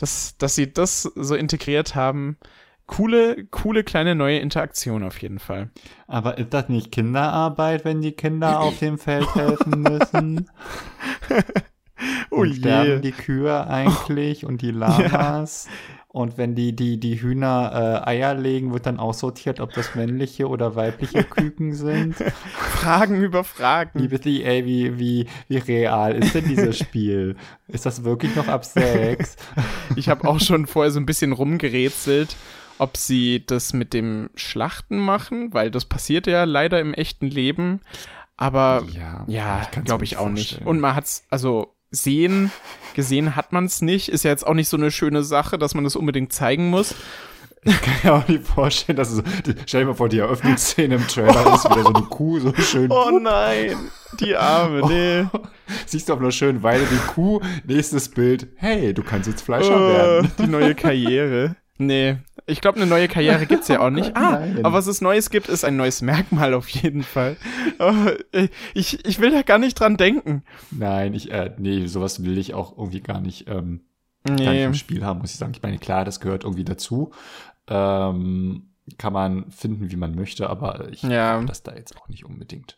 Dass, 0.02 0.38
dass 0.38 0.56
sie 0.56 0.74
das 0.74 1.04
so 1.04 1.36
integriert 1.36 1.96
haben. 1.96 2.38
Coole, 2.88 3.46
coole 3.46 3.84
kleine 3.84 4.16
neue 4.16 4.40
Interaktion 4.40 5.04
auf 5.04 5.22
jeden 5.22 5.40
Fall. 5.40 5.70
Aber 6.08 6.38
ist 6.38 6.54
das 6.54 6.68
nicht 6.68 6.92
Kinderarbeit, 6.92 7.86
wenn 7.86 8.02
die 8.02 8.12
Kinder 8.12 8.60
auf 8.60 8.80
dem 8.80 8.98
Feld 8.98 9.34
helfen 9.36 9.82
müssen? 9.82 10.50
Oh 12.32 12.42
und 12.42 12.56
sterben 12.56 13.02
die 13.04 13.12
Kühe 13.12 13.68
eigentlich 13.68 14.44
und 14.44 14.62
die 14.64 14.72
Lamas? 14.72 15.68
Und 16.14 16.38
wenn 16.38 16.56
die, 16.56 16.76
die, 16.76 17.00
die 17.00 17.22
Hühner 17.22 18.04
äh, 18.06 18.10
Eier 18.10 18.34
legen, 18.34 18.74
wird 18.74 18.86
dann 18.86 19.00
aussortiert, 19.00 19.62
ob 19.62 19.72
das 19.74 19.96
männliche 19.96 20.50
oder 20.50 20.76
weibliche 20.76 21.24
Küken 21.24 21.74
sind. 21.74 22.16
Fragen 22.54 23.22
über 23.24 23.46
Fragen. 23.46 23.98
Liebes 23.98 24.26
EA, 24.26 24.66
wie, 24.66 25.00
wie, 25.00 25.28
wie 25.48 25.58
real 25.58 26.16
ist 26.16 26.36
denn 26.36 26.46
dieses 26.50 26.78
Spiel? 26.80 27.38
Ist 27.70 27.86
das 27.86 28.04
wirklich 28.04 28.36
noch 28.36 28.48
ab 28.50 28.66
sechs? 28.66 29.38
Ich 29.96 30.10
habe 30.10 30.28
auch 30.28 30.40
schon 30.42 30.68
vorher 30.68 30.92
so 30.92 31.00
ein 31.00 31.06
bisschen 31.06 31.32
rumgerätselt, 31.32 32.36
ob 32.78 32.98
sie 32.98 33.46
das 33.46 33.72
mit 33.74 33.94
dem 33.94 34.30
Schlachten 34.36 34.98
machen, 35.00 35.54
weil 35.54 35.72
das 35.72 35.86
passiert 35.86 36.28
ja 36.28 36.44
leider 36.46 36.80
im 36.82 36.94
echten 36.94 37.28
Leben. 37.28 37.80
Aber 38.38 38.84
Ja, 38.92 39.24
ja, 39.28 39.62
glaube 39.86 40.04
ich 40.04 40.18
auch 40.18 40.28
nicht. 40.30 40.50
vorstellen. 40.50 40.68
Und 40.68 40.80
man 40.82 40.96
hat's, 40.96 41.26
also 41.30 41.74
sehen, 41.92 42.52
gesehen 42.96 43.36
hat 43.36 43.52
man 43.54 43.66
es 43.66 43.82
nicht. 43.82 44.10
Ist 44.10 44.24
ja 44.24 44.32
jetzt 44.32 44.48
auch 44.48 44.54
nicht 44.54 44.70
so 44.70 44.78
eine 44.78 44.92
schöne 44.92 45.24
Sache, 45.24 45.58
dass 45.58 45.76
man 45.76 45.84
das 45.84 45.96
unbedingt 45.96 46.34
zeigen 46.34 46.70
muss. 46.70 46.96
Ich 47.64 47.80
kann 47.80 47.94
mir 48.04 48.14
auch 48.14 48.28
nicht 48.28 48.48
vorstellen, 48.48 48.96
dass 48.96 49.10
es 49.12 49.18
so, 49.18 49.24
stell 49.68 49.82
dir 49.82 49.88
mal 49.88 49.94
vor, 49.94 50.10
die 50.10 50.18
Eröffnungsszene 50.18 50.96
im 50.96 51.08
Trailer 51.08 51.54
ist 51.54 51.66
wieder 51.70 51.84
so 51.84 51.94
eine 51.94 52.06
Kuh, 52.08 52.40
so 52.40 52.54
schön. 52.56 52.90
Oh 52.92 53.20
nein, 53.22 53.76
die 54.20 54.36
Arme, 54.36 54.82
nee. 54.88 55.26
Siehst 55.86 56.10
du 56.10 56.14
auf 56.14 56.20
einer 56.20 56.32
schönen 56.32 56.64
Weide 56.64 56.86
die 56.92 57.12
Kuh, 57.14 57.40
nächstes 57.68 58.10
Bild, 58.10 58.48
hey, 58.56 58.96
du 58.96 59.04
kannst 59.04 59.30
jetzt 59.30 59.44
Fleischer 59.44 59.76
Oh, 59.76 59.90
werden. 59.90 60.32
die 60.40 60.48
neue 60.48 60.74
Karriere. 60.74 61.56
Nee, 61.78 62.18
ich 62.52 62.62
glaube, 62.62 62.78
eine 62.78 62.86
neue 62.86 63.08
Karriere 63.08 63.46
gibt's 63.46 63.68
ja 63.68 63.80
auch 63.80 63.90
nicht. 63.90 64.16
Ah, 64.16 64.40
nein. 64.40 64.60
aber 64.66 64.74
was 64.78 64.88
es 64.88 65.02
Neues 65.02 65.30
gibt, 65.30 65.48
ist 65.50 65.64
ein 65.66 65.76
neues 65.78 66.02
Merkmal 66.02 66.54
auf 66.54 66.68
jeden 66.70 67.04
Fall. 67.04 67.38
Äh, 68.32 68.48
ich, 68.74 69.06
ich 69.06 69.20
will 69.20 69.32
da 69.32 69.42
gar 69.42 69.58
nicht 69.58 69.80
dran 69.80 69.98
denken. 69.98 70.44
Nein, 70.72 71.14
ich, 71.14 71.32
äh, 71.32 71.52
nee, 71.58 71.88
sowas 71.88 72.24
will 72.24 72.38
ich 72.38 72.54
auch 72.54 72.78
irgendwie 72.78 73.02
gar 73.02 73.20
nicht, 73.22 73.48
ähm, 73.50 73.82
gar 74.26 74.36
nicht 74.36 74.46
Nee. 74.46 74.64
im 74.66 74.74
Spiel 74.76 75.04
haben, 75.04 75.20
muss 75.20 75.32
ich 75.32 75.38
sagen. 75.38 75.54
Ich 75.56 75.62
meine, 75.64 75.80
klar, 75.80 76.06
das 76.06 76.20
gehört 76.20 76.44
irgendwie 76.44 76.64
dazu. 76.66 77.12
Ähm, 77.68 78.68
kann 78.98 79.14
man 79.14 79.50
finden, 79.52 79.92
wie 79.92 79.96
man 79.96 80.16
möchte, 80.16 80.50
aber 80.50 80.90
ich 80.92 81.04
Ja. 81.04 81.38
brauch 81.38 81.46
das 81.46 81.64
da 81.64 81.74
jetzt 81.76 81.98
auch 81.98 82.08
nicht 82.10 82.26
unbedingt. 82.26 82.78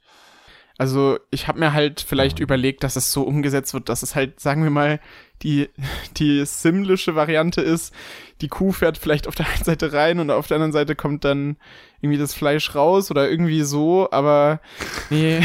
Also 0.77 1.17
ich 1.31 1.47
habe 1.47 1.59
mir 1.59 1.73
halt 1.73 2.01
vielleicht 2.01 2.39
Ja. 2.39 2.43
überlegt, 2.43 2.83
dass 2.83 2.95
es 2.95 3.11
so 3.11 3.23
umgesetzt 3.23 3.73
wird, 3.73 3.89
dass 3.89 4.03
es 4.03 4.15
halt, 4.15 4.39
sagen 4.39 4.63
wir 4.63 4.69
mal, 4.71 4.99
die, 5.43 5.69
die 6.17 6.45
simlische 6.45 7.15
Variante 7.15 7.61
ist. 7.61 7.93
Die 8.41 8.47
Kuh 8.47 8.71
fährt 8.71 8.97
vielleicht 8.97 9.27
auf 9.27 9.35
der 9.35 9.47
einen 9.47 9.63
Seite 9.63 9.93
rein 9.93 10.19
und 10.19 10.31
auf 10.31 10.47
der 10.47 10.55
anderen 10.55 10.71
Seite 10.71 10.95
kommt 10.95 11.23
dann 11.23 11.57
irgendwie 12.01 12.19
das 12.19 12.33
Fleisch 12.33 12.75
raus 12.75 13.11
oder 13.11 13.29
irgendwie 13.29 13.61
so, 13.61 14.09
aber 14.11 14.59
nee, 15.09 15.41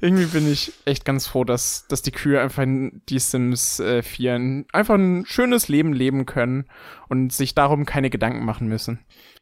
irgendwie 0.00 0.26
bin 0.26 0.50
ich 0.50 0.72
echt 0.84 1.04
ganz 1.04 1.26
froh, 1.26 1.44
dass, 1.44 1.86
dass 1.88 2.02
die 2.02 2.12
Kühe 2.12 2.40
einfach 2.40 2.62
in 2.62 3.02
die 3.08 3.18
Sims 3.18 3.80
äh, 3.80 4.02
4 4.02 4.34
ein, 4.34 4.66
einfach 4.72 4.94
ein 4.94 5.24
schönes 5.26 5.68
Leben 5.68 5.92
leben 5.92 6.26
können 6.26 6.66
und 7.08 7.32
sich 7.32 7.54
darum 7.54 7.86
keine 7.86 8.10
Gedanken 8.10 8.44
machen 8.44 8.68
müssen. 8.68 9.00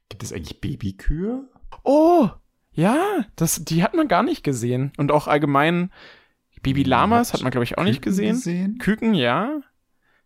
Gibt 0.08 0.22
es 0.22 0.32
eigentlich 0.32 0.60
Babykühe? 0.60 1.48
Oh, 1.82 2.28
ja, 2.72 3.24
das, 3.36 3.64
die 3.64 3.82
hat 3.82 3.94
man 3.94 4.08
gar 4.08 4.22
nicht 4.22 4.42
gesehen. 4.42 4.92
Und 4.96 5.12
auch 5.12 5.28
allgemein 5.28 5.90
Baby-Lamas 6.64 7.32
hat 7.32 7.42
man, 7.42 7.52
glaube 7.52 7.64
ich, 7.64 7.78
auch 7.78 7.84
nicht 7.84 8.02
Küken 8.02 8.10
gesehen. 8.10 8.34
gesehen? 8.34 8.78
Küken, 8.78 9.14
ja. 9.14 9.60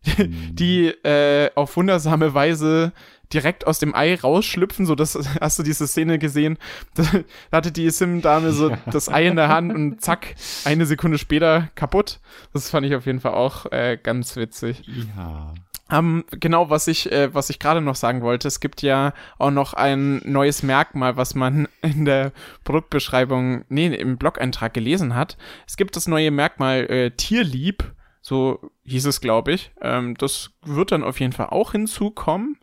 Hm. 0.03 0.55
Die 0.55 0.87
äh, 0.87 1.51
auf 1.55 1.75
wundersame 1.75 2.33
Weise 2.33 2.93
direkt 3.33 3.67
aus 3.67 3.79
dem 3.79 3.93
Ei 3.93 4.15
rausschlüpfen, 4.15 4.85
so 4.85 4.95
das 4.95 5.15
hast 5.41 5.59
du 5.59 5.63
diese 5.63 5.87
Szene 5.87 6.17
gesehen. 6.19 6.57
Da, 6.95 7.03
da 7.51 7.57
hatte 7.57 7.71
die 7.71 7.89
Sim-Dame 7.89 8.51
so 8.51 8.71
Ja. 8.71 8.77
das 8.91 9.09
Ei 9.09 9.27
in 9.27 9.35
der 9.35 9.49
Hand 9.49 9.73
und 9.73 10.01
zack, 10.01 10.35
eine 10.65 10.85
Sekunde 10.85 11.17
später 11.17 11.69
kaputt. 11.75 12.19
Das 12.53 12.69
fand 12.69 12.85
ich 12.85 12.95
auf 12.95 13.05
jeden 13.05 13.19
Fall 13.19 13.33
auch 13.33 13.65
äh, 13.71 13.97
ganz 14.01 14.35
witzig. 14.35 14.81
Ja. 15.15 15.53
Ähm, 15.91 16.23
genau, 16.31 16.69
was 16.69 16.87
ich, 16.87 17.11
äh, 17.11 17.33
was 17.33 17.49
ich 17.49 17.59
gerade 17.59 17.81
noch 17.81 17.95
sagen 17.95 18.21
wollte, 18.21 18.47
es 18.47 18.59
gibt 18.59 18.81
ja 18.81 19.13
auch 19.37 19.51
noch 19.51 19.73
ein 19.73 20.21
neues 20.23 20.61
Merkmal, 20.61 21.17
was 21.17 21.35
man 21.35 21.67
in 21.81 22.05
der 22.05 22.31
Produktbeschreibung, 22.63 23.65
nee, 23.69 23.87
im 23.87 24.17
Blog-Eintrag 24.17 24.73
gelesen 24.73 25.15
hat. 25.15 25.37
Es 25.67 25.77
gibt 25.77 25.95
das 25.95 26.07
neue 26.07 26.31
Merkmal 26.31 26.85
äh, 26.89 27.11
Tierlieb, 27.11 27.95
so 28.21 28.71
hieß 28.83 29.05
es, 29.05 29.21
glaube 29.21 29.53
ich. 29.53 29.71
Ähm, 29.81 30.15
das 30.15 30.51
wird 30.63 30.91
dann 30.91 31.03
auf 31.03 31.19
jeden 31.19 31.33
Fall 31.33 31.47
auch 31.47 31.71
hinzukommen. 31.71 32.59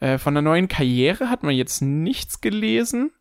Äh, 0.00 0.18
von 0.18 0.34
der 0.34 0.42
neuen 0.42 0.68
Karriere 0.68 1.28
hat 1.28 1.42
man 1.42 1.54
jetzt 1.54 1.82
nichts 1.82 2.40
gelesen. 2.40 3.12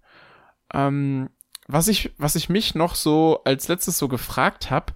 Ähm, 0.73 1.29
was 1.67 1.87
ich, 1.87 2.11
was 2.17 2.35
ich 2.35 2.49
mich 2.49 2.75
noch 2.75 2.95
so 2.95 3.41
als 3.43 3.67
letztes 3.67 3.97
so 3.97 4.07
gefragt 4.07 4.71
habe, 4.71 4.93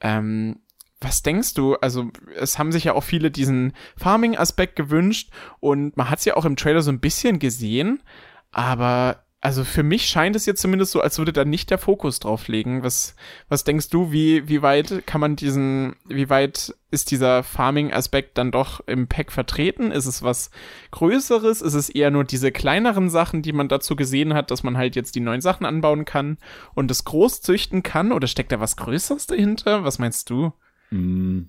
ähm, 0.00 0.61
was 1.02 1.22
denkst 1.22 1.54
du? 1.54 1.74
Also, 1.76 2.10
es 2.36 2.58
haben 2.58 2.72
sich 2.72 2.84
ja 2.84 2.94
auch 2.94 3.04
viele 3.04 3.30
diesen 3.30 3.72
Farming-Aspekt 3.96 4.76
gewünscht 4.76 5.30
und 5.60 5.96
man 5.96 6.10
hat 6.10 6.20
es 6.20 6.24
ja 6.24 6.36
auch 6.36 6.44
im 6.44 6.56
Trailer 6.56 6.82
so 6.82 6.90
ein 6.90 7.00
bisschen 7.00 7.38
gesehen, 7.38 8.02
aber 8.50 9.24
also 9.42 9.64
für 9.64 9.82
mich 9.82 10.06
scheint 10.06 10.36
es 10.36 10.46
jetzt 10.46 10.62
zumindest 10.62 10.92
so, 10.92 11.00
als 11.00 11.18
würde 11.18 11.32
da 11.32 11.44
nicht 11.44 11.68
der 11.70 11.78
Fokus 11.78 12.20
drauf 12.20 12.46
liegen. 12.46 12.84
Was, 12.84 13.16
was 13.48 13.64
denkst 13.64 13.88
du, 13.88 14.12
wie, 14.12 14.48
wie 14.48 14.62
weit 14.62 15.04
kann 15.04 15.20
man 15.20 15.34
diesen, 15.34 15.96
wie 16.06 16.30
weit 16.30 16.72
ist 16.92 17.10
dieser 17.10 17.42
Farming-Aspekt 17.42 18.38
dann 18.38 18.52
doch 18.52 18.86
im 18.86 19.08
Pack 19.08 19.32
vertreten? 19.32 19.90
Ist 19.90 20.06
es 20.06 20.22
was 20.22 20.52
Größeres? 20.92 21.60
Ist 21.60 21.74
es 21.74 21.88
eher 21.90 22.12
nur 22.12 22.22
diese 22.22 22.52
kleineren 22.52 23.10
Sachen, 23.10 23.42
die 23.42 23.52
man 23.52 23.66
dazu 23.66 23.96
gesehen 23.96 24.32
hat, 24.32 24.52
dass 24.52 24.62
man 24.62 24.76
halt 24.78 24.94
jetzt 24.94 25.16
die 25.16 25.20
neuen 25.20 25.40
Sachen 25.40 25.66
anbauen 25.66 26.04
kann 26.04 26.38
und 26.74 26.88
es 26.92 27.04
groß 27.04 27.42
züchten 27.42 27.82
kann? 27.82 28.12
Oder 28.12 28.28
steckt 28.28 28.52
da 28.52 28.60
was 28.60 28.76
Größeres 28.76 29.26
dahinter? 29.26 29.82
Was 29.82 29.98
meinst 29.98 30.30
du? 30.30 30.52
Mm, 30.92 31.42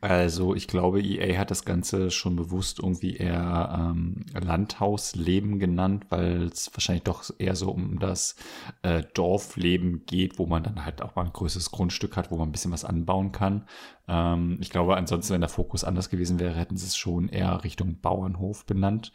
Also, 0.00 0.54
ich 0.54 0.68
glaube, 0.68 1.02
EA 1.02 1.38
hat 1.38 1.50
das 1.50 1.64
Ganze 1.66 2.10
schon 2.10 2.36
bewusst 2.36 2.78
irgendwie 2.80 3.16
eher 3.16 3.92
ähm, 3.94 4.24
Landhausleben 4.34 5.58
genannt, 5.58 6.06
weil 6.10 6.44
es 6.44 6.70
wahrscheinlich 6.74 7.04
doch 7.04 7.24
eher 7.38 7.56
so 7.56 7.70
um 7.72 7.98
das 7.98 8.36
äh, 8.82 9.02
Dorfleben 9.14 10.06
geht, 10.06 10.38
wo 10.38 10.46
man 10.46 10.62
dann 10.62 10.84
halt 10.86 11.02
auch 11.02 11.14
mal 11.16 11.26
ein 11.26 11.32
größeres 11.32 11.70
Grundstück 11.72 12.16
hat, 12.16 12.30
wo 12.30 12.36
man 12.38 12.48
ein 12.48 12.52
bisschen 12.52 12.72
was 12.72 12.84
anbauen 12.86 13.32
kann. 13.32 13.66
Ähm, 14.08 14.58
ich 14.60 14.70
glaube, 14.70 14.96
ansonsten, 14.96 15.34
wenn 15.34 15.42
der 15.42 15.50
Fokus 15.50 15.84
anders 15.84 16.10
gewesen 16.10 16.40
wäre, 16.40 16.54
hätten 16.54 16.76
sie 16.78 16.86
es 16.86 16.96
schon 16.96 17.28
eher 17.28 17.62
Richtung 17.64 18.00
Bauernhof 18.00 18.66
benannt. 18.66 19.12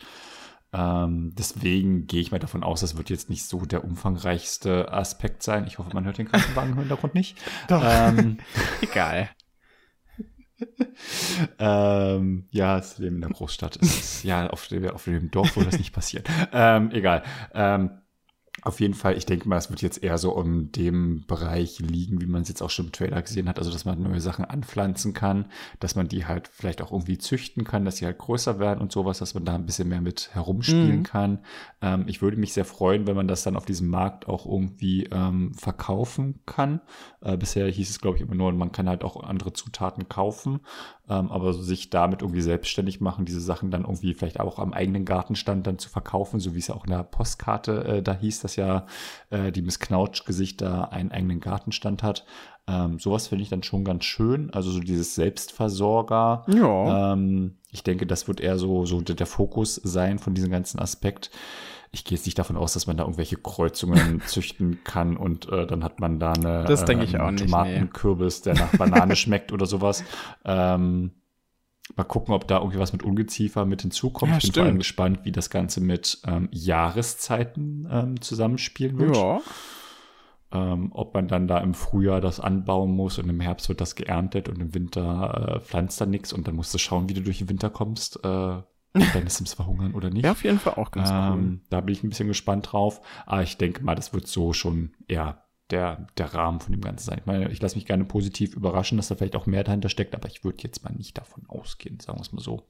Ähm, 0.73 1.33
deswegen 1.37 2.07
gehe 2.07 2.21
ich 2.21 2.31
mal 2.31 2.39
davon 2.39 2.63
aus, 2.63 2.81
das 2.81 2.95
wird 2.95 3.09
jetzt 3.09 3.29
nicht 3.29 3.43
so 3.43 3.65
der 3.65 3.83
umfangreichste 3.83 4.91
Aspekt 4.91 5.43
sein. 5.43 5.67
Ich 5.67 5.79
hoffe, 5.79 5.91
man 5.93 6.05
hört 6.05 6.17
den 6.17 6.29
Krankenwagen 6.29 6.71
im 6.71 6.79
Hintergrund 6.79 7.13
nicht. 7.13 7.37
Doch. 7.67 7.83
Ähm, 7.85 8.37
Egal. 8.81 9.29
ähm, 11.59 12.47
ja, 12.51 12.77
das 12.77 12.99
Leben 12.99 13.15
in 13.15 13.21
der 13.21 13.31
Großstadt 13.31 13.77
ist, 13.77 14.23
ja, 14.23 14.47
auf 14.47 14.67
dem, 14.67 14.87
auf 14.89 15.05
dem 15.05 15.31
Dorf 15.31 15.55
würde 15.55 15.71
das 15.71 15.79
nicht 15.79 15.93
passieren. 15.93 16.23
Ähm, 16.53 16.91
egal. 16.91 17.23
Ähm, 17.53 18.00
auf 18.63 18.79
jeden 18.79 18.93
Fall, 18.93 19.17
ich 19.17 19.25
denke 19.25 19.49
mal, 19.49 19.57
es 19.57 19.69
wird 19.69 19.81
jetzt 19.81 20.03
eher 20.03 20.17
so 20.17 20.35
um 20.35 20.71
dem 20.71 21.23
Bereich 21.27 21.79
liegen, 21.79 22.21
wie 22.21 22.25
man 22.27 22.43
es 22.43 22.49
jetzt 22.49 22.61
auch 22.61 22.69
schon 22.69 22.85
im 22.87 22.91
Trailer 22.91 23.21
gesehen 23.21 23.49
hat, 23.49 23.57
also 23.57 23.71
dass 23.71 23.85
man 23.85 24.01
neue 24.01 24.21
Sachen 24.21 24.45
anpflanzen 24.45 25.13
kann, 25.13 25.45
dass 25.79 25.95
man 25.95 26.07
die 26.07 26.25
halt 26.25 26.47
vielleicht 26.47 26.81
auch 26.81 26.91
irgendwie 26.91 27.17
züchten 27.17 27.63
kann, 27.63 27.85
dass 27.85 27.97
sie 27.97 28.05
halt 28.05 28.17
größer 28.19 28.59
werden 28.59 28.79
und 28.81 28.91
sowas, 28.91 29.19
dass 29.19 29.33
man 29.33 29.45
da 29.45 29.55
ein 29.55 29.65
bisschen 29.65 29.89
mehr 29.89 30.01
mit 30.01 30.29
herumspielen 30.33 30.99
Mhm. 30.99 31.03
kann. 31.03 31.39
Ähm, 31.81 32.03
ich 32.07 32.21
würde 32.21 32.37
mich 32.37 32.53
sehr 32.53 32.65
freuen, 32.65 33.07
wenn 33.07 33.15
man 33.15 33.27
das 33.27 33.43
dann 33.43 33.55
auf 33.55 33.65
diesem 33.65 33.87
Markt 33.89 34.27
auch 34.27 34.45
irgendwie 34.45 35.05
ähm, 35.11 35.53
verkaufen 35.55 36.39
kann. 36.45 36.81
Äh, 37.21 37.37
bisher 37.37 37.67
hieß 37.67 37.89
es, 37.89 37.99
glaube 37.99 38.17
ich, 38.17 38.23
immer 38.23 38.35
nur, 38.35 38.51
man 38.51 38.71
kann 38.71 38.87
halt 38.89 39.03
auch 39.03 39.21
andere 39.23 39.53
Zutaten 39.53 40.07
kaufen, 40.09 40.59
ähm, 41.11 41.29
aber 41.29 41.53
sich 41.53 41.89
damit 41.89 42.21
irgendwie 42.21 42.41
selbstständig 42.41 43.01
machen, 43.01 43.25
diese 43.25 43.41
Sachen 43.41 43.69
dann 43.69 43.81
irgendwie 43.81 44.13
vielleicht 44.13 44.39
auch 44.39 44.59
am 44.59 44.71
eigenen 44.71 45.03
Gartenstand 45.03 45.67
dann 45.67 45.77
zu 45.77 45.89
verkaufen, 45.89 46.39
so 46.39 46.55
wie 46.55 46.59
es 46.59 46.67
ja 46.67 46.75
auch 46.75 46.85
in 46.85 46.91
der 46.91 47.03
Postkarte 47.03 47.83
äh, 47.83 48.01
da 48.01 48.13
hieß, 48.13 48.39
dass 48.39 48.55
ja 48.55 48.85
äh, 49.29 49.51
die 49.51 49.61
Miss 49.61 49.79
Knautsch-Gesicht 49.79 50.61
da 50.61 50.85
einen 50.85 51.11
eigenen 51.11 51.41
Gartenstand 51.41 52.01
hat. 52.01 52.25
Ähm, 52.65 52.97
sowas 52.97 53.27
finde 53.27 53.43
ich 53.43 53.49
dann 53.49 53.63
schon 53.63 53.83
ganz 53.83 54.05
schön. 54.05 54.51
Also 54.53 54.71
so 54.71 54.79
dieses 54.79 55.15
Selbstversorger. 55.15 56.45
Ja. 56.47 57.13
Ähm, 57.13 57.57
ich 57.71 57.83
denke, 57.83 58.05
das 58.05 58.29
wird 58.29 58.39
eher 58.39 58.57
so, 58.57 58.85
so 58.85 59.01
der 59.01 59.25
Fokus 59.25 59.75
sein 59.75 60.17
von 60.17 60.33
diesem 60.33 60.49
ganzen 60.49 60.79
Aspekt. 60.79 61.29
Ich 61.93 62.05
gehe 62.05 62.17
jetzt 62.17 62.25
nicht 62.25 62.39
davon 62.39 62.55
aus, 62.55 62.73
dass 62.73 62.87
man 62.87 62.95
da 62.95 63.03
irgendwelche 63.03 63.35
Kreuzungen 63.35 64.21
züchten 64.25 64.83
kann 64.83 65.17
und 65.17 65.49
äh, 65.49 65.67
dann 65.67 65.83
hat 65.83 65.99
man 65.99 66.19
da 66.19 66.33
eine 66.33 66.63
Das 66.65 66.85
denke 66.85 67.03
ich 67.03 67.13
nicht, 67.13 67.39
Tomatenkürbis, 67.39 68.41
der 68.41 68.53
nach 68.53 68.71
Banane 68.77 69.15
schmeckt 69.15 69.51
oder 69.51 69.65
sowas. 69.65 70.03
Ähm, 70.45 71.11
mal 71.95 72.03
gucken, 72.03 72.33
ob 72.33 72.47
da 72.47 72.59
irgendwie 72.59 72.79
was 72.79 72.93
mit 72.93 73.03
Ungeziefer 73.03 73.65
mit 73.65 73.81
hinzukommt. 73.81 74.31
Ja, 74.31 74.37
ich 74.37 74.43
bin 74.43 74.53
vor 74.53 74.63
allem 74.63 74.69
stimmt. 74.69 74.79
gespannt, 74.79 75.19
wie 75.23 75.31
das 75.31 75.49
Ganze 75.49 75.81
mit 75.81 76.21
ähm, 76.25 76.47
Jahreszeiten 76.51 77.87
ähm, 77.91 78.21
zusammenspielen 78.21 78.97
wird. 78.97 79.17
Ja. 79.17 79.41
Ähm, 80.53 80.91
ob 80.93 81.13
man 81.13 81.27
dann 81.29 81.47
da 81.47 81.59
im 81.59 81.73
Frühjahr 81.73 82.19
das 82.19 82.41
anbauen 82.41 82.91
muss 82.91 83.17
und 83.17 83.29
im 83.29 83.39
Herbst 83.39 83.69
wird 83.69 83.79
das 83.79 83.95
geerntet 83.95 84.49
und 84.49 84.61
im 84.61 84.73
Winter 84.73 85.55
äh, 85.55 85.59
pflanzt 85.61 86.01
dann 86.01 86.09
nichts 86.09 86.33
und 86.33 86.47
dann 86.47 86.55
musst 86.55 86.73
du 86.73 86.77
schauen, 86.77 87.07
wie 87.07 87.13
du 87.13 87.21
durch 87.21 87.37
den 87.37 87.49
Winter 87.49 87.69
kommst, 87.69 88.19
äh, 88.25 88.61
deine 88.93 89.29
Sims 89.29 89.53
verhungern 89.53 89.93
oder 89.93 90.09
nicht. 90.09 90.23
Wäre 90.23 90.33
auf 90.33 90.43
jeden 90.43 90.59
Fall 90.59 90.73
auch 90.75 90.91
ganz 90.91 91.09
cool. 91.09 91.39
ähm, 91.39 91.61
Da 91.69 91.81
bin 91.81 91.93
ich 91.93 92.03
ein 92.03 92.09
bisschen 92.09 92.27
gespannt 92.27 92.71
drauf. 92.71 93.01
Aber 93.25 93.43
ich 93.43 93.57
denke 93.57 93.83
mal, 93.83 93.95
das 93.95 94.13
wird 94.13 94.27
so 94.27 94.53
schon 94.53 94.93
eher 95.07 95.43
der, 95.69 96.07
der 96.17 96.33
Rahmen 96.33 96.59
von 96.59 96.73
dem 96.73 96.81
Ganzen 96.81 97.05
sein. 97.05 97.19
Ich 97.19 97.25
meine, 97.25 97.49
ich 97.49 97.61
lasse 97.61 97.75
mich 97.75 97.85
gerne 97.85 98.05
positiv 98.05 98.55
überraschen, 98.55 98.97
dass 98.97 99.07
da 99.07 99.15
vielleicht 99.15 99.35
auch 99.35 99.45
mehr 99.45 99.63
dahinter 99.63 99.89
steckt, 99.89 100.15
aber 100.15 100.27
ich 100.27 100.43
würde 100.43 100.63
jetzt 100.63 100.83
mal 100.83 100.93
nicht 100.93 101.17
davon 101.17 101.45
ausgehen, 101.47 101.99
sagen 101.99 102.17
wir 102.17 102.23
es 102.23 102.33
mal 102.33 102.41
so. 102.41 102.67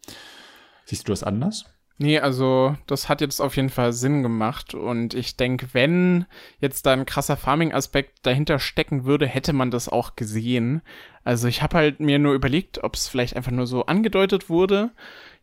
Siehst 0.85 1.07
du 1.07 1.11
das 1.11 1.23
anders? 1.23 1.65
Nee, 1.97 2.19
also 2.19 2.75
das 2.87 3.09
hat 3.09 3.21
jetzt 3.21 3.39
auf 3.39 3.55
jeden 3.55 3.69
Fall 3.69 3.93
Sinn 3.93 4.23
gemacht 4.23 4.73
und 4.73 5.13
ich 5.13 5.37
denke, 5.37 5.67
wenn 5.73 6.25
jetzt 6.59 6.87
da 6.87 6.93
ein 6.93 7.05
krasser 7.05 7.37
Farming-Aspekt 7.37 8.25
dahinter 8.25 8.57
stecken 8.57 9.05
würde, 9.05 9.27
hätte 9.27 9.53
man 9.53 9.69
das 9.69 9.87
auch 9.87 10.15
gesehen. 10.15 10.81
Also 11.23 11.47
ich 11.47 11.61
habe 11.61 11.77
halt 11.77 11.99
mir 11.99 12.17
nur 12.17 12.33
überlegt, 12.33 12.83
ob 12.83 12.95
es 12.95 13.07
vielleicht 13.07 13.35
einfach 13.35 13.51
nur 13.51 13.67
so 13.67 13.85
angedeutet 13.85 14.49
wurde. 14.49 14.89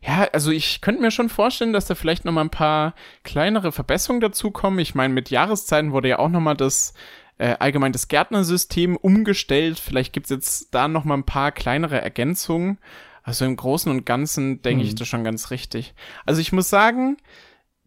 Ja, 0.01 0.27
also 0.31 0.51
ich 0.51 0.79
könnte 0.81 1.01
mir 1.01 1.11
schon 1.11 1.27
vorstellen, 1.29 1.73
dass 1.73 1.85
da 1.85 1.93
vielleicht 1.95 2.23
noch 2.23 2.31
mal 2.31 2.41
ein 2.41 2.49
paar 2.49 2.93
kleinere 3.23 3.71
Verbesserungen 3.71 4.21
dazukommen. 4.21 4.79
Ich 4.79 4.95
meine, 4.95 5.13
mit 5.13 5.29
Jahreszeiten 5.29 5.91
wurde 5.91 6.07
ja 6.09 6.19
auch 6.19 6.29
noch 6.29 6.39
mal 6.39 6.55
das 6.55 6.93
äh, 7.37 7.55
allgemein 7.59 7.91
das 7.91 8.07
Gärtnersystem 8.07 8.95
umgestellt. 8.95 9.77
Vielleicht 9.79 10.13
gibt's 10.13 10.29
jetzt 10.29 10.73
da 10.73 10.87
noch 10.87 11.03
mal 11.03 11.15
ein 11.15 11.25
paar 11.25 11.51
kleinere 11.51 12.01
Ergänzungen. 12.01 12.77
Also 13.23 13.45
im 13.45 13.55
Großen 13.57 13.91
und 13.91 14.05
Ganzen 14.05 14.61
denke 14.61 14.83
ich 14.83 14.93
Mhm. 14.93 14.95
das 14.97 15.07
schon 15.09 15.23
ganz 15.23 15.51
richtig. 15.51 15.93
Also 16.25 16.39
ich 16.41 16.51
muss 16.53 16.69
sagen, 16.69 17.17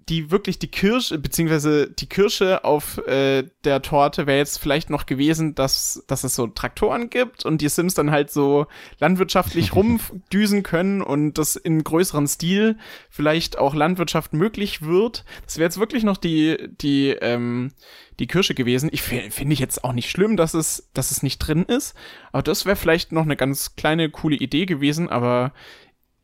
die 0.08 0.30
wirklich 0.30 0.58
die 0.58 0.68
Kirsche, 0.70 1.18
beziehungsweise 1.18 1.90
die 1.90 2.08
Kirsche 2.08 2.64
auf 2.64 2.98
äh, 3.06 3.44
der 3.64 3.82
Torte 3.82 4.26
wäre 4.26 4.38
jetzt 4.38 4.58
vielleicht 4.58 4.90
noch 4.90 5.06
gewesen, 5.06 5.54
dass, 5.54 6.02
dass 6.06 6.24
es 6.24 6.34
so 6.34 6.46
Traktoren 6.46 7.10
gibt 7.10 7.44
und 7.44 7.60
die 7.60 7.68
Sims 7.68 7.94
dann 7.94 8.10
halt 8.10 8.30
so 8.30 8.66
landwirtschaftlich 8.98 9.72
rumdüsen 9.74 10.62
können 10.62 11.02
und 11.02 11.38
das 11.38 11.56
in 11.56 11.84
größeren 11.84 12.26
Stil 12.26 12.78
vielleicht 13.10 13.58
auch 13.58 13.74
Landwirtschaft 13.74 14.32
möglich 14.32 14.82
wird. 14.82 15.24
Das 15.44 15.58
wäre 15.58 15.66
jetzt 15.66 15.78
wirklich 15.78 16.04
noch 16.04 16.16
die, 16.16 16.68
die, 16.80 17.10
ähm, 17.10 17.72
die 18.18 18.26
Kirsche 18.26 18.54
gewesen. 18.54 18.90
Ich 18.92 19.02
fi- 19.02 19.30
finde 19.30 19.52
ich 19.54 19.60
jetzt 19.60 19.84
auch 19.84 19.92
nicht 19.92 20.10
schlimm, 20.10 20.36
dass 20.36 20.54
es, 20.54 20.90
dass 20.94 21.10
es 21.10 21.22
nicht 21.22 21.38
drin 21.38 21.64
ist, 21.64 21.94
aber 22.32 22.42
das 22.42 22.66
wäre 22.66 22.76
vielleicht 22.76 23.12
noch 23.12 23.22
eine 23.22 23.36
ganz 23.36 23.76
kleine, 23.76 24.10
coole 24.10 24.36
Idee 24.36 24.66
gewesen, 24.66 25.08
aber 25.08 25.52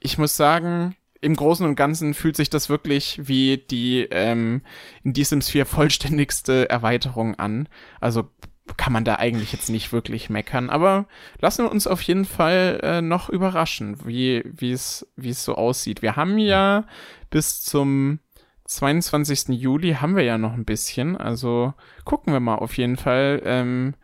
ich 0.01 0.19
muss 0.19 0.37
sagen, 0.37 0.95
im 1.21 1.35
Großen 1.35 1.67
und 1.67 1.77
Ganzen 1.77 2.15
fühlt 2.15 2.37
sich 2.37 2.51
das 2.51 2.69
wirklich 2.69 3.21
wie 3.23 3.59
die 3.59 4.07
ähm, 4.11 4.63
in 5.03 5.13
die 5.13 5.25
Sims 5.25 5.49
4 5.49 5.67
vollständigste 5.67 6.69
Erweiterung 6.71 7.35
an. 7.37 7.69
Also 8.01 8.31
kann 8.77 8.93
man 8.93 9.05
da 9.05 9.15
eigentlich 9.15 9.53
jetzt 9.53 9.71
nicht 9.71 9.93
wirklich 9.93 10.31
meckern. 10.31 10.71
Aber 10.71 11.07
lassen 11.41 11.65
wir 11.65 11.71
uns 11.71 11.87
auf 11.87 12.03
jeden 12.03 12.25
Fall 12.25 12.81
äh, 12.83 13.01
noch 13.01 13.29
überraschen, 13.29 14.07
wie 14.07 14.43
wie 14.45 14.73
es 14.73 15.07
wie 15.17 15.31
es 15.31 15.45
so 15.45 15.55
aussieht. 15.55 16.03
Wir 16.03 16.17
haben 16.17 16.39
ja 16.39 16.85
bis 17.31 17.63
zum 17.63 18.21
22. 18.67 19.49
Juli 19.49 19.95
haben 19.95 20.17
wir 20.17 20.25
ja 20.25 20.37
noch 20.39 20.53
ein 20.53 20.67
bisschen. 20.67 21.17
Also 21.17 21.73
gucken 22.05 22.33
wir 22.33 22.41
mal 22.41 22.57
auf 22.57 22.77
jeden 22.77 22.97
Fall. 22.97 23.41
Ähm, 23.45 23.95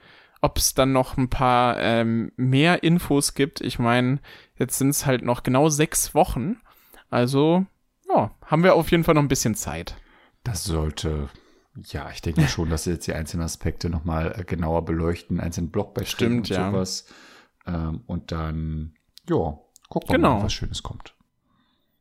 ob 0.44 0.58
es 0.58 0.74
dann 0.74 0.92
noch 0.92 1.16
ein 1.16 1.30
paar 1.30 1.80
ähm, 1.80 2.30
mehr 2.36 2.82
Infos 2.82 3.32
gibt. 3.32 3.62
Ich 3.62 3.78
meine, 3.78 4.18
jetzt 4.58 4.76
sind 4.76 4.90
es 4.90 5.06
halt 5.06 5.22
noch 5.22 5.42
genau 5.42 5.70
sechs 5.70 6.14
Wochen. 6.14 6.58
Also, 7.14 7.64
ja, 8.08 8.32
haben 8.44 8.64
wir 8.64 8.74
auf 8.74 8.90
jeden 8.90 9.04
Fall 9.04 9.14
noch 9.14 9.22
ein 9.22 9.28
bisschen 9.28 9.54
Zeit. 9.54 9.94
Das 10.42 10.64
sollte, 10.64 11.28
ja, 11.76 12.10
ich 12.10 12.20
denke 12.22 12.48
schon, 12.48 12.70
dass 12.70 12.82
sie 12.84 12.90
jetzt 12.90 13.06
die 13.06 13.12
einzelnen 13.12 13.44
Aspekte 13.44 13.88
nochmal 13.88 14.34
äh, 14.36 14.42
genauer 14.42 14.84
beleuchten, 14.84 15.38
einzelnen 15.38 15.70
Stimmt, 16.04 16.36
und 16.38 16.48
ja. 16.48 16.72
sowas. 16.72 17.06
Ähm, 17.68 18.02
und 18.06 18.32
dann, 18.32 18.94
ja, 19.28 19.56
gucken 19.88 20.08
wir 20.08 20.16
Genau. 20.16 20.38
mal, 20.38 20.42
was 20.42 20.52
Schönes 20.54 20.82
kommt. 20.82 21.14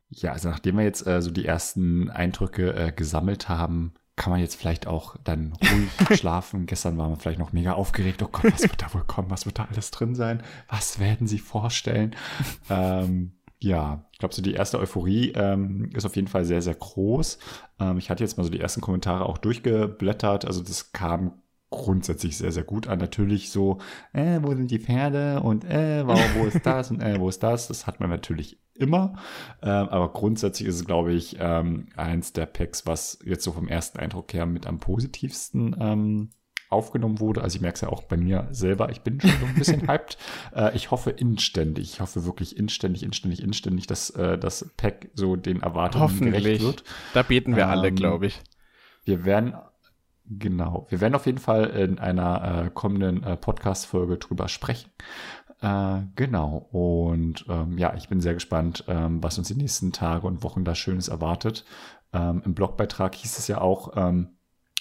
Ja, 0.10 0.32
also 0.32 0.50
nachdem 0.50 0.78
wir 0.78 0.84
jetzt 0.84 1.06
äh, 1.06 1.22
so 1.22 1.30
die 1.30 1.46
ersten 1.46 2.10
Eindrücke 2.10 2.74
äh, 2.74 2.92
gesammelt 2.92 3.50
haben, 3.50 3.94
kann 4.16 4.32
man 4.32 4.40
jetzt 4.40 4.56
vielleicht 4.56 4.88
auch 4.88 5.16
dann 5.24 5.54
ruhig 5.54 5.92
schlafen. 6.20 6.66
Gestern 6.66 6.98
waren 6.98 7.12
wir 7.12 7.18
vielleicht 7.18 7.40
noch 7.40 7.54
mega 7.54 7.74
aufgeregt. 7.74 8.24
Oh 8.24 8.30
Gott, 8.32 8.52
was 8.52 8.64
wird 8.64 8.82
da 8.82 8.92
wohl 8.96 9.04
kommen? 9.04 9.30
Was 9.30 9.46
wird 9.46 9.60
da 9.60 9.66
alles 9.66 9.92
drin 9.92 10.16
sein? 10.16 10.42
Was 10.70 10.98
werden 10.98 11.28
sie 11.28 11.38
vorstellen? 11.40 12.16
ähm, 12.72 13.34
ja, 13.64 14.06
ich 14.12 14.20
glaube, 14.20 14.36
so 14.36 14.42
die 14.42 14.54
erste 14.54 14.78
Euphorie 14.78 15.32
ähm, 15.36 15.90
ist 15.96 16.06
auf 16.06 16.16
jeden 16.16 16.28
Fall 16.28 16.44
sehr, 16.44 16.62
sehr 16.62 16.76
groß. 16.76 17.40
Ähm, 17.80 17.98
ich 17.98 18.10
hatte 18.10 18.24
jetzt 18.24 18.38
mal 18.38 18.44
so 18.44 18.50
die 18.50 18.60
ersten 18.60 18.82
Kommentare 18.82 19.26
auch 19.26 19.38
durchgeblättert. 19.38 20.46
Also 20.46 20.62
das 20.62 20.92
kam 20.92 21.42
grundsätzlich 21.70 22.38
sehr, 22.38 22.52
sehr 22.52 22.66
gut 22.66 22.88
an. 22.88 23.00
Natürlich 23.00 23.52
so, 23.52 23.80
äh, 24.12 24.40
wo 24.42 24.54
sind 24.54 24.70
die 24.70 24.80
Pferde 24.80 25.42
und 25.42 25.64
äh, 25.64 26.06
wo, 26.06 26.14
wo 26.38 26.46
ist 26.46 26.60
das 26.66 26.92
und 26.92 27.02
äh, 27.02 27.20
wo 27.20 27.30
ist 27.30 27.42
das? 27.42 27.70
Das 27.70 27.88
hat 27.88 28.02
man 28.02 28.10
natürlich 28.10 28.60
immer. 28.76 29.14
Ähm, 29.62 29.88
aber 29.90 30.12
grundsätzlich 30.12 30.68
ist 30.68 30.76
es, 30.76 30.86
glaube 30.86 31.14
ich, 31.14 31.38
ähm, 31.40 31.88
eins 31.96 32.34
der 32.34 32.48
Packs, 32.48 32.86
was 32.86 33.20
jetzt 33.24 33.46
so 33.46 33.54
vom 33.54 33.70
ersten 33.70 33.98
Eindruck 33.98 34.34
her 34.34 34.46
mit 34.46 34.68
am 34.68 34.80
positivsten 34.80 35.76
ähm, 35.80 36.30
aufgenommen 36.74 37.20
wurde. 37.20 37.42
Also 37.42 37.56
ich 37.56 37.62
merke 37.62 37.76
es 37.76 37.82
ja 37.82 37.90
auch 37.90 38.04
bei 38.04 38.18
mir 38.18 38.48
selber, 38.52 38.90
ich 38.90 39.02
bin 39.02 39.22
schon 39.22 39.30
so 39.32 39.46
ein 39.46 39.56
bisschen 39.56 39.88
hyped. 39.88 40.18
Äh, 40.56 40.76
ich 40.76 40.92
hoffe 40.92 41.12
inständig, 41.12 41.94
ich 41.94 42.02
hoffe 42.02 42.26
wirklich 42.26 42.58
inständig, 42.58 43.04
inständig, 43.04 43.42
inständig, 43.42 43.88
dass 43.88 44.10
äh, 44.12 44.38
das 44.38 44.74
Pack 44.78 45.10
so 45.14 45.36
den 45.36 45.62
Erwartungen 45.62 46.08
gerecht 46.20 46.36
Hoffentlich. 46.36 46.62
wird. 46.64 46.84
Da 47.14 47.24
beten 47.24 47.56
wir 47.56 47.68
alle, 47.70 47.88
Ähm, 47.90 47.96
glaube 47.96 48.26
ich. 48.28 48.42
Wir 49.06 49.26
werden, 49.26 49.54
genau, 50.26 50.88
wir 50.90 51.02
werden 51.02 51.16
auf 51.16 51.26
jeden 51.26 51.38
Fall 51.40 51.66
in 51.66 52.00
einer 52.00 52.66
äh, 52.66 52.70
kommenden 52.74 53.24
äh, 53.24 53.38
Podcast-Folge 53.38 54.18
drüber 54.18 54.48
sprechen. 54.48 54.90
Äh, 55.62 56.02
genau, 56.16 56.58
und 56.72 57.46
ähm, 57.50 57.78
ja, 57.78 57.94
ich 57.96 58.10
bin 58.10 58.20
sehr 58.20 58.34
gespannt, 58.34 58.84
ähm, 58.88 59.24
was 59.24 59.38
uns 59.38 59.48
die 59.48 59.56
nächsten 59.56 59.92
Tage 59.94 60.28
und 60.28 60.44
Wochen 60.44 60.66
da 60.66 60.76
Schönes 60.76 61.08
erwartet. 61.08 61.64
Ähm, 62.12 62.42
Im 62.46 62.54
Blogbeitrag 62.54 63.16
hieß 63.16 63.40
es 63.40 63.48
ja 63.48 63.62
auch, 63.62 63.94
ähm, 63.96 64.38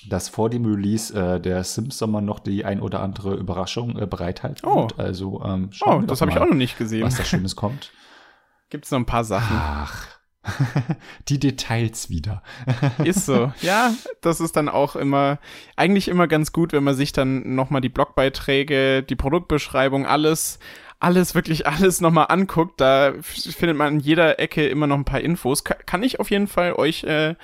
dass 0.08 0.28
vor 0.28 0.50
dem 0.50 0.64
Release 0.64 1.12
äh, 1.14 1.40
der 1.40 1.62
Sims 1.64 1.98
Sommer 1.98 2.20
noch 2.20 2.40
die 2.40 2.64
ein 2.64 2.80
oder 2.80 3.00
andere 3.00 3.34
Überraschung 3.34 3.98
äh, 3.98 4.06
bereithalten 4.06 4.68
Oh. 4.68 4.82
wird. 4.82 4.98
Also 4.98 5.42
ähm, 5.44 5.70
Oh, 5.82 6.00
das 6.06 6.20
habe 6.20 6.30
ich 6.30 6.38
auch 6.38 6.46
noch 6.46 6.54
nicht 6.54 6.78
gesehen. 6.78 7.04
was 7.04 7.16
da 7.16 7.24
Schönes 7.24 7.56
kommt. 7.56 7.90
Gibt's 8.70 8.90
noch 8.90 8.98
ein 8.98 9.06
paar 9.06 9.24
Sachen. 9.24 9.56
Ach, 9.58 10.06
die 11.28 11.38
Details 11.38 12.10
wieder. 12.10 12.42
Ist 13.04 13.26
so. 13.26 13.52
Ja, 13.60 13.92
das 14.22 14.40
ist 14.40 14.56
dann 14.56 14.68
auch 14.68 14.96
immer, 14.96 15.38
eigentlich 15.76 16.08
immer 16.08 16.26
ganz 16.26 16.52
gut, 16.52 16.72
wenn 16.72 16.82
man 16.82 16.94
sich 16.96 17.12
dann 17.12 17.54
nochmal 17.54 17.80
die 17.80 17.88
Blogbeiträge, 17.88 19.02
die 19.02 19.14
Produktbeschreibung, 19.14 20.04
alles, 20.06 20.58
alles, 20.98 21.34
wirklich 21.34 21.66
alles 21.66 22.00
nochmal 22.00 22.26
anguckt. 22.28 22.80
Da 22.80 23.12
findet 23.20 23.76
man 23.76 23.94
in 23.94 24.00
jeder 24.00 24.38
Ecke 24.40 24.66
immer 24.66 24.86
noch 24.86 24.96
ein 24.96 25.04
paar 25.04 25.20
Infos. 25.20 25.64
Ka 25.64 25.74
kann 25.74 26.02
ich 26.02 26.18
auf 26.18 26.30
jeden 26.30 26.48
Fall 26.48 26.72
euch 26.74 27.04
äh, 27.04 27.34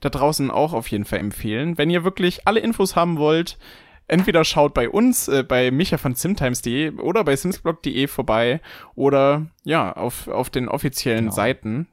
da 0.00 0.08
draußen 0.10 0.50
auch 0.50 0.72
auf 0.72 0.88
jeden 0.88 1.04
Fall 1.04 1.18
empfehlen. 1.20 1.78
Wenn 1.78 1.90
ihr 1.90 2.04
wirklich 2.04 2.46
alle 2.46 2.60
Infos 2.60 2.96
haben 2.96 3.18
wollt, 3.18 3.58
entweder 4.06 4.44
schaut 4.44 4.74
bei 4.74 4.88
uns, 4.88 5.28
äh, 5.28 5.42
bei 5.42 5.70
Micha 5.70 5.98
von 5.98 6.14
simtimes.de 6.14 6.98
oder 6.98 7.24
bei 7.24 7.36
simsblog.de 7.36 8.06
vorbei 8.06 8.60
oder 8.94 9.46
ja, 9.64 9.92
auf, 9.92 10.28
auf 10.28 10.50
den 10.50 10.68
offiziellen 10.68 11.24
Genau. 11.26 11.34
Seiten. 11.34 11.88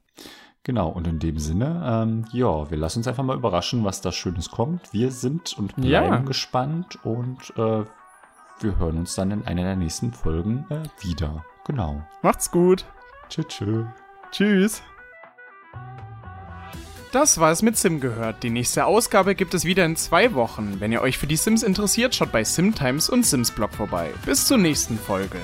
Genau, 0.64 0.90
und 0.90 1.06
in 1.08 1.20
dem 1.20 1.38
Sinne, 1.38 1.84
ähm, 1.86 2.26
ja, 2.32 2.72
wir 2.72 2.78
lassen 2.78 3.00
uns 3.00 3.08
einfach 3.08 3.24
mal 3.24 3.38
überraschen, 3.38 3.84
was 3.84 4.02
da 4.02 4.12
Schönes 4.12 4.50
kommt. 4.50 4.92
Wir 4.94 5.12
sind 5.12 5.56
und 5.60 5.76
bleiben 5.76 5.90
Ja. 5.92 6.18
gespannt 6.20 6.98
und 7.06 7.52
äh, 7.56 7.84
wir 8.62 8.80
hören 8.80 8.98
uns 8.98 9.14
dann 9.14 9.30
in 9.30 9.46
einer 9.46 9.62
der 9.64 9.76
nächsten 9.76 10.12
Folgen 10.12 10.66
äh, 10.70 10.84
wieder. 11.06 11.46
Genau. 11.68 12.02
Macht's 12.24 12.50
gut. 12.50 12.86
Tschüss. 13.30 13.48
tschüss. 13.48 13.86
Tschüss. 14.32 14.82
Das 17.16 17.38
war 17.38 17.50
es 17.50 17.62
mit 17.62 17.78
Sim 17.78 18.02
gehört. 18.02 18.44
Die 18.44 18.50
nächste 18.50 18.86
Ausgabe 18.86 19.36
gibt 19.36 19.54
es 19.54 19.64
wieder 19.64 19.86
in 19.86 19.96
zwei 19.96 20.34
Wochen. 20.34 20.82
Wenn 20.82 20.92
ihr 20.92 21.02
euch 21.02 21.18
für 21.18 21.28
die 21.28 21.38
Sims 21.38 21.64
interessiert, 21.64 22.14
schaut 22.14 22.34
bei 22.34 22.44
Simtimes 22.44 23.10
und 23.10 23.26
Simsblog 23.26 23.74
vorbei. 23.74 24.10
Bis 24.26 24.46
zur 24.46 24.58
nächsten 24.58 25.00
Folge. 25.00 25.40